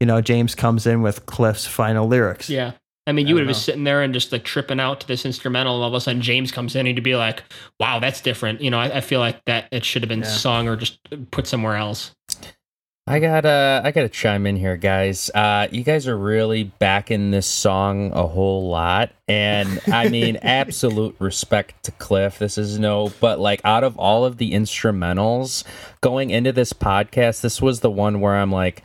[0.00, 2.50] you know James comes in with Cliff's final lyrics.
[2.50, 2.72] yeah.
[3.06, 5.06] I mean, you I would have been sitting there and just like tripping out to
[5.06, 7.42] this instrumental, and all of a sudden James comes in and you'd be like,
[7.78, 10.28] "Wow, that's different." You know, I, I feel like that it should have been Yeah.
[10.28, 10.98] sung or just
[11.30, 12.12] put somewhere else.
[13.06, 15.28] I gotta, I gotta chime in here, guys.
[15.34, 21.14] Uh, you guys are really backing this song a whole lot, and I mean, absolute
[21.18, 22.38] respect to Cliff.
[22.38, 25.64] This is no, but like out of all of the instrumentals
[26.00, 28.82] going into this podcast, this was the one where I'm like,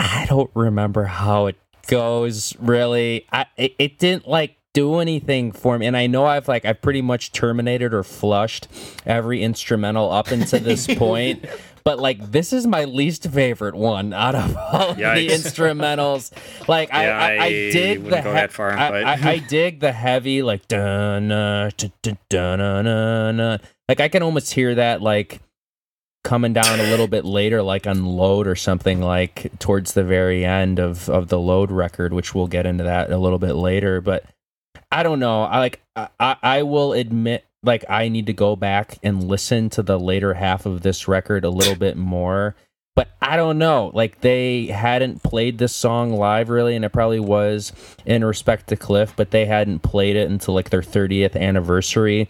[0.00, 1.56] I don't remember how it
[1.86, 2.54] goes.
[2.58, 6.64] Really, I it, it didn't like do anything for me, and I know I've like
[6.64, 8.68] I've pretty much terminated or flushed
[9.06, 11.44] every instrumental up until this point.
[11.82, 16.32] But like this is my least favorite one out of all of the instrumentals.
[16.68, 19.92] Like I, Yeah, I, I I dig the that far, I, I, I dig the
[19.92, 21.70] heavy like dun dun
[22.02, 23.60] dun dun dun.
[23.88, 25.40] Like I can almost hear that like
[26.26, 30.44] coming down a little bit later, like on Load or something like towards the very
[30.44, 34.00] end of of the Load record, which we'll get into that a little bit later.
[34.00, 34.24] But
[34.90, 35.44] I don't know.
[35.44, 39.84] I like I I will admit like I need to go back and listen to
[39.84, 42.56] the later half of this record a little bit more.
[42.96, 43.92] But I don't know.
[43.94, 47.72] Like they hadn't played this song live really, and it probably was
[48.04, 52.28] in respect to Cliff, but they hadn't played it until like their 30th anniversary.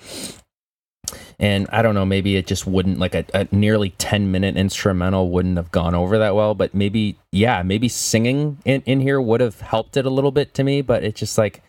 [1.39, 5.31] And I don't know, maybe it just wouldn't like a, a nearly 10 minute instrumental
[5.31, 6.55] wouldn't have gone over that well.
[6.55, 10.55] But maybe, yeah, maybe singing in, in here would have helped it a little bit
[10.55, 10.83] to me.
[10.83, 11.62] But it's just like,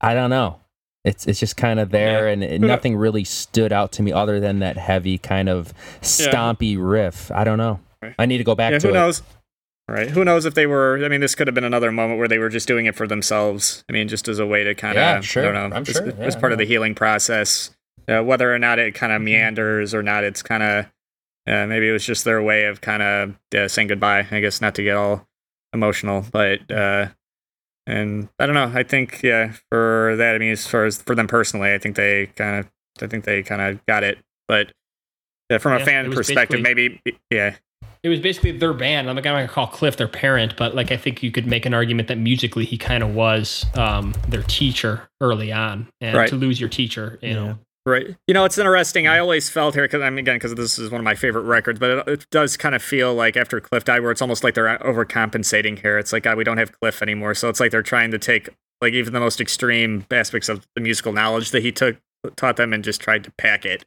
[0.00, 0.60] I don't know.
[1.04, 2.32] It's it's just kind of there, Yeah.
[2.32, 5.72] and it, nothing really stood out to me other than that heavy kind of
[6.02, 7.30] stompy riff.
[7.30, 7.78] I don't know.
[8.02, 8.14] Right.
[8.18, 8.96] I need to go back Yeah, to who it.
[8.96, 9.22] knows?
[9.88, 10.10] Right.
[10.10, 11.04] Who knows if they were?
[11.04, 13.06] I mean, this could have been another moment where they were just doing it for
[13.06, 13.84] themselves.
[13.88, 15.42] I mean, just as a way to kind of, Yeah, sure.
[15.44, 16.08] I don't know, I'm as, sure.
[16.20, 17.70] as Yeah, part of the healing process.
[18.08, 20.84] Uh, whether or not it kind of meanders or not, it's kind of
[21.48, 24.26] uh, maybe it was just their way of kind of uh, saying goodbye.
[24.30, 25.26] I guess not to get all
[25.72, 27.08] emotional, but uh,
[27.86, 28.70] and I don't know.
[28.74, 31.96] I think yeah, for that, I mean, as far as for them personally, I think
[31.96, 32.70] they kind of,
[33.02, 34.18] I think they kind of got it.
[34.48, 34.72] But
[35.50, 37.00] yeah, from a Yeah, fan perspective, maybe
[37.30, 37.56] yeah,
[38.02, 39.08] It was basically their band.
[39.08, 41.74] I'm not gonna call Cliff their parent, but like I think you could make an
[41.74, 46.28] argument that musically he kind of was um, their teacher early on, and Right.
[46.28, 48.16] to lose your teacher, you know, Right.
[48.26, 49.06] You know, it's interesting.
[49.06, 49.20] I mm.
[49.20, 51.90] always felt here because I'm again because this is one of my favorite records, but
[51.90, 54.68] it, it does kind of feel like after Cliff died, where it's almost like they're
[54.68, 55.96] uh, overcompensating here.
[55.96, 58.48] It's like God, we don't have Cliff anymore, so it's like they're trying to take
[58.80, 61.96] like even the most extreme aspects of the musical knowledge that he took
[62.34, 63.84] taught them and just tried to pack it.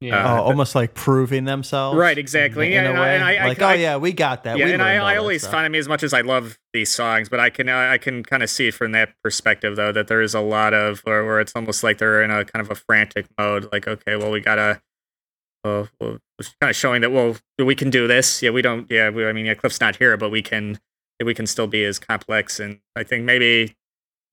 [0.00, 0.34] Yeah.
[0.34, 1.96] Uh, oh, almost like proving themselves.
[1.96, 2.66] Right, exactly.
[2.66, 3.14] In, Yeah, in and a I- way.
[3.16, 4.58] and I- I- like, I- oh yeah, we got that.
[4.58, 5.52] yeah, we and I, I always stuff.
[5.52, 7.98] find, I mean, as much as I love these songs, but I can uh, I
[7.98, 11.00] can kind of see it from that perspective though that there is a lot of
[11.00, 13.68] where, where it's almost like they're in a kind of a frantic mode.
[13.72, 14.80] Like, okay, well, we gotta,
[15.64, 16.18] well, well
[16.60, 18.42] kind of showing that well we can do this.
[18.42, 18.90] Yeah, we don't.
[18.90, 20.78] Yeah, we, I mean, yeah, Cliff's not here, but we can
[21.24, 22.60] we can still be as complex.
[22.60, 23.74] And I think maybe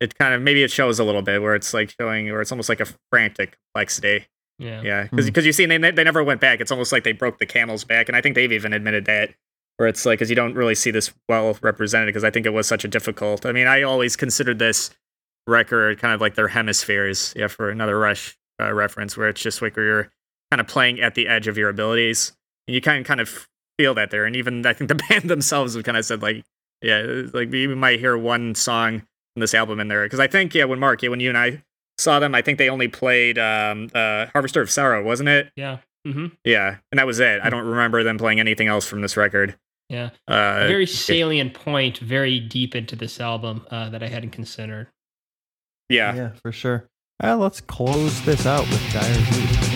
[0.01, 2.51] it kind of maybe it shows a little bit where it's like showing where it's
[2.51, 4.27] almost like a frantic complexity.
[4.59, 5.39] Yeah, Yeah, because Hmm.
[5.45, 6.61] you see, they they never went back.
[6.61, 9.33] It's almost like they broke the camel's back, and I think they've even admitted that.
[9.77, 12.51] Where it's like, because you don't really see this well represented, because I think it
[12.53, 13.43] was such a difficult.
[13.43, 14.91] I mean, I always considered this
[15.47, 17.33] record kind of like their hemispheres.
[17.35, 20.11] Yeah, for another Rush uh, reference, where it's just like where you're
[20.51, 22.33] kind of playing at the edge of your abilities,
[22.67, 23.47] and you kind of kind of
[23.79, 24.25] feel that there.
[24.25, 26.43] And even I think the band themselves have kind of said like,
[26.83, 28.99] yeah, like we might hear one song
[29.33, 31.37] from this album in there, because I think yeah, when Mark, yeah, when you and
[31.37, 31.63] I
[32.03, 35.51] saw them, I think they only played um, uh, Harvester of Sorrow, wasn't it?
[35.55, 36.27] yeah, Mm-hmm.
[36.43, 37.39] Yeah, and that was it.
[37.41, 39.55] I don't remember them playing anything else from this record.
[39.89, 40.09] yeah.
[40.27, 44.87] Uh, very salient point, very deep into this album uh, that I hadn't considered.
[45.89, 46.13] yeah.
[46.13, 46.89] Yeah, for sure.
[47.23, 49.72] Uh, let's close this out with Dyer's Eve.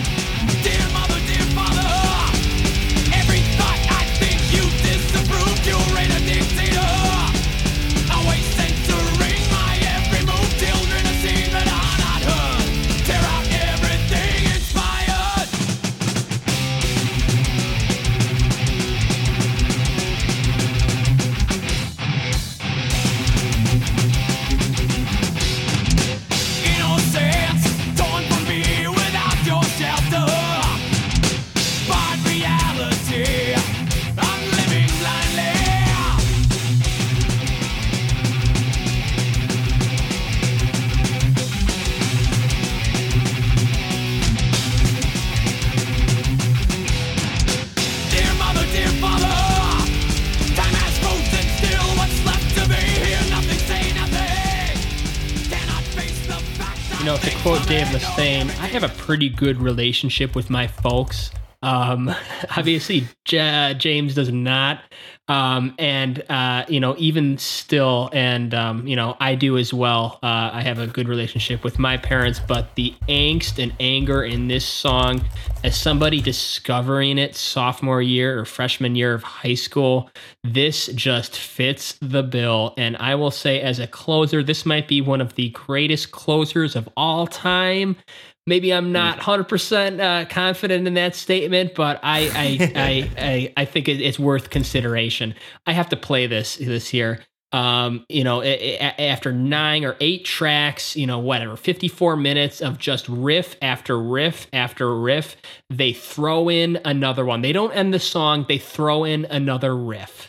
[59.08, 61.30] Pretty good relationship with my folks.
[61.62, 62.14] Um,
[62.58, 64.82] obviously, J- James does not.
[65.28, 70.18] Um, and, uh, you know, even still, and, um, you know, I do as well.
[70.22, 74.48] Uh, I have a good relationship with my parents, but the angst and anger in
[74.48, 75.22] this song,
[75.64, 80.10] as somebody discovering it sophomore year or freshman year of high school,
[80.44, 82.74] this just fits the bill.
[82.76, 86.76] And I will say, as a closer, this might be one of the greatest closers
[86.76, 87.96] of all time.
[88.48, 93.64] Maybe I'm not 100% uh, confident in that statement, but I I, I, I, I
[93.66, 95.34] think it's worth consideration.
[95.66, 97.20] I have to play this this year.
[97.50, 102.60] Um, you know, a- a- after nine or eight tracks, you know, whatever, 54 minutes
[102.60, 105.36] of just riff after riff after riff,
[105.70, 107.40] they throw in another one.
[107.40, 110.28] They don't end the song, they throw in another riff.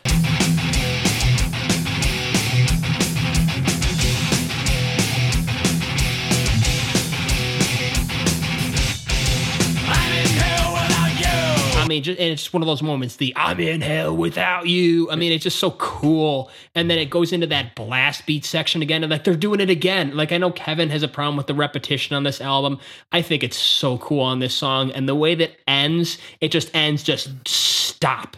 [12.00, 13.16] Mean, just, and it's just one of those moments.
[13.16, 16.50] The "I'm in hell without you." I mean, it's just so cool.
[16.74, 19.70] And then it goes into that blast beat section again, and like they're doing it
[19.70, 20.16] again.
[20.16, 22.78] Like I know Kevin has a problem with the repetition on this album.
[23.12, 26.74] I think it's so cool on this song, and the way that ends, it just
[26.74, 28.36] ends just stop.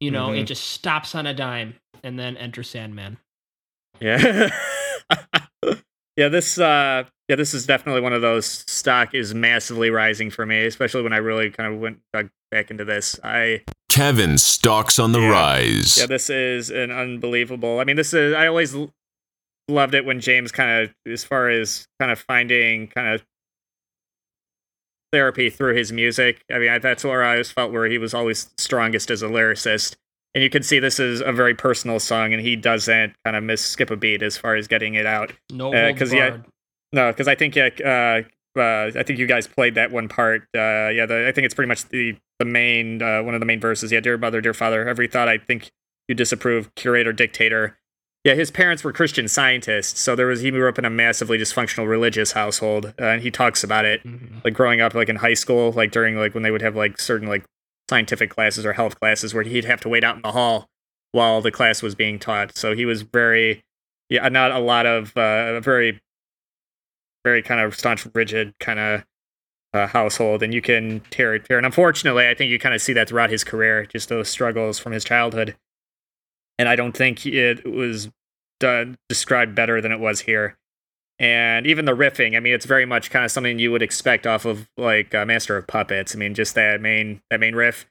[0.00, 3.18] You know, it just stops on a dime, and then enter Sandman.
[4.00, 4.50] Yeah.
[6.16, 10.44] yeah, this uh yeah, this is definitely one of those stock is massively rising for
[10.44, 13.18] me, especially when I really kind of went dug back into this.
[13.22, 15.30] I Kevin stocks on the Yeah.
[15.30, 15.96] rise.
[15.96, 17.78] yeah, this is an unbelievable.
[17.78, 18.74] I mean, this is I always
[19.68, 23.22] loved it when James kind of as far as kind of finding kind of
[25.12, 26.42] therapy through his music.
[26.52, 29.26] I mean, I, that's where I always felt where he was always strongest as a
[29.26, 29.94] lyricist.
[30.34, 33.42] and you can see this is a very personal song, and he doesn't kind of
[33.42, 35.32] miss skip a beat as far as getting it out.
[35.50, 36.44] No, Uh, yeah, barred.
[36.92, 40.42] No, because I think yeah, uh, uh, I think you guys played that one part.
[40.54, 43.46] Uh, yeah, the, I think it's pretty much the the main uh, one of the
[43.46, 43.92] main verses.
[43.92, 45.70] Yeah, dear mother, dear father, every thought I think
[46.08, 47.76] you disapprove, curator, dictator.
[48.24, 51.38] Yeah, his parents were Christian scientists, so there was he grew up in a massively
[51.38, 54.44] dysfunctional religious household, uh, and he talks about it Mhm.
[54.44, 57.00] like growing up like in high school, like during like when they would have like
[57.00, 57.44] certain like
[57.88, 60.66] scientific classes or health classes where he'd have to wait out in the hall
[61.12, 62.56] while the class was being taught.
[62.58, 63.62] So he was very
[64.10, 66.00] yeah, not a lot of uh, very
[67.24, 69.04] very kind of staunch, rigid kind of
[69.72, 71.44] uh, household, and you can tear it.
[71.44, 71.56] Tear.
[71.56, 74.78] And unfortunately, I think you kind of see that throughout his career, just those struggles
[74.78, 75.56] from his childhood.
[76.58, 78.10] And I don't think it was
[78.58, 80.58] done, described better than it was here.
[81.18, 84.26] And even the riffing, I mean, it's very much kind of something you would expect
[84.26, 86.14] off of like uh, Master of Puppets.
[86.14, 87.86] I mean, just that main that main riff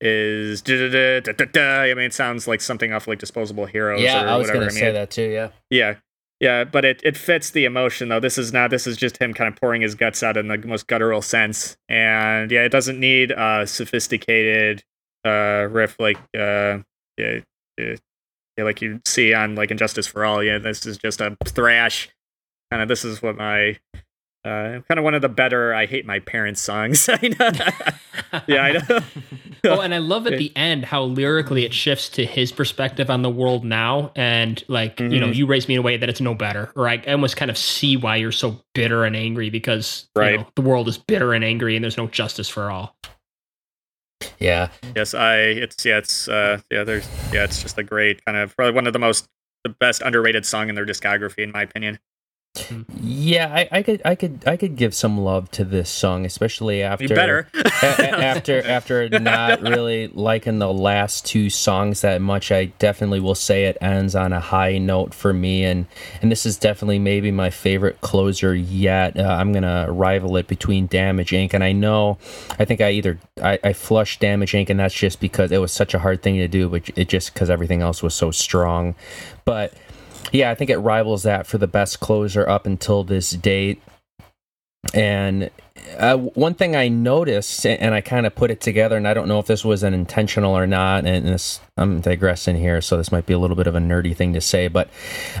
[0.00, 1.80] is da da da da da.
[1.90, 4.02] I mean, it sounds like something off like Disposable Heroes.
[4.02, 5.30] Yeah, or I was I mean, say that too.
[5.30, 5.48] Yeah.
[5.70, 5.94] yeah.
[6.40, 8.20] Yeah, but it, it fits the emotion though.
[8.20, 10.58] This is not this is just him kind of pouring his guts out in the
[10.58, 11.76] most guttural sense.
[11.88, 14.84] And yeah, it doesn't need a sophisticated
[15.24, 16.78] uh riff like uh
[17.16, 17.40] yeah,
[17.78, 17.96] yeah,
[18.56, 20.42] yeah, like you see on like And Justice for All.
[20.42, 22.10] Yeah, this is just a thrash.
[22.70, 23.78] Kind of this is what my
[24.46, 27.08] uh kind of one of the better I hate my parents songs.
[27.12, 27.50] I know.
[28.46, 29.00] yeah, I know.
[29.64, 33.22] oh, and I love at the end how lyrically it shifts to his perspective on
[33.22, 35.34] the world now, and like you know, Mhm.
[35.34, 37.58] you raised me in a way that it's no better, or I almost kind of
[37.58, 41.44] see why you're so bitter and angry because you know, the world is bitter and
[41.44, 42.96] angry, and there's no justice for all.
[44.38, 44.68] Yeah.
[44.94, 48.56] yes, I it's yeah, it's uh yeah, there's yeah, it's just a great kind of
[48.56, 49.28] probably one of the most
[49.64, 51.98] the best underrated song in their discography in my opinion.
[53.02, 56.82] Yeah, I, I could, I could, I could give some love to this song, especially
[56.82, 57.48] after You better.
[57.54, 62.50] a- a- after after not really liking the last two songs that much.
[62.52, 65.86] I definitely will say it ends on a high note for me, and
[66.22, 69.18] and this is definitely maybe my favorite closer yet.
[69.18, 71.54] Uh, I'm gonna rival it between Damage Inc.
[71.54, 72.18] and I know,
[72.58, 74.70] I think I either I, I flushed Damage Inc.
[74.70, 77.32] and that's just because it was such a hard thing to do, but it just
[77.34, 78.94] because everything else was so strong,
[79.44, 79.72] but.
[80.32, 83.80] Yeah, I think it rivals that for the best closer up until this date.
[84.94, 85.50] And
[85.98, 89.28] uh, one thing I noticed, and I kind of put it together, and I don't
[89.28, 93.12] know if this was an intentional or not, and this, I'm digressing here, so this
[93.12, 94.88] might be a little bit of a nerdy thing to say, but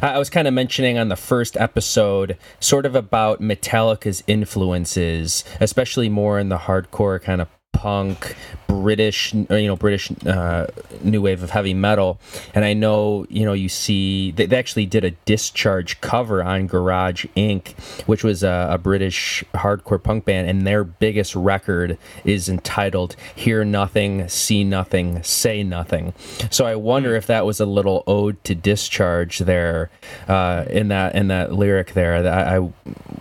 [0.02, 6.08] I was kind of mentioning on the first episode, sort of about Metallica's influences, especially
[6.08, 8.34] more in the hardcore kind of punk
[8.66, 10.66] british you know british uh,
[11.02, 12.18] new wave of heavy metal.
[12.54, 16.66] And i know you know you see they, they actually did a discharge cover on
[16.66, 20.48] garage inc which was a, a british hardcore punk band.
[20.48, 26.14] And their biggest record is entitled hear nothing see nothing say nothing.
[26.50, 29.90] So i wonder if that was a little ode to discharge there
[30.28, 32.16] uh, in that in that lyric there.
[32.16, 32.72] I, I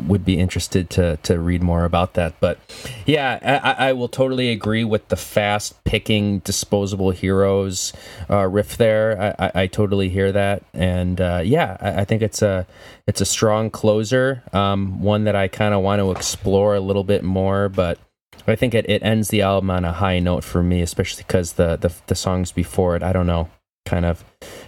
[0.08, 2.40] would be interested to to read more about that.
[2.40, 2.60] But
[3.06, 7.94] yeah i, I will totally agree with the fast picking disposable heroes
[8.30, 12.22] uh, riff there I, I, I totally hear that and uh, yeah I, I think
[12.22, 12.66] it's a
[13.08, 17.04] it's a strong closer um, one that i kind of want to explore a little
[17.04, 18.00] bit more but
[18.48, 21.54] I think it, it ends the album on a high note for me, especially because
[21.54, 23.50] the, the the songs before it, I don't know,
[23.88, 24.24] kind of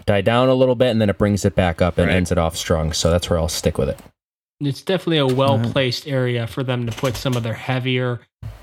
[0.08, 2.16] die down a little bit and then it brings it back up and Right.
[2.16, 2.91] ends it off strong.
[2.91, 3.99] So that's where I'll stick with it.
[4.60, 8.22] It's definitely a well placed area for them to put some of their heavier.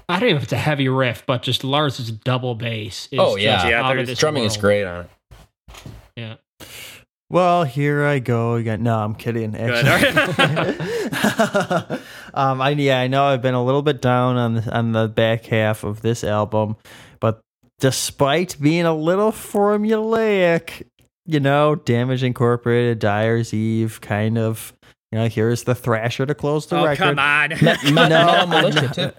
[0.08, 3.08] I don't know if it's a heavy riff, but just Lars's double bass.
[3.10, 3.56] Is Oh, yeah.
[3.56, 5.10] just Yeah, out of there's- this Drumming is great on it.
[6.16, 6.34] Yeah,
[7.30, 8.82] Well, here I go again.
[8.82, 9.52] No, I'm kidding.
[9.52, 9.86] Good.
[9.86, 11.98] Actually.
[12.34, 15.08] um, I yeah, I know I've been a little bit down on the, on the
[15.08, 16.76] back half of this album,
[17.20, 17.40] but
[17.80, 20.82] despite being a little formulaic,
[21.26, 24.72] you know, Damage Incorporated, Dyer's Eve, kind of.
[25.12, 26.84] You know, here's the Thrasher to close the record.
[26.84, 27.16] oh record.
[27.16, 27.48] come on.
[27.50, 29.12] Me- me- Metal Militia, too.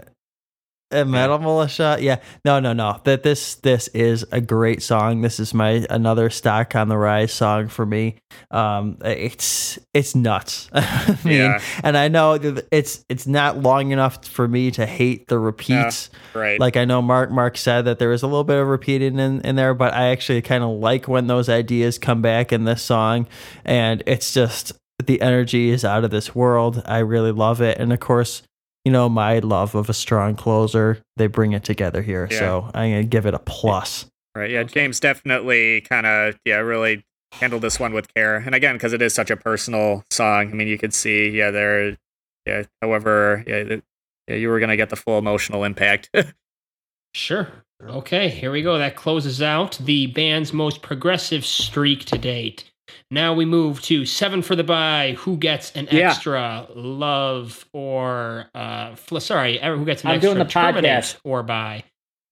[0.92, 2.18] A metal militia, yeah.
[2.46, 3.02] No, no, no.
[3.06, 5.22] That this this is a great song.
[5.22, 8.18] This is my another stock on the rise song for me.
[8.52, 10.70] Um, it's it's nuts.
[10.74, 11.62] I mean, Yeah.
[11.84, 16.12] and I know that it's it's not long enough for me to hate the repeats.
[16.36, 16.60] right.
[16.60, 19.42] Like I know Mark Mark said that there was a little bit of repeating in,
[19.42, 22.84] in there, but I actually kind of like when those ideas come back in this
[22.84, 23.28] song,
[23.66, 26.84] and it's just the energy is out of this world.
[26.86, 28.44] I really love it, and of course,
[28.86, 31.02] you know my love of a strong closer.
[31.18, 32.40] They bring it together here, Yeah.
[32.40, 34.06] so I'm gonna give it a plus.
[34.36, 34.52] Right.
[34.52, 34.64] Yeah.
[34.64, 37.04] James definitely kind of yeah really
[37.34, 40.50] handled this one with care, and again because it is such a personal song.
[40.52, 41.98] I mean, you could see yeah there
[42.46, 42.64] yeah.
[42.82, 43.84] However, yeah, the,
[44.28, 46.10] yeah you were gonna get the full emotional impact.
[47.14, 47.48] sure.
[47.84, 48.78] Okay, here we go.
[48.78, 52.72] That closes out the band's most progressive streak to date.
[53.12, 55.16] Now we move to seven for the buy.
[55.20, 56.10] Who gets an Yeah.
[56.10, 61.18] extra love or uh fl- sorry, uh, who gets an I'm extra doing the podcast.
[61.24, 61.84] or buy?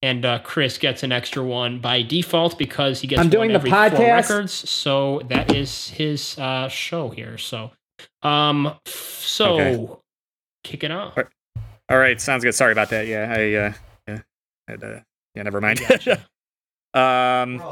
[0.02, 3.48] And uh, Chris gets an extra one by default because he gets I'm one doing
[3.48, 4.12] the every four podcast.
[4.28, 4.52] records.
[4.52, 7.38] So that is his uh, show here.
[7.38, 7.70] So,
[8.22, 9.88] um, so Okay.
[10.62, 11.16] kick it off.
[11.16, 11.24] All
[11.88, 12.54] All right, sounds good.
[12.54, 13.06] Sorry about that.
[13.06, 13.72] Yeah, I uh,
[14.08, 14.18] yeah,
[14.68, 15.00] had, uh,
[15.34, 15.80] yeah, never mind.
[16.94, 17.62] um,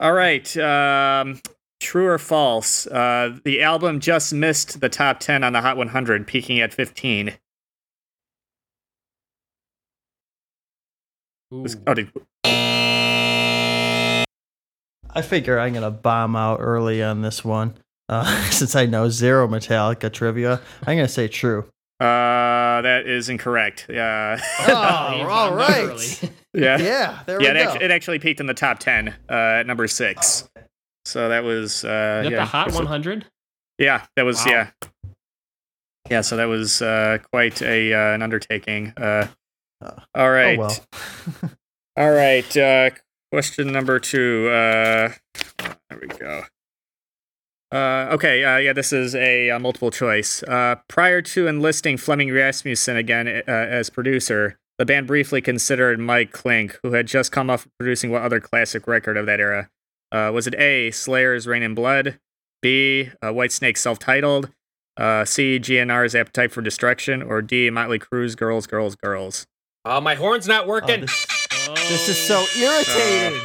[0.00, 0.56] all right.
[0.56, 1.40] Um,
[1.80, 2.86] true or false?
[2.86, 7.34] Uh, the album just missed the top ten on the Hot 100, peaking at 15.
[11.54, 11.64] Ooh.
[11.86, 12.10] Oh, did,
[15.10, 17.74] I figure I'm gonna bomb out early on this one.
[18.08, 21.64] Uh, since I know zero Metallica trivia, I'm gonna say true.
[22.00, 23.86] uh, that is incorrect.
[23.90, 25.84] Yeah, You all bombed out right.
[25.88, 26.06] early.
[26.54, 27.48] yeah, Yeah, there yeah.
[27.50, 27.70] It, we go.
[27.72, 30.46] act- it actually peaked in the top ten uh, at number six.
[31.04, 33.26] So that was uh, that yeah, the Hot 100?
[33.78, 34.52] Yeah, that was Wow.
[34.52, 34.70] yeah.
[36.10, 38.92] Yeah, so that was uh, quite a uh, an undertaking.
[38.96, 39.28] Uh,
[39.80, 41.50] Uh, all right, Oh well.
[41.96, 42.56] all right.
[42.56, 42.90] Uh,
[43.30, 44.48] question number two.
[44.48, 45.12] Uh,
[45.88, 46.42] there we go.
[47.70, 50.42] Uh, okay, uh, yeah, this is a, uh multiple choice.
[50.42, 56.32] Uh, prior to enlisting Flemming Rasmussen again uh, as producer, the band briefly considered Mike
[56.32, 59.68] Clink, who had just come off producing what other classic record of that era?
[60.12, 62.18] Uh, was it A, Slayer's Reign in Blood,
[62.62, 64.50] B, uh, Whitesnake's self-titled,
[64.96, 69.46] uh, C, GNR's Appetite for Destruction, or D, Motley Crue's Girls, Girls, Girls?
[69.84, 71.02] Oh, my horn's not Oh, working.
[71.02, 71.26] this,
[71.88, 73.38] this is so irritating.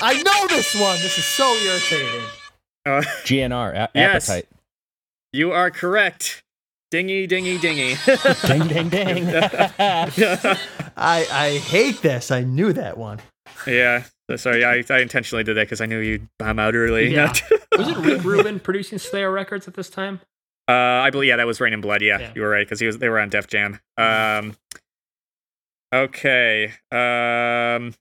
[0.00, 0.96] I know this one.
[0.98, 2.20] This is so irritating.
[2.84, 4.28] Uh, GNR a- Yes.
[4.28, 4.48] appetite.
[5.32, 6.42] you are correct.
[6.90, 7.96] Dingy, dingy, dingy.
[8.46, 9.28] ding, ding, ding.
[9.78, 10.56] I
[10.96, 12.30] I hate this.
[12.30, 13.20] I knew that one.
[13.66, 14.04] yeah.
[14.38, 17.12] So Sorry, I, I intentionally did that because I knew you'd bomb out early.
[17.12, 17.32] Yeah.
[17.76, 20.20] Was it Rick Rubin producing Slayer records at this time?
[20.68, 22.02] Uh, I believe yeah, that was Reign in Blood.
[22.02, 22.32] Yeah, Yeah.
[22.34, 23.80] you were right because he was they were on Def Jam.
[23.98, 24.54] Um,
[25.92, 26.72] okay.
[26.90, 27.94] Um,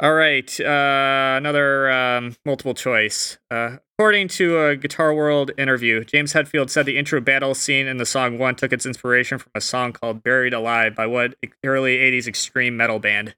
[0.00, 0.60] all right.
[0.60, 3.38] Uh, another um, multiple choice.
[3.50, 7.96] Uh, according to a Guitar World interview, James Hetfield said the intro battle scene in
[7.96, 11.96] the song "One" took its inspiration from a song called "Buried Alive" by what early
[11.98, 13.34] '80s extreme metal band?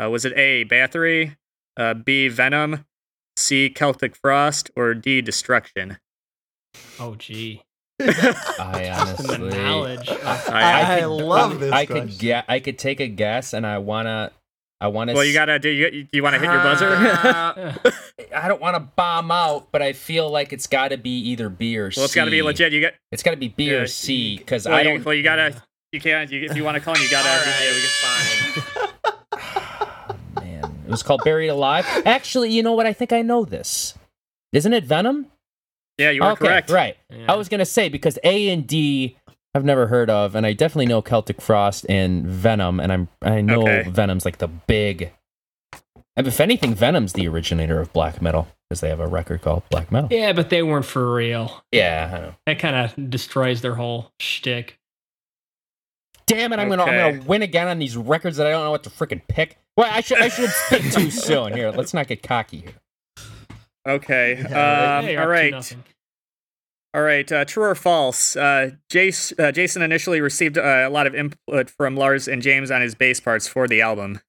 [0.00, 0.64] Uh, was it A.
[0.64, 1.36] Bathory,
[1.76, 2.28] uh, B.
[2.28, 2.84] Venom,
[3.36, 3.68] C.
[3.70, 5.20] Celtic Frost, or D.
[5.20, 5.98] Destruction?
[6.98, 7.62] Oh, gee.
[8.00, 9.48] I The honestly.
[9.50, 10.08] knowledge.
[10.08, 11.72] of- I, I, could- love this.
[11.72, 12.44] I could get.
[12.48, 14.32] I could take a guess, and I wanna.
[14.80, 15.12] I wanna.
[15.14, 15.68] Well, you gotta do.
[15.68, 16.88] You, do you want to hit your buzzer?
[16.88, 17.90] Uh,
[18.34, 21.48] I don't want to bomb out, but I feel like it's got to be either
[21.48, 22.00] B or C.
[22.00, 22.72] well, it's got to be legit.
[22.72, 22.94] You get.
[23.12, 25.04] It's got to be B Yeah, or C because Well, I don't.
[25.04, 25.62] well, you gotta.
[25.92, 26.32] You can't.
[26.32, 27.28] You, if you want to call, 'em, you gotta.
[27.28, 28.81] yeah, we can fine.
[30.92, 31.86] It was called Buried Alive.
[32.04, 32.84] Actually, you know what?
[32.84, 33.94] I think I know this.
[34.52, 35.26] Isn't it Venom?
[35.96, 36.68] Yeah, you are okay, correct.
[36.70, 36.98] Right.
[37.08, 37.32] Yeah.
[37.32, 39.16] I was gonna say because A and D
[39.54, 43.40] I've never heard of, and I definitely know Celtic Frost and Venom, and I'm I
[43.40, 43.88] know Okay.
[43.88, 45.12] Venom's like the big.
[46.14, 49.62] and If anything, Venom's the originator of black metal because they have a record called
[49.70, 50.08] Black Metal.
[50.12, 51.62] Yeah, but they weren't for real.
[51.72, 52.34] Yeah, I know.
[52.46, 54.78] That kind of destroys their whole shtick.
[56.26, 56.58] Damn it!
[56.58, 58.90] I'm gonna I'm gonna win again on these records that I don't know what to
[58.90, 59.56] freaking pick.
[59.76, 61.54] Well, I should I should pick too soon.
[61.54, 62.74] Here, let's not get cocky here.
[63.88, 64.36] Okay.
[64.50, 65.50] Yeah, um, Hey, all up to right.
[65.52, 65.84] nothing.
[66.94, 67.32] All right.
[67.32, 68.36] Uh, true or false?
[68.36, 72.70] Uh, Jace, uh, Jason initially received uh, a lot of input from Lars and James
[72.70, 74.20] on his bass parts for the album.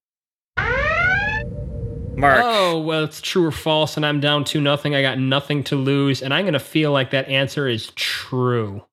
[2.15, 2.39] Mark.
[2.43, 4.95] Oh, well, it's true or false, and I'm down to nothing.
[4.95, 8.83] I got nothing to lose, and I'm going to feel like that answer is true.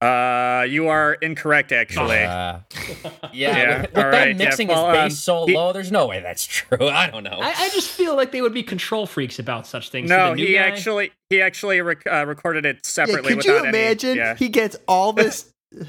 [0.00, 2.18] Uh, you are incorrect, actually.
[2.18, 2.60] Uh,
[3.02, 5.54] yeah, Yeah, with, with all them right, yeah, mixing well, his bass um, so he-
[5.56, 6.78] low, there's no way that's true.
[6.88, 7.38] I don't know.
[7.42, 10.08] I, I just feel like they would be control freaks about such things.
[10.08, 13.34] no, he guy- actually he actually rec- uh, recorded it Yeah, separately.
[13.34, 14.16] could you without any- imagine?
[14.16, 14.34] yeah.
[14.36, 15.52] He gets all this.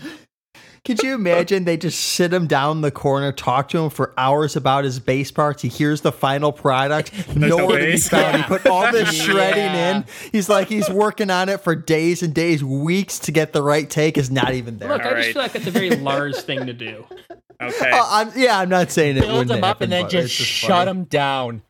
[0.86, 4.14] Could you imagine they just sit him down in the corner, talk to him for
[4.18, 5.62] hours about his bass parts?
[5.62, 8.38] He hears the final product, no nowhere to be found.
[8.38, 9.24] He put all this Yeah.
[9.24, 10.06] shredding in.
[10.32, 13.90] He's like he's working on it for days and days, weeks to get the right
[13.90, 14.18] take.
[14.18, 14.90] Is not even there.
[14.90, 17.06] Look, I All just feel like that's a very Lars thing to do.
[17.62, 17.92] Okay.
[17.94, 20.12] Oh, I'm, yeah, I'm not saying it Build wouldn't him up happen, and then but
[20.12, 20.92] just shut funny.
[20.92, 21.62] him down.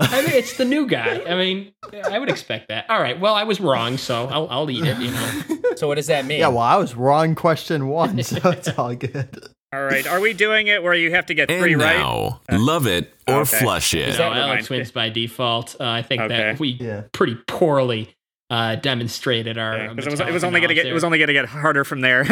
[0.00, 1.22] I mean, it's the new guy.
[1.26, 1.72] I mean,
[2.10, 2.88] I would expect that.
[2.90, 3.18] All right.
[3.18, 4.98] Well, I was wrong, so I'll, I'll eat it.
[4.98, 5.42] You know.
[5.76, 6.40] So what does that mean?
[6.40, 7.34] Yeah, well, I was wrong.
[7.34, 9.28] Question one, so it's all good.
[9.74, 10.06] All right.
[10.06, 11.96] Are we doing it where you have to get three And right?
[11.96, 13.58] now, love it or Okay.
[13.58, 14.18] flush it.
[14.18, 14.80] No, Alex mind.
[14.80, 15.76] wins by default.
[15.80, 16.36] Uh, I think Okay.
[16.36, 17.04] that we Yeah.
[17.12, 18.14] pretty poorly
[18.50, 19.94] uh, demonstrated our.
[19.94, 21.84] because it was it was only gonna knowledge get it was only gonna get harder
[21.84, 22.22] from there.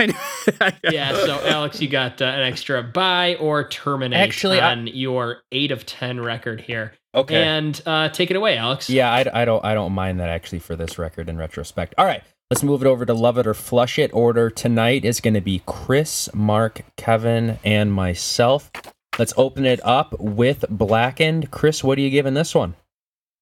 [0.91, 1.15] yeah.
[1.15, 5.71] So Alex, you got uh, an extra buy or terminate Actually, I- on your eight
[5.73, 6.93] of ten record here.
[7.15, 7.43] Okay.
[7.43, 8.89] And uh, take it away, Alex.
[8.89, 11.95] Yeah, I, I don't I don't mind that actually for this record in retrospect.
[11.99, 14.13] All right, let's move it over to Love It or Flush It.
[14.15, 18.71] Order tonight is going to be Chris, Mark, Kevin, and myself.
[19.19, 21.51] Let's open it up with Blackened.
[21.51, 22.75] Chris, what are you giving this one?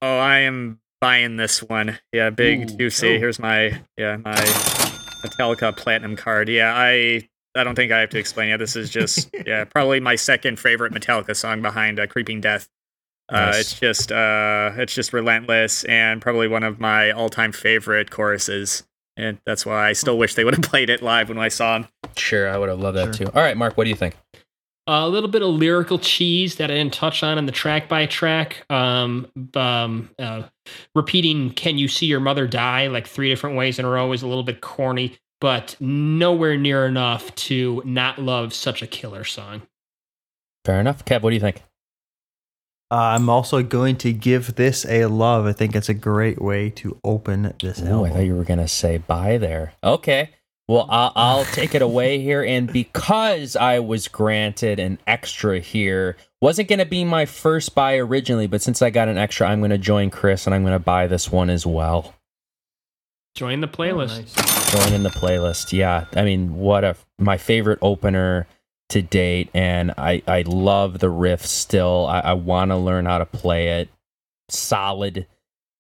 [0.02, 1.98] oh, I am buying this one.
[2.12, 2.76] Yeah, big Ooh.
[2.76, 3.16] juicy.
[3.16, 3.18] Ooh.
[3.18, 4.34] Here's my yeah my
[5.24, 6.48] Metallica Platinum card.
[6.48, 8.50] Yeah, I I don't think I have to explain.
[8.50, 12.68] Yeah, this is just yeah probably my second favorite Metallica song behind uh, Creeping Death.
[13.30, 18.84] Uh, It's just uh, it's just relentless and probably one of my all-time favorite choruses.
[19.16, 21.78] And that's why I still wish they would have played it live when I saw
[21.78, 21.88] them.
[22.16, 23.26] Sure, I would have loved that Sure.
[23.26, 23.32] too.
[23.34, 24.16] All right, Mark, what do you think?
[24.90, 28.06] a little bit of lyrical cheese that I didn't touch on in the track by
[28.06, 28.64] track.
[28.70, 30.44] Um, um, uh,
[30.94, 34.22] repeating "Can you see your mother die?" like three different ways in a row is
[34.22, 39.60] a little bit corny, but nowhere near enough to not love such a killer song.
[40.64, 41.04] Fair enough.
[41.04, 41.62] Kev, what do you think?
[42.90, 45.44] Uh, I'm also going to give this a love.
[45.46, 48.60] I think it's a great way to open this Oh, I thought you were going
[48.60, 49.74] to say bye there.
[49.84, 50.30] Okay.
[50.68, 52.42] Well, I'll, I'll take it away here.
[52.42, 57.96] And because I was granted an extra here, wasn't going to be my first buy
[57.96, 60.72] originally, but since I got an extra, I'm going to join Chris and I'm going
[60.74, 62.14] to buy this one as well.
[63.34, 64.34] Join the Oh, playlist.
[64.34, 64.72] nice.
[64.72, 65.72] Join in the playlist.
[65.72, 66.06] Yeah.
[66.14, 68.46] I mean, what a my favorite opener
[68.88, 69.50] to date.
[69.54, 72.06] And I, I love the riff still.
[72.06, 73.88] I, I want to learn how to play it.
[74.48, 75.26] Solid.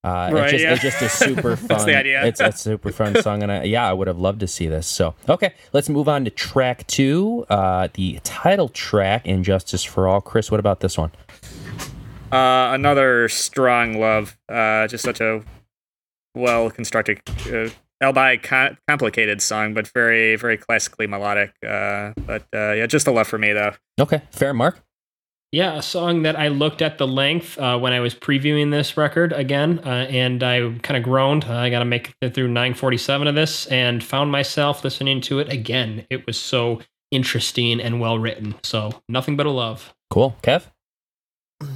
[0.04, 0.72] Uh, Right, it's just yeah.
[0.72, 1.66] it's just a super fun.
[1.68, 2.24] That's the idea.
[2.24, 4.86] It's a super fun song, and I, yeah, I would have loved to see this.
[4.86, 10.06] So okay, let's move on to track two, uh, the title track, "And Justice for
[10.06, 11.10] All." Chris, what about this one?
[12.30, 14.38] Uh, another strong love.
[14.48, 15.42] Uh, just such a
[16.34, 17.20] well constructed,
[18.02, 21.52] albeit co- complicated song, but very, very classically melodic.
[21.66, 23.72] Uh, but uh, yeah, just a love for me though.
[24.00, 24.80] Okay, fair, Mark.
[25.50, 28.98] Yeah, a song that I looked at the length uh, when I was previewing this
[28.98, 31.46] record again, uh, and I kind of groaned.
[31.46, 35.38] Uh, I got to make it through 947 of this, and found myself listening to
[35.38, 36.04] it again.
[36.10, 38.56] It was so interesting and well written.
[38.62, 39.94] So nothing but a love.
[40.10, 40.66] Cool, Kev.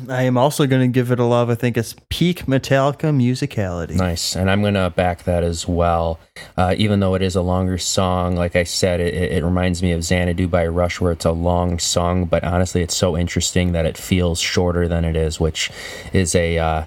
[0.09, 1.51] I am also going to give it a love.
[1.51, 3.97] I think it's peak Metallica musicality.
[3.97, 6.21] Nice, and I'm gonna back that as well.
[6.57, 9.83] Uh, even though it is a longer song, like I said, it, it it reminds
[9.83, 13.73] me of Xanadu by Rush, where it's a long song, but honestly, it's so interesting
[13.73, 15.71] that it feels shorter than it is, which
[16.13, 16.85] is a uh,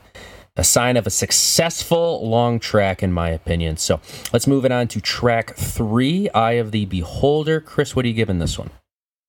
[0.56, 3.76] a sign of a successful long track, in my opinion.
[3.76, 4.00] So
[4.32, 8.14] let's move it on to track three, "Eye of the Beholder." Chris, what are you
[8.14, 8.70] giving this one?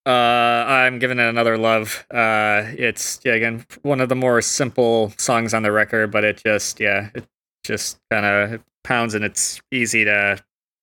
[0.06, 2.06] Uh, I'm giving it another love.
[2.10, 6.40] Uh, it's yeah, again one of the more simple songs on the record, but it
[6.44, 7.26] just yeah, it
[7.64, 10.38] just kind of pounds and it's easy to.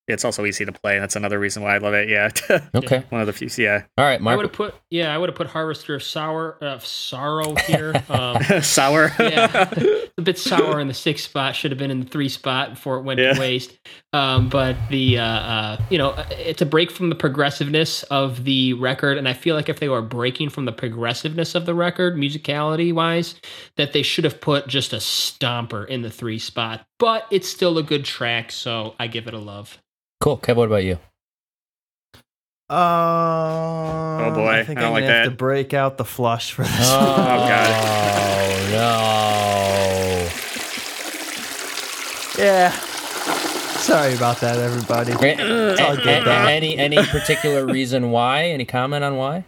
[0.10, 0.96] It's also easy to play.
[0.98, 2.10] and That's another reason why I love it.
[2.10, 2.30] Yeah,
[2.76, 3.48] Okay, one of the few.
[3.58, 6.58] Yeah, all right, I would have put yeah, I would have put Harvester of Sour
[6.62, 7.94] uh, Sorrow here.
[8.10, 9.14] Um, sour.
[9.18, 9.72] yeah,
[10.18, 11.56] a bit sour in the sixth spot.
[11.56, 13.32] Should have been in the three spot before it went Yeah.
[13.36, 13.80] to waste.
[14.14, 18.74] Um, but the uh, uh, you know it's a break from the progressiveness of the
[18.74, 22.16] record, and I feel like if they were breaking from the progressiveness of the record,
[22.16, 23.34] musicality wise,
[23.76, 26.86] that they should have put just a stomper in the three spot.
[27.00, 29.80] But it's still a good track, so I give it a love.
[30.22, 30.58] Cool, Kev.
[30.58, 31.00] What about you?
[32.70, 35.32] Um, oh boy, I think I don't am like gonna have that.
[35.32, 36.72] to break out the flush for this.
[36.82, 37.68] Oh, God.
[38.38, 38.70] Oh
[42.38, 42.44] no.
[42.44, 42.93] yeah.
[43.94, 45.12] Sorry about that, everybody.
[45.12, 48.46] A- all good, a- any any particular reason why?
[48.46, 49.46] Any comment on why?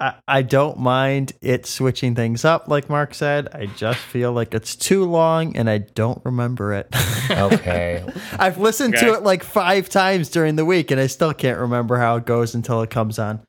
[0.00, 3.48] I, I don't mind it switching things up, like Mark said.
[3.52, 6.92] I just feel like it's too long and I don't remember it.
[7.30, 8.02] Okay.
[8.38, 11.98] I've listened to it like five times during the week and I still can't remember
[11.98, 13.40] how it goes until it comes on.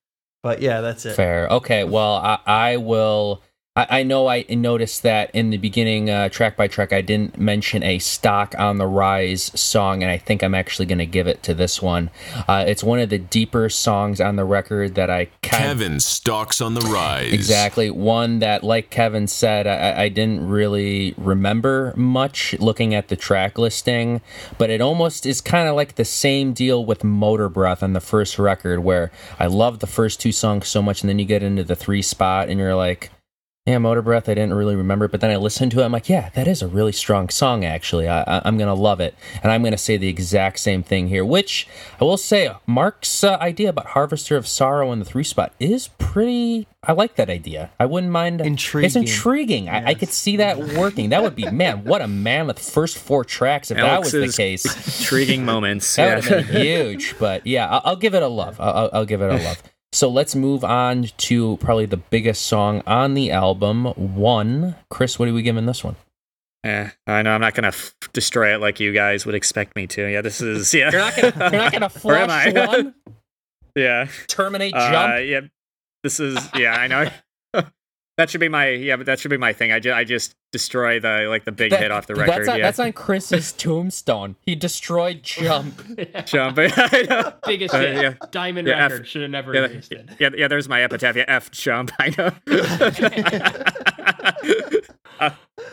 [0.44, 1.16] But yeah, that's it.
[1.16, 1.48] Fair.
[1.48, 1.86] Okay.
[1.86, 3.42] Well, I, I will.
[3.80, 7.38] I, I know I noticed that in the beginning, uh, track by track, I didn't
[7.38, 11.28] mention a stock on the rise song, and I think I'm actually going to give
[11.28, 12.10] it to this one.
[12.48, 16.74] Uh, it's one of the deeper songs on the record that I Kevin stalks on
[16.74, 17.32] the rise.
[17.32, 17.90] Exactly.
[17.90, 23.58] One that, like Kevin said, I, I didn't really remember much looking at the track
[23.58, 24.22] listing,
[24.58, 28.38] but it almost is kind of like the same deal with Motorbreath on the first
[28.38, 31.64] record, where I love the first two songs so much, and then you get into
[31.64, 33.12] the three spot and you're like,
[33.70, 35.86] Yeah, Motorbreath, I didn't really remember, but then I listened to it.
[35.86, 38.08] I'm like, yeah, that is a really strong song, actually.
[38.08, 39.14] I, I, I'm going to love it.
[39.44, 41.68] And I'm going to say the exact same thing here, which
[42.02, 45.90] I will say, Mark's uh, idea about Harvester of Sorrow in the three spot is
[46.00, 46.68] pretty.
[46.82, 47.70] I like that idea.
[47.80, 48.42] I wouldn't mind.
[48.42, 48.86] Intriguing.
[48.88, 49.68] It's Intriguing.
[49.68, 49.70] intriguing.
[49.70, 51.10] I, I could see that working.
[51.10, 54.66] That would be, man, what a mammoth first four tracks if that was the case.
[55.00, 55.96] Intriguing moments.
[55.96, 56.16] That yeah.
[56.16, 57.20] would have been huge.
[57.20, 58.60] But yeah, I'll, I'll give it a love.
[58.60, 59.62] I'll- I'll give it a love.
[59.92, 64.76] So let's move on to probably the biggest song on the album, One.
[64.90, 65.96] Chris, what are we giving this one?
[66.64, 67.32] Yeah, I know.
[67.32, 70.06] I'm not gonna f- destroy it like you guys would expect me to.
[70.12, 70.92] Yeah, this is yeah.
[70.92, 72.94] You're not gonna, you're not gonna flush one,
[73.76, 74.08] yeah.
[74.28, 75.26] terminate, Uh, jump.
[75.28, 75.40] yeah.
[76.04, 76.74] This is yeah.
[76.76, 77.10] I know.
[78.20, 78.96] That should be my yeah.
[78.98, 79.72] But that should be my thing.
[79.72, 82.50] I just I just destroy the like the big That- hit off the That's record.
[82.50, 82.64] on, yeah.
[82.66, 84.36] that's on Chris's tombstone.
[84.42, 85.82] He destroyed jump.
[86.26, 86.58] Jump.
[86.62, 87.34] I know.
[87.46, 87.96] Biggest Uh, hit.
[88.02, 88.14] yeah.
[88.32, 90.16] Diamond Yeah, F- record should have never Yeah, existed.
[90.20, 90.48] yeah, yeah.
[90.48, 91.16] There's my epitaph.
[91.16, 91.92] Yeah, F jump.
[92.00, 92.32] I know.
[95.20, 95.32] Uh,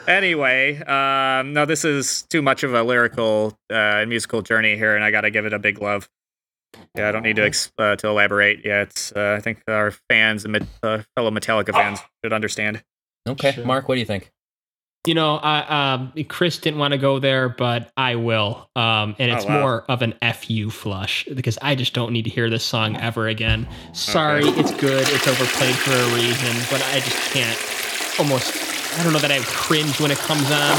[0.09, 4.97] anyway, um, no, this is too much of a lyrical uh, and musical journey here,
[4.97, 6.09] and I got to give it a big love.
[6.97, 8.61] Yeah, I don't need to ex- uh, to elaborate.
[8.65, 9.13] Yeah, it's.
[9.13, 12.83] Uh, I think our fans and Met- uh, fellow Metallica fans should understand.
[13.29, 13.65] Okay, Sure.
[13.65, 14.31] Mark, what do you think?
[15.07, 18.69] You know, I, um, Chris didn't want to go there, but I will.
[18.75, 19.61] Um, and it's Oh, wow.
[19.61, 23.29] more of an fu flush because I just don't need to hear this song ever
[23.29, 23.69] again.
[23.93, 25.07] Sorry, it's good.
[25.09, 28.19] It's overplayed for a reason, but I just can't.
[28.19, 30.77] Almost, I don't know that I cringe when it comes on,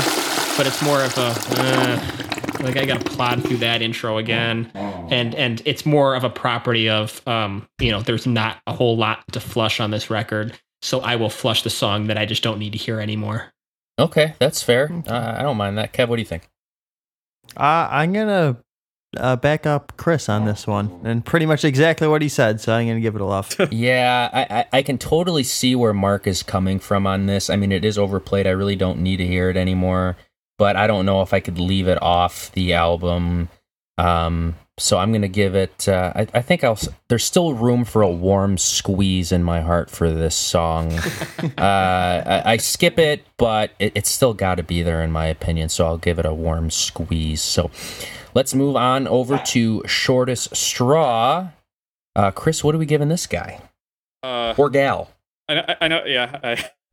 [0.58, 4.72] but it's more of a uh, like I got to plod through that intro again,
[4.76, 8.98] and and it's more of a property of um, you know, there's not a whole
[8.98, 12.44] lot to flush on this record, so I will flush the song that I just
[12.44, 13.52] don't need to hear anymore.
[14.00, 14.92] Okay, that's fair.
[15.08, 15.94] Uh, I don't mind that.
[15.94, 16.50] Kev, what do you think?
[17.56, 18.58] Uh, I'm gonna
[19.16, 22.62] uh, back up Chris on this one, and pretty much exactly what he said.
[22.62, 23.56] So I'm gonna give it a love.
[23.72, 27.50] yeah, I, I, I can totally see where Mark is coming from on this.
[27.50, 28.48] I mean, it is overplayed.
[28.48, 30.18] I really don't need to hear it anymore,
[30.58, 33.50] but I don't know if I could leave it off the album.
[33.98, 35.88] Um, so I'm gonna give it.
[35.90, 36.78] Uh, I, I think I'll.
[37.08, 40.94] There's still room for a warm squeeze in my heart for this song.
[41.58, 45.26] uh, I, I skip it, but it, it's still got to be there in my
[45.26, 45.70] opinion.
[45.70, 47.42] So I'll give it a warm squeeze.
[47.42, 47.72] So
[48.36, 51.50] let's move on over to shortest straw.
[52.16, 53.62] Uh, Chris, what are we giving this guy
[54.22, 55.12] Uh, or gal?
[55.50, 56.40] I know, I know yeah,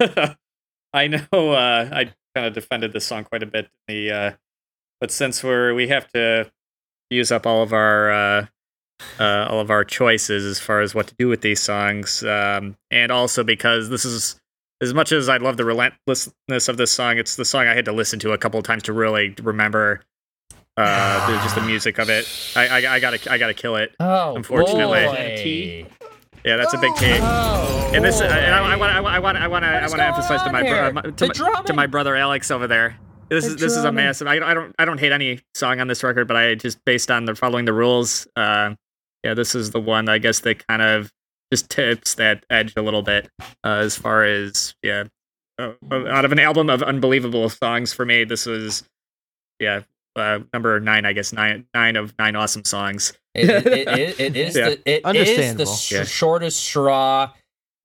[0.00, 0.36] I,
[0.94, 1.26] I know.
[1.32, 3.68] Uh, I kind of defended this song quite a bit.
[3.88, 4.30] in The uh,
[5.00, 6.50] but since we're we have to
[7.10, 8.46] use up all of our uh,
[9.20, 12.76] uh, all of our choices as far as what to do with these songs, um,
[12.90, 14.40] and also because this is
[14.80, 17.84] as much as I love the relentlessness of this song, it's the song I had
[17.86, 20.02] to listen to a couple of times to really remember.
[20.76, 22.28] Uh, just the music of it.
[22.56, 23.94] I, I, I gotta, I gotta kill it.
[24.00, 25.86] Oh, Unfortunately.
[25.86, 25.86] boy.
[26.44, 27.20] Yeah, that's a big take.
[27.22, 29.92] Oh, And this, and I want, I want, I want, I want to, I want
[29.94, 32.98] to emphasize to my, bro- uh, my- to, my, to my brother Alex over there.
[33.30, 34.26] This is this is a massive.
[34.28, 36.84] I, don't- I don't I don't hate any song on this record, but I just
[36.84, 38.28] based on the following the rules.
[38.36, 38.74] Uh,
[39.24, 41.10] yeah, this is the one I guess that kind of
[41.50, 43.30] just tips that edge a little bit
[43.64, 45.04] uh, as far as yeah.
[45.58, 48.82] Uh, out of an album of unbelievable songs for me, this was
[49.58, 49.80] yeah
[50.16, 51.06] uh, number nine.
[51.06, 53.14] I guess nine nine of nine awesome songs.
[53.34, 54.68] It, it, it, it, it is Yeah.
[54.70, 56.04] the it is the sh- Yeah.
[56.04, 57.32] shortest straw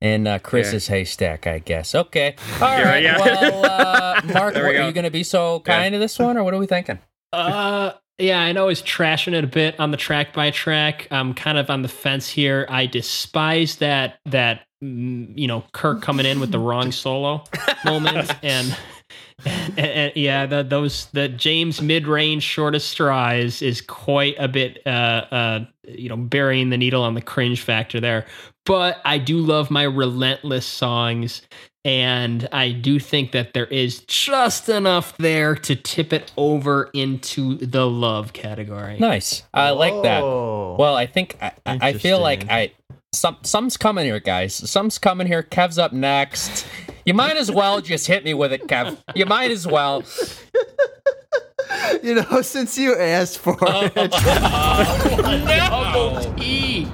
[0.01, 1.93] in uh, Chris's haystack, I guess.
[1.95, 3.03] Okay, all Yeah, right.
[3.03, 3.17] yeah.
[3.17, 6.38] Well, uh, Mark, we what, are you going to be so kind to this one,
[6.38, 6.99] or what are we thinking?
[7.34, 11.07] Uh, yeah, I know he's trashing it a bit on the track by track.
[11.11, 12.65] I'm kind of on the fence here.
[12.69, 17.43] I despise that that mm, you know Kirk coming in with the wrong solo
[17.85, 18.77] moment and.
[19.45, 24.48] And, and- yeah, the, those the James mid range shortest straw is, is quite a
[24.49, 28.26] bit, uh, uh, you know, burying the needle on the cringe factor there.
[28.65, 31.41] But I do love my relentless songs,
[31.86, 37.56] and I do think that there is just enough there to tip it over into
[37.57, 38.99] the love category.
[38.99, 39.44] Nice.
[39.53, 40.22] I like that.
[40.22, 40.76] Oh.
[40.77, 42.73] Well, I think I, I I feel like I
[43.14, 44.53] some some's coming here, guys.
[44.69, 45.41] Some's coming here.
[45.44, 46.68] Kev's up next.
[47.05, 48.97] You might as well just hit me with it, Kev.
[49.15, 50.03] You might as well.
[52.03, 54.11] you know, since you asked for Oh, it,
[55.69, 56.88] Double T.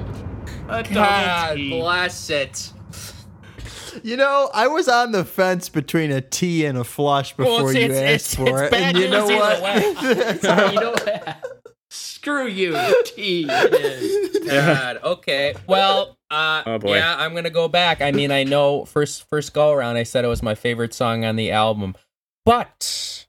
[0.68, 1.70] A double God T.
[1.70, 2.72] bless it.
[4.04, 7.70] you know, I was on the fence between a T and a flush before Well,
[7.70, 9.64] it's- you it's- asked it's- for it's it, bad and you know news what?
[9.64, 11.55] either you know what?
[12.26, 12.76] Screw you,
[13.06, 13.46] T.
[13.46, 15.00] God.
[15.04, 15.54] Okay.
[15.68, 16.96] Well, uh, Oh, boy.
[16.96, 18.02] yeah, I'm gonna go back.
[18.02, 21.24] I mean, I know first first go around, I said it was my favorite song
[21.24, 21.94] on the album,
[22.44, 23.28] but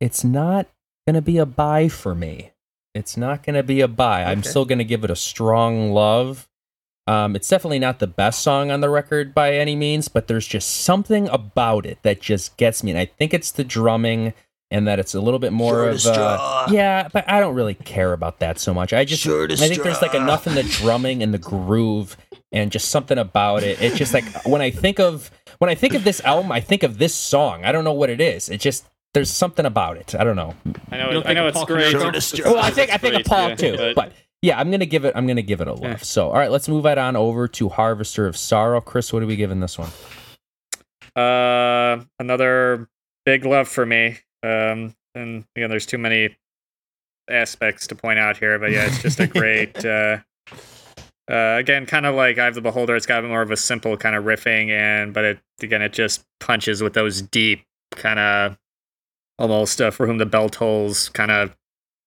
[0.00, 0.68] it's not
[1.06, 2.52] gonna be a buy for me.
[2.94, 4.24] It's not gonna be a buy.
[4.24, 6.48] I'm still gonna give it a strong love.
[7.06, 10.46] Um, it's definitely not the best song on the record by any means, but there's
[10.46, 12.90] just something about it that just gets me.
[12.90, 14.32] And I think it's the drumming
[14.70, 17.54] and that it's a little bit more Sure of to uh, yeah, but I don't
[17.54, 18.92] really care about that so much.
[18.92, 22.16] I just Sure I think there's like enough in the drumming and the groove
[22.52, 23.80] and just something about it.
[23.80, 26.82] It's just like when I think of when I think of this album, I think
[26.82, 27.64] of this song.
[27.64, 28.48] I don't know what it is.
[28.48, 28.84] It just
[29.14, 30.14] there's something about it.
[30.14, 30.54] I don't know.
[30.90, 31.12] I You know.
[31.12, 31.94] don't I think know of it's Paul great.
[31.94, 32.08] Konerko?
[32.08, 34.12] It's- Well, I think I think of great, Paul yeah, too, but
[34.42, 35.14] yeah, I'm gonna give it.
[35.16, 36.04] I'm gonna give it a love.
[36.04, 38.80] So, all right, let's move it on over to Harvester of Sorrow.
[38.80, 39.90] Chris, what are we giving this one?
[41.16, 42.88] Uh, another
[43.24, 44.18] big love for me.
[44.42, 46.36] Um, and again, there's too many
[47.28, 49.84] aspects to point out here, but yeah, it's just a great.
[49.84, 50.18] uh,
[51.30, 53.96] uh, again, kind of like Eye of the Beholder, it's got more of a simple
[53.96, 58.58] kind of riffing, and but it again, it just punches with those deep kind of
[59.38, 61.54] almost uh, for whom the bell tolls kind of.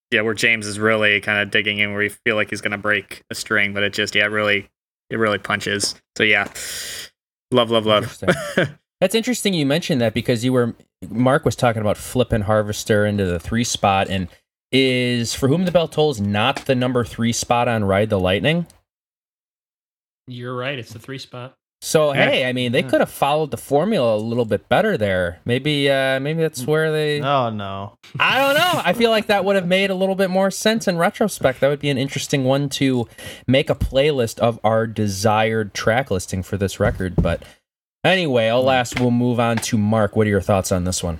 [0.09, 2.77] Yeah, where James is really kind of digging in, where you feel like he's gonna
[2.77, 4.69] break a string, but it just yeah, it really,
[5.09, 5.95] it really punches.
[6.17, 6.51] So yeah,
[7.51, 8.21] love, love, love.
[9.01, 10.75] That's interesting you mentioned that because you were
[11.09, 14.27] Mark was talking about flipping Harvester into the three spot, and
[14.71, 18.67] is for whom the bell tolls not the number three spot on Ride the Lightning.
[20.27, 20.79] You're right.
[20.79, 21.55] It's the three spot.
[21.81, 22.29] So Yeah.
[22.29, 25.39] hey, I mean, they could have followed the formula a little bit better there.
[25.45, 27.21] Maybe, uh, maybe that's where they.
[27.21, 27.95] Oh no.
[28.19, 28.81] I don't know.
[28.85, 31.59] I feel like that would have made a little bit more sense in retrospect.
[31.59, 33.07] That would be an interesting one to
[33.47, 37.15] make a playlist of our desired track listing for this record.
[37.15, 37.41] But
[38.03, 40.15] anyway, last we'll move on to Mark.
[40.15, 41.19] What are your thoughts on this one?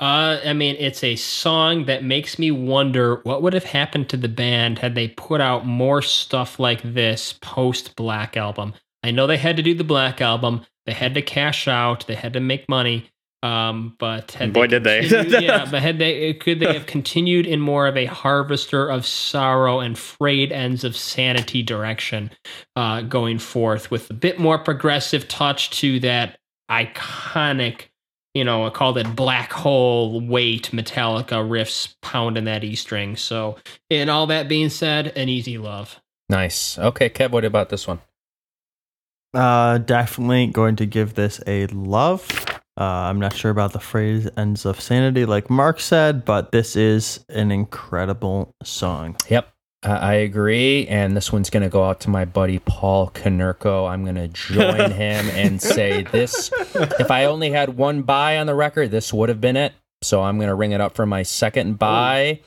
[0.00, 4.16] Uh, I mean, it's a song that makes me wonder what would have happened to
[4.16, 8.72] the band had they put out more stuff like this post Black Album.
[9.02, 12.14] I know they had to do the Black Album, they had to cash out, they
[12.14, 13.10] had to make money.
[13.42, 15.02] Um, but had Boy, did they.
[15.40, 19.80] yeah, but had they could they have continued in more of a harvester of sorrow
[19.80, 22.30] and frayed ends of sanity direction,
[22.76, 26.38] uh, going forth with a bit more progressive touch to that
[26.70, 27.86] iconic
[28.34, 33.16] you know, I called it black hole weight Metallica riffs pounding that E string.
[33.16, 33.56] So,
[33.90, 36.00] and all that being said, an easy love.
[36.28, 36.78] Nice.
[36.78, 38.00] Okay, Kev, what about this one?
[39.34, 42.28] Uh, definitely going to give this a love.
[42.80, 46.76] Uh, I'm not sure about the frayed ends of sanity, like Mark said, but this
[46.76, 49.16] is an incredible song.
[49.28, 49.48] Yep.
[49.82, 53.90] Uh, I agree, and this one's going to go out to my buddy Paul Konerko.
[53.90, 56.50] I'm going to join him and say this.
[56.74, 59.72] If I only had one buy on the record, this would have been it.
[60.02, 62.40] So I'm going to ring it up for my second buy.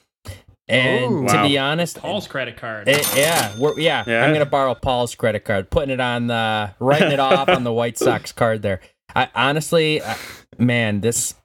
[0.67, 1.27] And Ooh.
[1.27, 1.47] to Wow.
[1.47, 2.87] be honest, Paul's credit card.
[2.87, 4.23] it, yeah, we're, yeah, Yeah.
[4.23, 7.63] I'm going to borrow Paul's credit card, putting it on the, writing it off on
[7.63, 8.79] the White Sox card there.
[9.15, 10.15] I honestly, uh,
[10.57, 11.35] man, this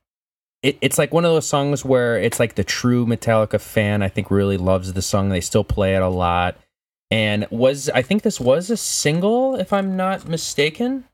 [0.62, 4.08] it, it's like one of those songs where it's like the true Metallica fan I
[4.08, 5.28] think really loves the song.
[5.28, 6.56] They still play it a lot.
[7.10, 11.04] And was I think this was a single if I'm not mistaken.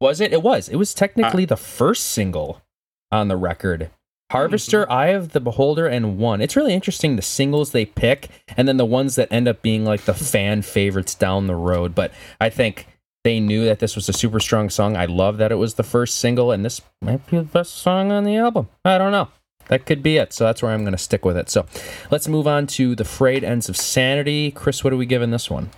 [0.00, 0.32] Was it?
[0.32, 0.68] It was.
[0.68, 2.62] It was technically the first single
[3.10, 3.90] on the record.
[4.30, 6.40] Harvester, Eye of the Beholder, and One.
[6.40, 9.84] It's really interesting the singles they pick and then the ones that end up being
[9.84, 11.94] like the fan favorites down the road.
[11.94, 12.86] But I think
[13.24, 14.96] they knew that this was a super strong song.
[14.96, 18.12] I love that it was the first single, and this might be the best song
[18.12, 18.68] on the album.
[18.84, 19.28] I don't know.
[19.68, 20.34] That could be it.
[20.34, 21.48] So that's where I'm going to stick with it.
[21.48, 21.64] So
[22.10, 24.50] let's move on to the frayed ends of sanity.
[24.50, 25.70] Chris, what are we giving this one?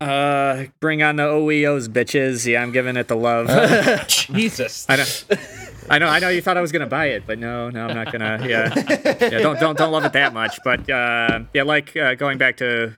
[0.00, 2.46] Uh, bring on the OEOs, bitches.
[2.46, 3.48] Yeah, I'm giving it the love.
[4.08, 4.86] Jesus.
[4.88, 5.04] I know.
[5.90, 6.08] I know.
[6.08, 6.30] I know.
[6.30, 8.38] You thought I was gonna buy it, but no, no, I'm not gonna.
[8.48, 8.72] Yeah,
[9.20, 9.40] yeah.
[9.40, 10.58] Don't don't don't love it that much.
[10.64, 12.96] But uh, yeah, like uh, going back to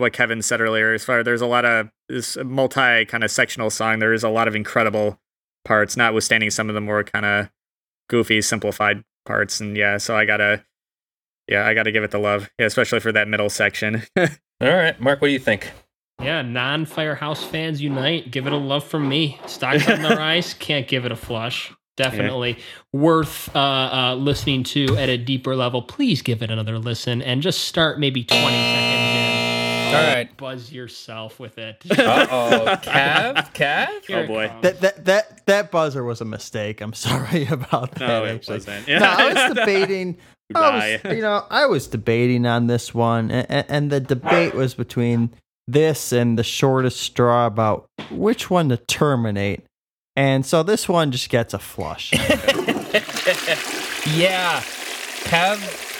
[0.00, 3.70] what Kevin said earlier, as far there's a lot of this multi kind of sectional
[3.70, 3.98] song.
[3.98, 5.20] There is a lot of incredible
[5.64, 7.50] parts, notwithstanding some of the more kind of
[8.08, 9.60] goofy, simplified parts.
[9.60, 10.64] And yeah, so I gotta,
[11.48, 14.02] yeah, I gotta give it the love, yeah, especially for that middle section.
[14.16, 14.28] All
[14.60, 15.70] right, Mark, what do you think?
[16.20, 18.30] Yeah, non Firehouse fans unite.
[18.30, 19.40] Give it a love from me.
[19.46, 20.54] Stocks on the rise.
[20.54, 21.72] Can't give it a flush.
[21.96, 22.58] Definitely
[22.92, 25.80] worth uh, uh, listening to at a deeper level.
[25.80, 29.23] Please give it another listen and just start maybe 20 seconds in.
[29.86, 30.36] All right.
[30.36, 31.82] Buzz yourself with it.
[31.90, 32.64] Uh oh.
[32.82, 33.52] Cav?
[33.54, 34.04] Cav?
[34.06, 34.52] Here Oh, boy.
[34.62, 36.80] That that that that buzzer was a mistake.
[36.80, 38.06] I'm sorry about that.
[38.06, 38.56] No, it actually.
[38.56, 38.88] wasn't.
[38.88, 40.16] No, I was debating.
[40.54, 44.74] I was, you know, I was debating on this one, and, and the debate was
[44.74, 45.30] between
[45.66, 49.64] this and the shortest straw about which one to terminate.
[50.16, 52.12] And so this one just gets a flush.
[54.06, 54.60] Yeah.
[55.24, 55.93] Kev.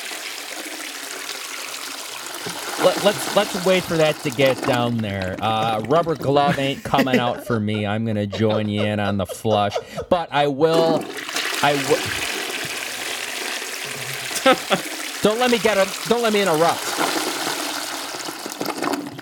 [2.82, 5.36] Let, let's let's wait for that to get down there.
[5.40, 7.86] Uh, rubber glove ain't coming out for me.
[7.86, 9.76] I'm gonna join you in on the flush,
[10.10, 11.04] but I will.
[11.62, 11.98] I will.
[15.22, 15.88] don't let me get a.
[16.08, 16.80] Don't let me interrupt.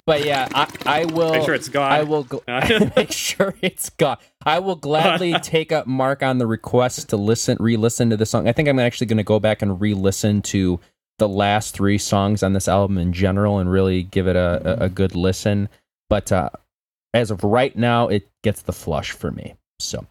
[0.04, 1.32] but yeah, I, I will.
[1.32, 1.92] Make sure it's gone.
[1.92, 4.16] I will gl- make sure it's gone.
[4.44, 8.48] I will gladly take up Mark on the request to listen, re-listen to the song.
[8.48, 10.80] I think I'm actually going to go back and re-listen to
[11.22, 14.86] the last three songs on this album in general and really give it a, a,
[14.86, 15.68] a good listen.
[16.10, 16.50] But uh,
[17.14, 19.54] as of right now, it gets the flush for me.
[19.78, 20.04] So,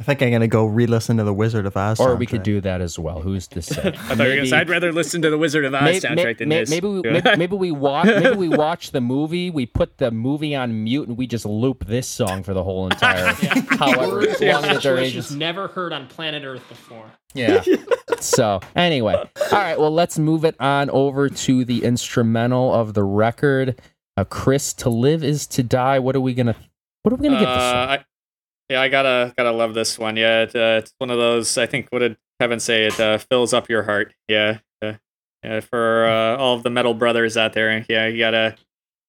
[0.00, 1.98] I think I'm gonna go re-listen to the Wizard of Oz.
[1.98, 3.20] or we could do that as well.
[3.20, 3.88] Who's to say?
[3.88, 5.98] I thought you were gonna say I'd rather listen to the Wizard of Oz May-
[6.00, 6.70] soundtrack may- than may- this.
[6.70, 9.50] Maybe we, maybe, maybe we watch maybe we watch the movie.
[9.50, 12.86] We put the movie on mute and we just loop this song for the whole
[12.86, 13.26] entire
[13.70, 14.80] however Words long and the duration.
[14.80, 17.10] situations never heard on planet Earth before.
[17.34, 17.62] Yeah.
[18.20, 19.78] so anyway, all right.
[19.78, 23.80] Well, let's move it on over to the instrumental of the record.
[24.16, 25.98] Uh, Chris, to live is to die.
[25.98, 26.56] What are we gonna?
[27.02, 27.56] What are we gonna give this?
[27.56, 27.98] Uh, One?
[27.98, 28.04] I,
[28.68, 30.16] yeah, I gotta gotta love this one.
[30.16, 31.56] Yeah, it, uh, it's one of those.
[31.56, 32.86] I think what did Kevin say?
[32.86, 34.14] It uh, fills up your heart.
[34.28, 34.94] Yeah, uh,
[35.42, 35.60] yeah.
[35.60, 38.56] For uh, all of the metal brothers out there, yeah, you gotta,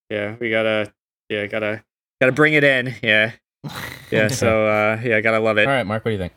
[0.09, 0.93] yeah, we gotta,
[1.29, 1.83] yeah, gotta,
[2.21, 2.95] gotta bring it in.
[3.03, 3.33] Yeah,
[4.11, 4.29] yeah.
[4.29, 5.67] So uh, yeah, gotta love it.
[5.67, 6.05] All right, Mark.
[6.05, 6.33] What do you think?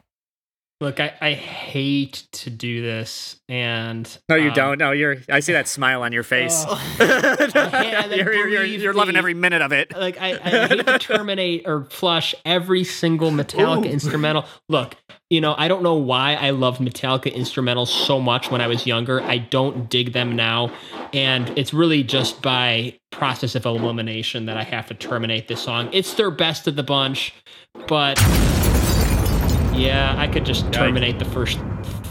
[0.83, 4.79] Look, I, I hate to do this, and No, you um, don't.
[4.79, 5.19] No, you're.
[5.31, 6.65] I see that smile on your face.
[6.67, 6.75] Oh.
[6.99, 9.97] I you're, you're, you're, you're loving every minute of it.
[9.97, 14.45] Like I, I hate to terminate or flush every single Metallica instrumental.
[14.69, 14.97] Look,
[15.31, 18.85] you know, I don't know why I loved Metallica instrumentals so much when I was
[18.85, 19.23] younger.
[19.23, 20.73] I don't dig them now,
[21.13, 25.91] and it's really just by process of elimination that I have to terminate this song.
[25.93, 27.33] It's their best of the bunch,
[27.87, 28.19] but
[29.75, 31.59] yeah, I could just terminate the first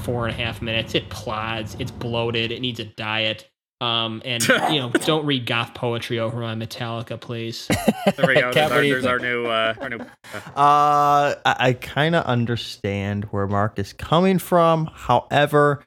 [0.03, 0.95] four and a half minutes.
[0.95, 3.49] It plods, it's bloated, it needs a diet.
[3.79, 7.67] Um, and you know, don't read goth poetry over my Metallica, please.
[8.17, 8.51] There we go.
[8.51, 9.99] There's, our, there's our new, uh, our new.
[9.99, 14.89] Uh, Uh, I, I kind of understand where Mark is coming from.
[14.91, 15.83] However,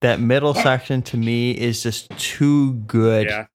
[0.00, 3.46] that middle section to me is just too good yeah.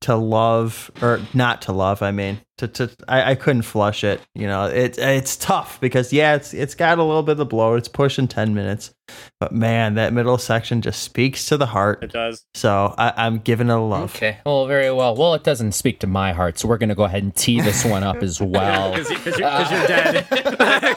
[0.00, 2.02] To love or not to love.
[2.02, 4.20] I mean, to to I, I couldn't flush it.
[4.34, 7.46] You know, it it's tough because yeah, it's it's got a little bit of the
[7.46, 7.74] blow.
[7.74, 8.94] It's pushing ten minutes,
[9.40, 12.02] but man, that middle section just speaks to the heart.
[12.04, 12.44] It does.
[12.54, 14.14] So I, I'm giving it a love.
[14.14, 14.38] Okay.
[14.46, 15.16] Well, very well.
[15.16, 17.84] Well, it doesn't speak to my heart, so we're gonna go ahead and tee this
[17.84, 18.92] one up as well.
[18.94, 20.26] Because you, you're, 'cause you're dead.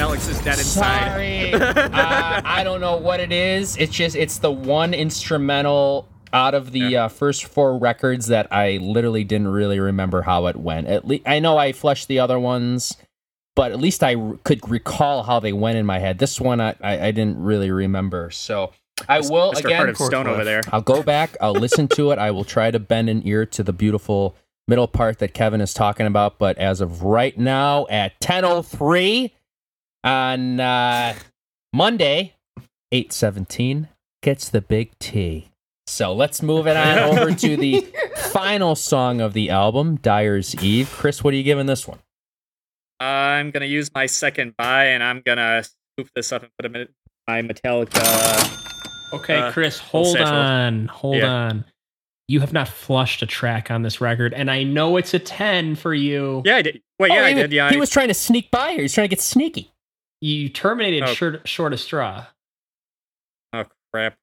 [0.00, 1.10] Alex is dead inside.
[1.10, 1.54] Sorry.
[1.54, 3.76] uh, I don't know what it is.
[3.78, 8.78] It's just it's the one instrumental out of the uh, first four records that I
[8.78, 10.86] literally didn't really remember how it went.
[10.88, 12.96] At least I know I flushed the other ones,
[13.56, 16.18] but at least I r- could recall how they went in my head.
[16.18, 18.30] This one I, I, I didn't really remember.
[18.30, 18.72] So
[19.08, 19.64] I will Mr.
[19.64, 19.76] again.
[19.76, 20.62] Heart of Stone over there.
[20.72, 21.36] I'll go back.
[21.40, 22.18] I'll listen to it.
[22.18, 24.36] I will try to bend an ear to the beautiful
[24.66, 26.38] middle part that Kevin is talking about.
[26.38, 29.32] But as of right now, at 10:03
[30.04, 31.14] on uh,
[31.72, 32.34] Monday,
[32.92, 33.88] 8:17
[34.22, 35.50] gets the big T.
[35.88, 37.80] So let's move it on over to the
[38.32, 40.90] final song of the album, Dyer's Eve.
[40.90, 41.98] Chris, what are you giving this one?
[43.00, 46.76] I'm gonna use my second buy, and I'm gonna scoop this up and put it
[46.76, 46.88] in
[47.26, 49.14] my Metallica.
[49.14, 50.26] Okay, Uh, Chris, hold satchel.
[50.36, 51.30] on, hold Yeah.
[51.32, 51.64] on.
[52.26, 55.74] You have not flushed a track on this record, and I know it's a ten
[55.74, 56.42] for you.
[56.44, 56.82] Yeah, I did.
[56.98, 57.52] Wait, yeah, Oh, I he, did.
[57.52, 58.82] Yeah, he I- was trying to sneak by here.
[58.82, 59.72] He's trying to get sneaky.
[60.20, 61.14] You terminated Oh.
[61.14, 62.26] short, short of straw.
[63.54, 64.16] oh crap.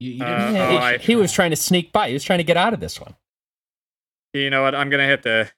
[0.00, 2.08] You, you Uh, Yeah, oh, he, I- he was trying to sneak by.
[2.08, 3.14] He was trying to get out of this one.
[4.32, 4.74] You know what?
[4.74, 5.50] I'm gonna have to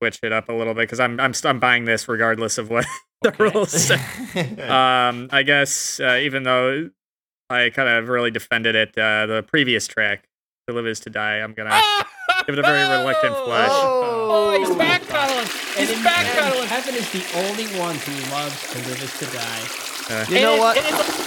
[0.00, 2.86] switch it up a little bit because I'm I'm I'm buying this regardless of what
[3.22, 3.44] the Okay.
[3.44, 3.94] rules say.
[4.68, 6.90] um, I guess uh, even though
[7.50, 10.28] I kind of really defended it, uh, the previous track,
[10.68, 11.70] "To Live Is to Die," I'm gonna
[12.46, 13.68] give it a very reluctant flush.
[13.72, 15.76] Oh, oh he's backpedaling.
[15.78, 16.60] And He's in- backpedaling.
[16.60, 20.24] and Kevin is the only one who loves to live is to die.
[20.32, 20.76] You know and what?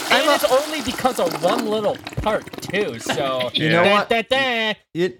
[0.09, 2.99] It, and it's, and it's only because of one little part too.
[2.99, 4.09] So You know Da, what?
[4.09, 4.73] da, da.
[4.93, 5.17] you,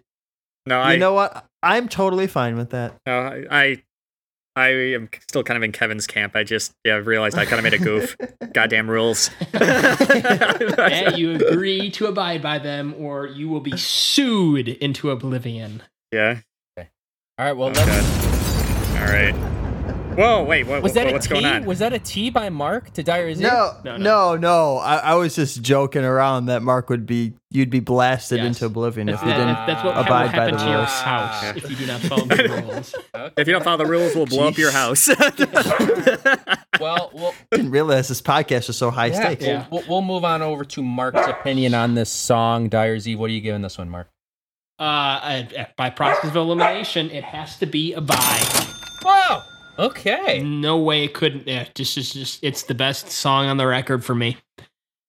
[0.65, 1.45] No, I you know what?
[1.63, 2.95] I'm totally fine with that.
[3.05, 3.83] no, I, I
[4.55, 6.35] I am still kind of in Kevin's camp.
[6.35, 8.15] I just yeah realized I kind of made a goof.
[8.53, 9.29] Goddamn rules.
[9.53, 15.83] yeah, you agree to abide by them, or you will be sued into oblivion.
[16.11, 16.39] yeah.
[16.77, 16.85] All
[17.45, 17.53] right.
[17.53, 18.97] Well, Oh, let's.
[18.97, 19.56] All right.
[20.17, 20.43] Whoa!
[20.43, 20.65] Wait.
[20.65, 21.65] What, Was that what- a what's going on?
[21.65, 23.43] Was that a T by Mark to Dyer's Eve?
[23.47, 24.35] No, No, no, no.
[24.35, 28.47] no, I, I was just joking around that Mark would be you'd be blasted Yes.
[28.47, 29.67] into oblivion if That's, you didn't.
[29.67, 30.89] that's what abide by the to your rules.
[30.89, 31.53] house Yeah.
[31.55, 32.63] if you do not follow the
[33.13, 33.31] rules.
[33.37, 35.07] If you don't follow the rules, we'll blow up your house.
[36.79, 39.45] Well, we'll, didn't realize this podcast was so high yeah, stakes.
[39.45, 43.19] we'll, we'll, we'll move on over to Mark's opinion on this song, Dyer's Eve.
[43.19, 44.09] What are you giving this one, Mark?
[44.79, 48.15] Uh, uh, by process of elimination, it has to be a buy.
[49.01, 49.41] Whoa.
[49.79, 50.41] Okay.
[50.43, 51.47] No way it couldn't.
[51.47, 54.37] Yeah, just, just, just, it's the best song on the record for me.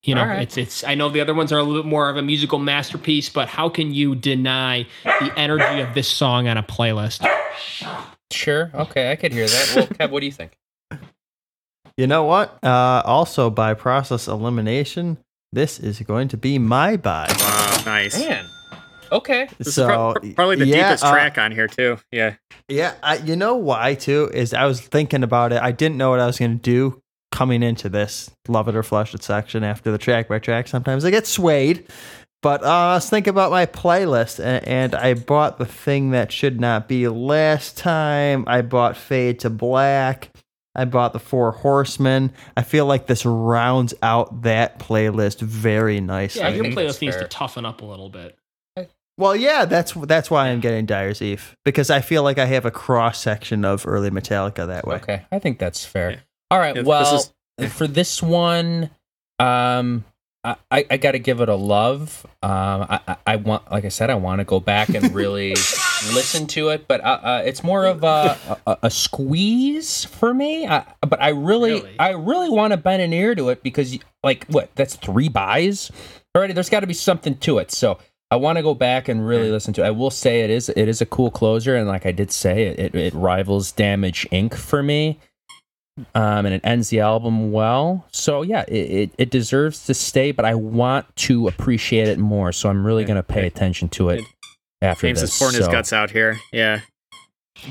[0.05, 0.43] You know, All right.
[0.43, 0.85] it's it's.
[0.85, 3.49] I know the other ones are a little bit more of a musical masterpiece, but
[3.49, 7.29] how can you deny the energy of this song on a playlist?
[8.31, 8.71] Sure.
[8.75, 9.73] Okay, I could hear that.
[9.75, 10.57] Well, Kev, what do you think?
[11.97, 12.63] You know what?
[12.63, 15.19] Uh, also, by process elimination,
[15.53, 17.27] this is going to be my buy.
[17.39, 18.19] Wow, nice.
[18.19, 18.49] Man.
[19.11, 19.49] Okay.
[19.59, 21.99] This so is pro- pro- probably the yeah, deepest uh, track on here too.
[22.13, 22.35] Yeah.
[22.69, 25.63] Yeah, I, you know why too is I was thinking about it.
[25.63, 28.83] I didn't know what I was going to do coming into this love it or
[28.83, 30.69] flush it section after the track by track.
[30.69, 31.87] Sometimes I get swayed,
[32.43, 36.33] but uh, I was thinking about my playlist and, and I bought the thing that
[36.33, 37.09] should not be.
[37.09, 40.31] Last time I bought Fade to Black.
[40.75, 42.33] I bought the Four Horsemen.
[42.57, 46.43] I feel like this rounds out that playlist very nicely.
[46.43, 48.38] Yeah, your playlist needs to toughen up a little bit.
[49.19, 52.65] Well, yeah, that's that's why I'm getting Dyer's Eve because I feel like I have
[52.65, 54.97] a cross section of early Metallica that way.
[54.97, 56.13] Okay, I think that's fair.
[56.13, 56.19] Yeah.
[56.53, 56.75] All right.
[56.77, 58.91] Yeah, this well, is- for this one,
[59.41, 60.05] um,
[60.45, 62.25] I, I, I got to give it a love.
[62.45, 65.51] Um, I, I, I want, like I said, I want to go back and really
[66.15, 68.39] listen to it, but uh, uh, it's more of a,
[68.69, 70.69] a, a squeeze for me.
[70.69, 71.97] I, but I really, Really?
[71.99, 74.71] I really want to bend an ear to it because, like, what?
[74.77, 75.91] That's three buys
[76.37, 76.53] already.
[76.53, 77.73] There's got to be something to it.
[77.73, 77.99] So.
[78.31, 79.87] I want to go back and really listen to it.
[79.87, 82.65] I will say it is it is a cool closer, and like I did say,
[82.65, 84.55] it it, it rivals Damage Inc.
[84.55, 85.19] for me
[86.15, 88.07] um, and it ends the album well.
[88.13, 92.53] So yeah, it, it, it deserves to stay, but I want to appreciate it more.
[92.53, 94.25] So I'm really to pay attention to it
[94.83, 95.33] after James this.
[95.33, 96.39] is pouring his guts out here.
[96.53, 96.81] Yeah.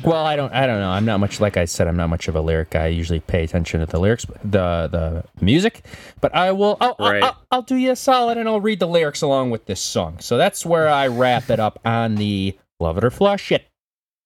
[0.04, 0.90] Well, I don't, I don't know.
[0.90, 1.88] I'm not much like I said.
[1.88, 2.84] I'm not much of a lyric guy.
[2.84, 5.84] I usually pay attention to the lyrics, the the music.
[6.22, 6.78] But I will.
[6.82, 9.66] I'll, I'll- I'll, I'll do you a solid, and I'll read the lyrics along with
[9.66, 10.18] this song.
[10.20, 13.66] So that's where I wrap it up on the love it or flush it.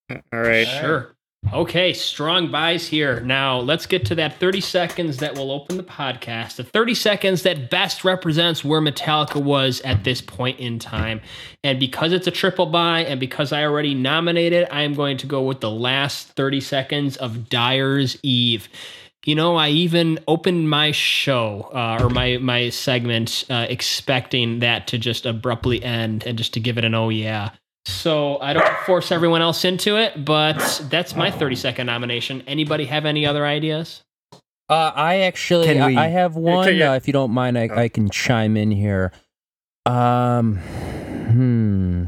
[0.09, 0.67] All right.
[0.67, 1.10] Sure.
[1.51, 3.19] Okay, strong buys here.
[3.19, 6.55] Now let's get to that 30 seconds that will open the podcast.
[6.55, 11.19] The 30 seconds that best represents where Metallica was at this point in time.
[11.61, 15.27] And because it's a triple buy and because I already nominated, I am going to
[15.27, 18.69] go with the last 30 seconds of Dyer's Eve.
[19.25, 24.87] You know, I even opened my show uh, or my my segment uh, expecting that
[24.87, 27.49] to just abruptly end and just to give it an oh yeah.
[27.85, 32.43] So I don't force everyone else into it, but that's my 30 second nomination.
[32.45, 34.03] Anybody have any other ideas?
[34.69, 36.75] Uh, I actually, Can I, I have one.
[36.77, 36.91] yeah.
[36.91, 39.11] Uh, if you don't mind, I, I can chime in here.
[39.85, 42.05] Um, hmm.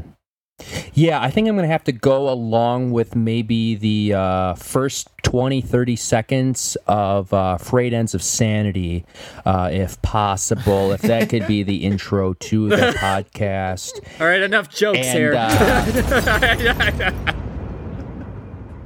[0.94, 5.08] Yeah, I think I'm going to have to go along with maybe the uh, first
[5.24, 9.04] 20, 30 seconds of uh, Frayed Ends of Sanity,
[9.44, 10.92] uh, if possible.
[10.92, 13.92] if that could be the intro to the podcast.
[14.20, 14.42] All right.
[14.42, 15.34] Enough jokes And, here.
[15.36, 17.24] uh,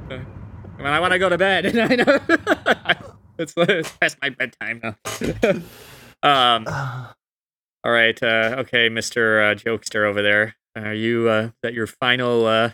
[0.09, 1.77] Come on, I want to go to bed.
[1.77, 2.19] I know.
[3.37, 4.95] it's, it's past my bedtime now.
[6.23, 6.65] um.
[7.83, 8.21] All right.
[8.21, 10.55] Uh, okay, Mister uh, Jokester over there.
[10.75, 11.29] Are you?
[11.29, 12.45] Uh, that your final?
[12.45, 12.71] Uh,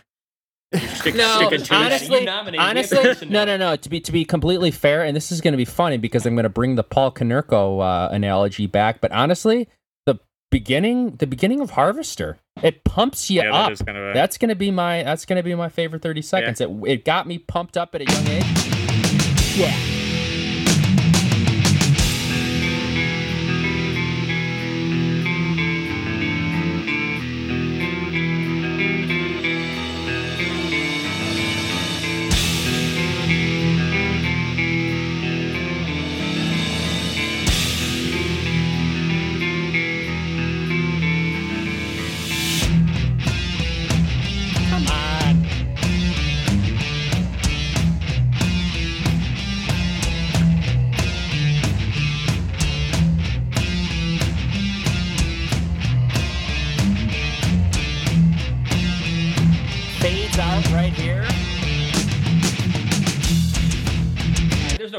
[0.74, 2.60] stick, No, sticking to honestly, You nominated.
[2.62, 3.76] You honestly, have to listen to no, no, no.
[3.76, 6.34] To be to be completely fair, and this is going to be funny because I'm
[6.34, 9.00] going to bring the Paul Konerko uh, analogy back.
[9.00, 9.68] But honestly,
[10.06, 10.18] the
[10.50, 13.66] beginning, the beginning of Harvester, it pumps you Yeah, up.
[13.68, 14.12] that is kind of a.
[14.14, 16.60] That's gonna be my that's gonna be my favorite 30 seconds.
[16.60, 19.56] It it got me pumped up at a young age.
[19.56, 19.95] Yeah.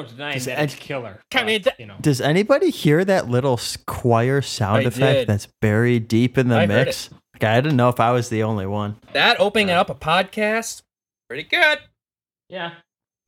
[0.07, 1.21] Denying Does that Ed- it's killer.
[1.33, 1.95] I mean, but, that- you know.
[2.01, 5.27] Does anybody hear that little s- choir sound I effect did.
[5.27, 7.09] that's buried deep in the I mix?
[7.33, 8.97] Like, I didn't know if I was the only one.
[9.13, 10.81] That opening up a podcast,
[11.29, 11.79] pretty good.
[12.49, 12.71] Yeah.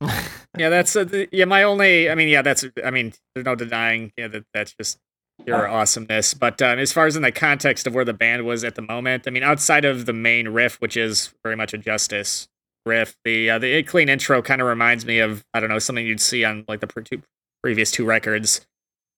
[0.58, 1.44] yeah, that's uh, the, yeah.
[1.44, 2.10] My only.
[2.10, 2.64] I mean, yeah, that's.
[2.84, 4.12] I mean, there's no denying.
[4.16, 4.98] Yeah, that that's just
[5.46, 6.34] your awesomeness.
[6.34, 8.82] But um, as far as in the context of where the band was at the
[8.82, 12.48] moment, I mean, outside of the main riff, which is very much a Justice
[12.86, 16.06] riff, the uh, the clean intro kind of reminds me of I don't know something
[16.06, 17.22] you'd see on like the pre- two,
[17.62, 18.60] previous two records.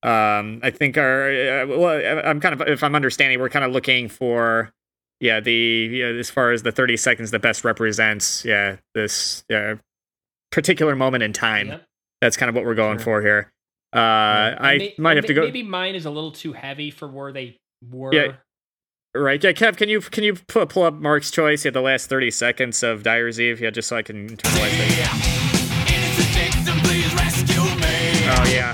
[0.03, 3.73] Um, I think our uh, well, I'm kind of if I'm understanding, we're kind of
[3.73, 4.73] looking for
[5.21, 5.53] yeah the
[5.93, 9.77] yeah, as far as the 30 seconds that best represents yeah this yeah
[10.51, 11.69] particular moment in time.
[11.69, 11.85] Yep.
[12.21, 13.05] That's kind of what we're going Sure.
[13.05, 13.53] for here.
[13.95, 15.43] Uh, I May- might have to go.
[15.43, 17.59] Maybe mine is a little too heavy for where they
[17.91, 18.13] were.
[18.15, 18.33] Yeah.
[19.15, 21.67] Right, yeah, Kev, can you can you pu- pull up Mark's choice?
[21.67, 25.85] Yeah, the last thirty seconds of Dyer's Eve, yeah, just so I can internalize that.
[25.93, 28.25] Innocent victim, please rescue me.
[28.25, 28.73] Oh yeah,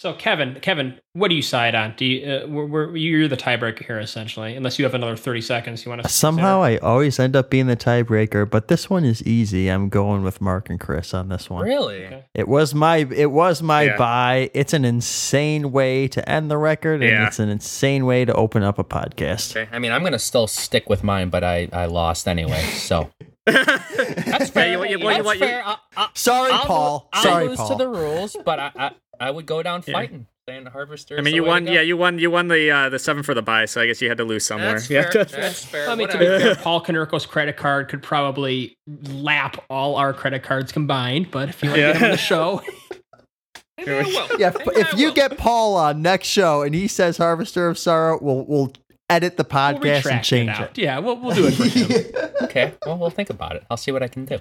[0.00, 1.92] So Kevin, Kevin, what do you side on?
[1.94, 5.42] Do you uh, we're, we're, you're the tiebreaker here essentially, unless you have another thirty
[5.42, 9.04] seconds you want to Somehow I always end up being the tiebreaker, but this one
[9.04, 9.68] is easy.
[9.68, 11.66] I'm going with Mark and Chris on this one.
[11.66, 12.06] Really?
[12.06, 12.24] Okay.
[12.34, 13.98] It was my it was my Yeah.
[13.98, 14.50] buy.
[14.54, 17.26] It's an insane way to end the record, and Yeah.
[17.26, 19.54] it's an insane way to open up a podcast.
[19.54, 19.68] Okay.
[19.70, 22.62] I mean, I'm gonna still stick with mine, but I I lost anyway.
[22.62, 23.10] So
[23.44, 24.72] that's fair.
[24.72, 25.62] you- you- That's well, you- well, fair.
[25.62, 27.08] I, I, Sorry, I'll, Paul.
[27.12, 27.68] I'll Sorry, lose Paul.
[27.68, 29.92] to the rules, but I I, I would go down Yeah.
[29.92, 30.26] fighting.
[30.48, 31.16] Saying the harvester.
[31.16, 31.66] I mean, you won.
[31.66, 32.18] Yeah, you won.
[32.18, 34.24] You won the uh, the seven for the buy, so I guess you had to
[34.24, 34.72] lose somewhere.
[34.72, 35.24] That's yeah, fair.
[35.24, 35.88] That's fair.
[35.88, 38.74] I mean, to be fair, Paul Konerko's credit card could probably
[39.10, 41.30] lap all our credit cards combined.
[41.30, 42.62] But if you want to get him on the show,
[43.78, 44.40] Maybe I will.
[44.40, 47.78] Yeah, if, Maybe if you get Paul on next show and he says "Harvester of
[47.78, 48.72] Sorrow," we'll we'll
[49.08, 50.78] edit the we'll podcast and change it it.
[50.78, 52.30] Yeah, we'll we'll do it for him.
[52.42, 53.64] okay, well, we'll think about it.
[53.70, 54.38] I'll see what I can do.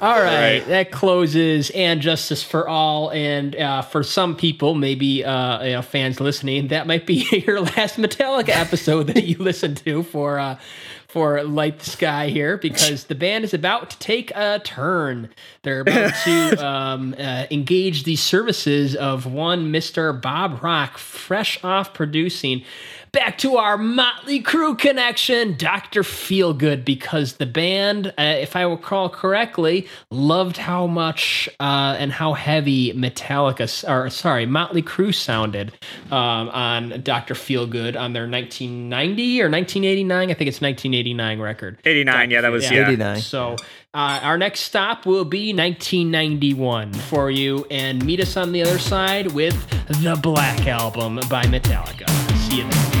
[0.00, 0.66] All right, right.
[0.68, 3.10] that closes and justice for all.
[3.10, 7.60] And uh, for some people, maybe uh, you know, fans listening, that might be your
[7.60, 10.58] last Metallica episode that you listen to for uh,
[11.06, 15.28] for Light the Sky here, because the band is about to take a turn.
[15.62, 21.92] They're about to um, uh, engage the services of one Mister Bob Rock, fresh off
[21.92, 22.64] producing.
[23.12, 26.02] Back to our Motley Crue connection, Dr.
[26.04, 32.34] Feelgood, because the band, uh, if I recall correctly, loved how much uh, and how
[32.34, 35.72] heavy Metallica, or sorry, Motley Crue sounded
[36.12, 37.34] um, on Dr.
[37.34, 41.78] Feelgood on their 1990 or 1989, I think it's 1989 record.
[41.84, 42.30] eighty nine.
[42.30, 42.78] Yeah, that was Yeah.
[42.82, 42.86] yeah.
[42.90, 43.16] 89.
[43.22, 43.56] So
[43.92, 48.78] uh, our next stop will be 1991 for you, and meet us on the other
[48.78, 49.56] side with
[50.02, 52.08] the Black Album by Metallica.
[52.48, 52.99] See you then.